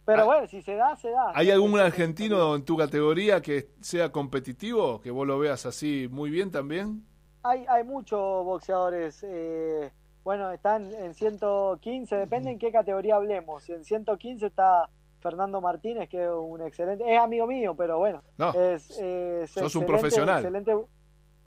pero 0.07 0.21
Ah. 0.23 0.25
bueno, 0.25 0.47
si 0.47 0.61
se 0.63 0.73
da, 0.75 0.95
se 0.95 1.11
da. 1.11 1.31
¿Hay 1.35 1.51
algún 1.51 1.77
argentino 1.79 2.55
en 2.55 2.63
tu 2.65 2.75
categoría 2.77 3.41
que 3.41 3.67
sea 3.81 4.11
competitivo? 4.11 4.99
Que 5.01 5.11
vos 5.11 5.27
lo 5.27 5.37
veas 5.37 5.65
así 5.67 6.07
muy 6.09 6.29
bien 6.31 6.49
también. 6.49 7.05
Hay, 7.43 7.65
hay 7.67 7.83
muchos 7.83 8.19
boxeadores. 8.45 9.23
eh, 9.27 9.91
bueno, 10.23 10.51
están 10.51 10.91
en 10.93 11.13
115, 11.13 12.15
depende 12.15 12.51
en 12.51 12.57
qué 12.59 12.71
categoría 12.71 13.15
hablemos. 13.17 13.69
En 13.69 13.83
115 13.85 14.45
está 14.47 14.89
Fernando 15.19 15.61
Martínez, 15.61 16.09
que 16.09 16.23
es 16.23 16.29
un 16.29 16.61
excelente. 16.61 17.03
Es 17.13 17.19
amigo 17.19 17.45
mío, 17.47 17.75
pero 17.77 17.97
bueno. 17.99 18.23
No, 18.37 18.51
es, 18.53 18.89
es 18.99 19.51
sos 19.51 19.75
un 19.75 19.83
excelente- 19.83 19.85
profesional. 19.91 20.37
Excelente, 20.39 20.71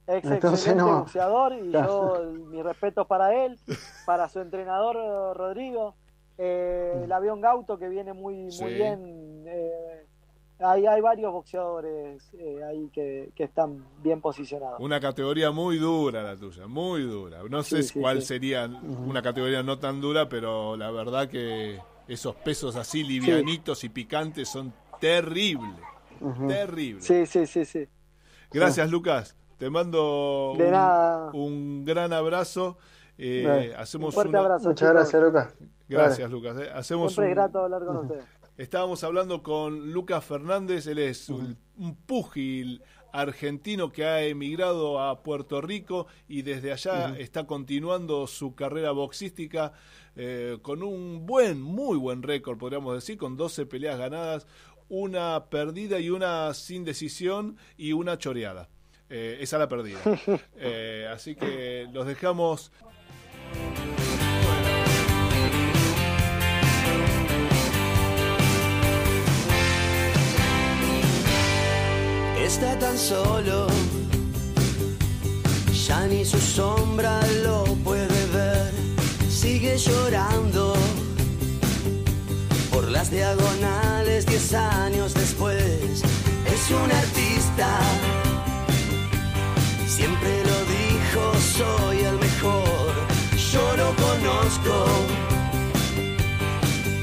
ex 0.06 0.24
Entonces 0.30 0.60
excelente 0.66 0.82
no. 0.90 0.98
boxeador 1.00 1.52
y 1.54 1.70
Claro. 1.70 2.24
yo, 2.24 2.32
mis 2.46 2.62
respetos 2.64 3.06
para 3.06 3.34
él, 3.44 3.58
para 4.06 4.28
su 4.28 4.40
entrenador 4.40 4.96
eh, 4.96 5.34
Rodrigo, 5.34 5.94
eh, 6.42 7.02
el 7.04 7.12
avión 7.12 7.40
Gauto 7.42 7.78
que 7.78 7.88
viene 7.88 8.14
muy, 8.14 8.34
muy 8.34 8.50
Sí. 8.50 8.64
bien, 8.64 9.44
eh, 9.46 10.06
hay, 10.58 10.86
hay 10.86 11.00
varios 11.02 11.32
boxeadores 11.32 12.32
eh, 12.32 12.64
ahí 12.64 12.88
que, 12.94 13.30
que, 13.34 13.44
están 13.44 13.84
bien 14.02 14.22
posicionados. 14.22 14.80
Una 14.80 15.00
categoría 15.00 15.50
muy 15.50 15.76
dura 15.78 16.22
la 16.22 16.36
tuya, 16.36 16.66
muy 16.66 17.02
dura. 17.02 17.42
No 17.48 17.62
sé 17.62 17.82
cuál 17.98 18.22
sería 18.22 18.66
una 18.66 19.20
categoría 19.20 19.62
no 19.62 19.78
tan 19.78 20.00
dura, 20.00 20.30
pero 20.30 20.78
la 20.78 20.90
verdad 20.90 21.28
que 21.28 21.78
esos 22.08 22.34
pesos 22.36 22.74
así 22.76 23.04
livianitos 23.04 23.84
y 23.84 23.90
picantes 23.90 24.48
son 24.48 24.72
terribles. 24.98 25.84
Terribles. 26.48 27.04
Sí, 27.04 27.26
sí, 27.26 27.46
sí, 27.46 27.64
sí. 27.66 27.86
Gracias, 28.50 28.90
Lucas. 28.90 29.36
Te 29.58 29.68
mando 29.68 30.52
un, 31.34 31.84
gran 31.84 32.14
abrazo. 32.14 32.78
Eh, 33.22 33.74
hacemos 33.76 34.08
un 34.08 34.12
fuerte 34.14 34.36
abrazo. 34.38 34.68
Muchas 34.68 34.90
gracias, 34.90 35.22
Lucas. 35.22 35.54
Gracias, 35.88 36.30
Lucas. 36.30 36.56
Eh. 36.58 36.70
Hacemos 36.74 37.12
Siempre 37.12 37.28
un... 37.28 37.34
grato 37.34 37.58
hablar 37.60 37.84
con 37.84 37.96
ustedes. 38.04 38.24
Estábamos 38.56 39.04
hablando 39.04 39.42
con 39.42 39.92
Lucas 39.92 40.24
Fernández, 40.24 40.86
él 40.86 40.98
es 40.98 41.30
un, 41.30 41.56
púgil 42.06 42.82
argentino 43.12 43.90
que 43.90 44.04
ha 44.04 44.22
emigrado 44.22 45.00
a 45.00 45.22
Puerto 45.22 45.62
Rico 45.62 46.06
y 46.28 46.42
desde 46.42 46.70
allá 46.70 47.16
está 47.18 47.46
continuando 47.46 48.26
su 48.26 48.54
carrera 48.54 48.90
boxística 48.92 49.72
eh, 50.14 50.58
con 50.60 50.82
un 50.82 51.24
buen, 51.24 51.60
muy 51.60 51.96
buen 51.96 52.22
récord, 52.22 52.58
podríamos 52.58 52.94
decir, 52.94 53.16
con 53.16 53.36
12 53.36 53.64
peleas 53.64 53.98
ganadas, 53.98 54.46
una 54.90 55.46
perdida 55.46 55.98
y 55.98 56.10
una 56.10 56.52
sin 56.52 56.84
decisión 56.84 57.56
y 57.78 57.92
una 57.94 58.18
choreada. 58.18 58.68
Eh, 59.10 59.38
esa 59.40 59.58
la 59.58 59.68
perdida. 59.68 59.98
Eh, 60.56 61.08
así 61.10 61.34
que 61.34 61.88
los 61.92 62.06
dejamos. 62.06 62.72
Está 72.50 72.76
tan 72.78 72.98
solo, 72.98 73.68
ya 75.86 76.06
ni 76.08 76.24
su 76.24 76.38
sombra 76.38 77.20
lo 77.44 77.64
puede 77.84 78.26
ver, 78.34 78.72
sigue 79.30 79.78
llorando 79.78 80.74
por 82.72 82.90
las 82.90 83.10
diagonales 83.10 84.26
diez 84.26 84.52
años 84.52 85.14
después, 85.14 86.02
es 86.54 86.70
un 86.70 86.90
artista, 86.90 87.78
siempre 89.86 90.42
lo 90.50 90.58
dijo, 90.76 91.22
soy 91.56 91.99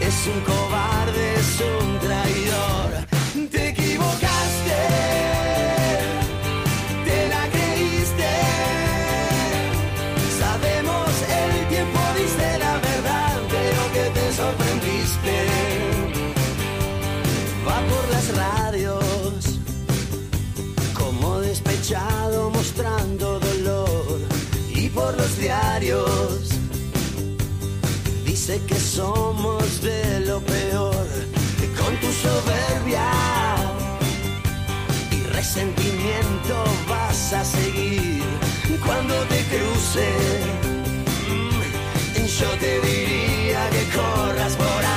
es 0.02 0.28
un 0.28 0.41
cobarde, 0.41 1.36
es 1.36 1.62
un 1.62 2.00
traidor. 2.00 3.50
Te 3.52 3.70
equivocaste. 3.70 4.28
Va 17.68 17.80
por 17.82 18.10
las 18.10 18.36
radios 18.36 19.60
como 20.93 21.39
despechado 21.41 22.50
mostrando 22.50 23.39
dolor 23.39 24.20
y 24.74 24.89
por 24.89 25.16
los 25.18 25.38
diarios 25.38 26.47
dice 28.48 28.66
que 28.66 28.76
somos 28.76 29.82
de 29.82 30.22
lo 30.22 30.39
peor 30.39 31.06
con 31.78 31.95
tu 31.98 32.08
soberbia 32.14 33.10
y 35.12 35.24
resentimiento 35.34 36.64
vas 36.88 37.34
a 37.34 37.43
seguir. 37.43 38.24
Cuando 38.86 39.16
te 39.26 39.43
cruce 39.52 40.08
mm, 41.28 42.26
yo 42.26 42.50
te 42.60 42.80
diría 42.82 43.70
que 43.70 43.84
corras 43.98 44.56
por 44.56 44.86
ahí 44.86 44.97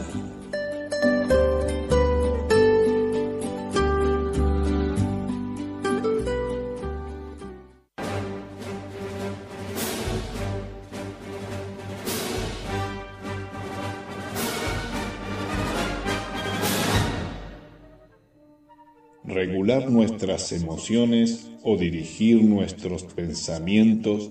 Regular 19.24 19.88
nuestras 19.90 20.53
emociones 20.53 21.50
o 21.64 21.76
dirigir 21.76 22.44
nuestros 22.44 23.03
pensamientos 23.05 24.30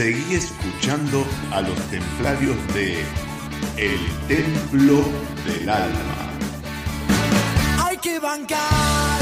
Seguí 0.00 0.34
escuchando 0.34 1.26
a 1.52 1.60
los 1.60 1.76
templarios 1.90 2.56
de 2.72 3.00
El 3.76 4.00
Templo 4.28 4.94
del 5.44 5.68
Alma. 5.68 6.30
Hay 7.84 7.98
que 7.98 8.18
bancar. 8.18 9.20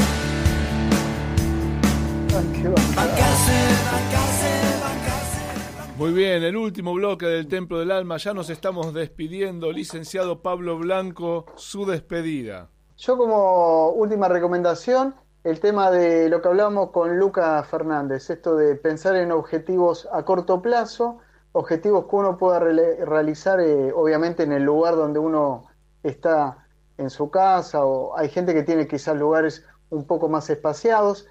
Bancarse, 2.33 3.59
bancarse, 3.91 4.51
bancarse. 4.81 5.97
Muy 5.97 6.13
bien, 6.13 6.45
el 6.45 6.57
último 6.57 6.95
bloque 6.95 7.27
del 7.27 7.49
Templo 7.49 7.81
del 7.81 7.91
Alma. 7.91 8.17
Ya 8.19 8.33
nos 8.33 8.49
estamos 8.49 8.95
despidiendo. 8.95 9.73
Licenciado 9.73 10.43
Pablo 10.43 10.79
Blanco, 10.79 11.47
su 11.57 11.87
despedida. 11.87 12.71
Yo 12.97 13.19
como 13.19 13.89
última 13.89 14.29
recomendación, 14.29 15.17
el 15.49 15.61
tema 15.61 15.91
de 15.91 16.29
lo 16.29 16.43
que 16.43 16.49
hablábamos 16.49 16.91
con 16.91 17.19
Luca 17.19 17.63
Fernández, 17.63 18.29
esto 18.29 18.55
de 18.55 18.75
pensar 18.75 19.17
en 19.17 19.33
objetivos 19.33 20.07
a 20.13 20.23
corto 20.23 20.61
plazo, 20.61 21.21
objetivos 21.53 22.05
que 22.05 22.17
uno 22.17 22.37
pueda 22.37 22.59
realizar 22.61 23.59
eh, 23.59 23.91
obviamente 23.95 24.43
en 24.43 24.53
el 24.53 24.65
lugar 24.65 24.95
donde 24.95 25.19
uno 25.19 25.65
está 26.03 26.67
en 26.99 27.09
su 27.09 27.31
casa 27.31 27.83
o 27.87 28.15
hay 28.19 28.29
gente 28.29 28.53
que 28.53 28.63
tiene 28.63 28.87
quizás 28.87 29.17
lugares 29.17 29.65
un 29.89 30.05
poco 30.07 30.29
más 30.29 30.51
espaciados. 30.51 31.27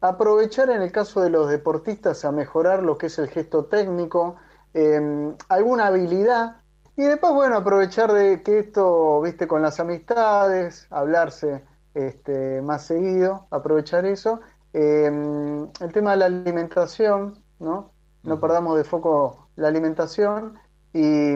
Aprovechar 0.00 0.68
en 0.70 0.82
el 0.82 0.90
caso 0.90 1.20
de 1.20 1.30
los 1.30 1.48
deportistas 1.48 2.24
a 2.24 2.32
mejorar 2.32 2.82
lo 2.82 2.98
que 2.98 3.06
es 3.06 3.20
el 3.20 3.28
gesto 3.28 3.66
técnico, 3.66 4.34
eh, 4.74 5.32
alguna 5.48 5.86
habilidad 5.86 6.56
y 6.96 7.04
después, 7.04 7.32
bueno, 7.34 7.58
aprovechar 7.58 8.12
de 8.12 8.42
que 8.42 8.58
esto, 8.58 9.20
viste, 9.20 9.46
con 9.46 9.62
las 9.62 9.78
amistades, 9.78 10.88
hablarse 10.90 11.69
este, 11.94 12.62
más 12.62 12.86
seguido, 12.86 13.46
aprovechar 13.50 14.04
eso. 14.06 14.40
Eh, 14.72 15.06
el 15.80 15.92
tema 15.92 16.12
de 16.12 16.16
la 16.18 16.26
alimentación, 16.26 17.42
¿no? 17.58 17.92
No 18.22 18.40
perdamos 18.40 18.76
de 18.76 18.84
foco 18.84 19.48
la 19.56 19.68
alimentación 19.68 20.58
y, 20.92 21.32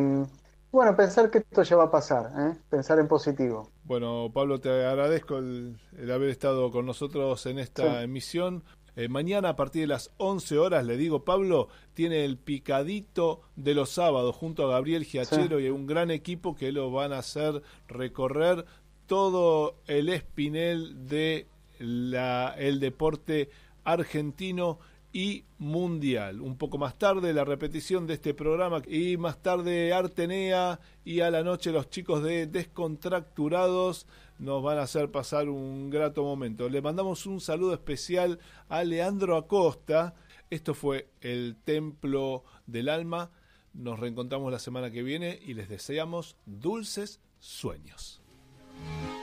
bueno, 0.71 0.97
pensar 0.97 1.31
que 1.31 1.39
esto 1.39 1.63
ya 1.63 1.77
va 1.77 1.85
a 1.85 1.91
pasar, 1.91 2.31
¿eh? 2.39 2.59
Pensar 2.69 2.99
en 2.99 3.09
positivo. 3.09 3.71
Bueno, 3.85 4.31
Pablo, 4.33 4.61
te 4.61 4.69
agradezco 4.87 5.39
el, 5.39 5.79
el 5.97 6.11
haber 6.11 6.31
estado 6.31 6.71
con 6.71 6.87
nosotros 6.87 7.47
en 7.47 7.59
esta 7.59 8.01
Sí. 8.01 8.05
emisión. 8.05 8.65
Eh, 8.97 9.09
mañana 9.09 9.51
a 9.51 9.57
partir 9.57 9.83
de 9.83 9.87
las 9.89 10.13
11 10.19 10.57
horas, 10.59 10.85
le 10.87 10.97
digo, 10.97 11.25
Pablo, 11.25 11.69
tiene 11.95 12.25
el 12.25 12.39
picadito 12.39 13.41
de 13.57 13.75
los 13.75 13.91
sábados 13.91 14.37
junto 14.37 14.65
a 14.65 14.71
Gabriel 14.71 15.05
Giachero 15.05 15.59
y 15.59 15.69
un 15.69 15.87
gran 15.87 16.13
equipo 16.13 16.55
que 16.55 16.71
lo 16.71 16.93
van 16.93 17.13
a 17.13 17.19
hacer 17.19 17.61
recorrer 17.89 18.65
todo 19.07 19.77
el 19.87 20.09
espinel 20.09 21.09
de 21.09 21.47
el 21.79 22.81
deporte 22.81 23.51
argentino 23.85 24.79
y 25.13 25.45
mundial. 25.59 26.41
Un 26.41 26.57
poco 26.57 26.77
más 26.77 26.99
tarde 26.99 27.33
la 27.33 27.45
repetición 27.45 28.07
de 28.07 28.15
este 28.15 28.35
programa 28.35 28.83
y 28.87 29.17
más 29.17 29.41
tarde 29.41 29.93
Artenea 29.93 30.81
y 31.05 31.21
a 31.21 31.31
la 31.31 31.45
noche 31.45 31.71
los 31.71 31.89
chicos 31.89 32.23
de 32.23 32.49
Descontracturados 32.49 34.07
nos 34.41 34.63
van 34.63 34.79
a 34.79 34.83
hacer 34.83 35.13
pasar 35.13 35.49
un 35.49 35.89
grato 35.89 36.25
momento. 36.25 36.69
Le 36.69 36.83
mandamos 36.83 37.27
un 37.27 37.41
saludo 37.41 37.75
especial 37.75 38.41
a 38.69 38.83
Leandro 38.83 39.37
Acosta. 39.37 40.17
Esto 40.51 40.75
fue 40.75 41.09
el 41.21 41.57
Templo 41.65 42.45
del 42.67 42.89
Alma. 42.89 43.31
Nos 43.73 44.01
reencontramos 44.01 44.51
la 44.51 44.59
semana 44.59 44.91
que 44.91 45.05
viene 45.05 45.39
y 45.47 45.55
les 45.55 45.69
deseamos 45.69 46.37
dulces 46.45 47.21
sueños. 47.39 48.24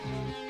Thank 0.03 0.29
you. 0.29 0.40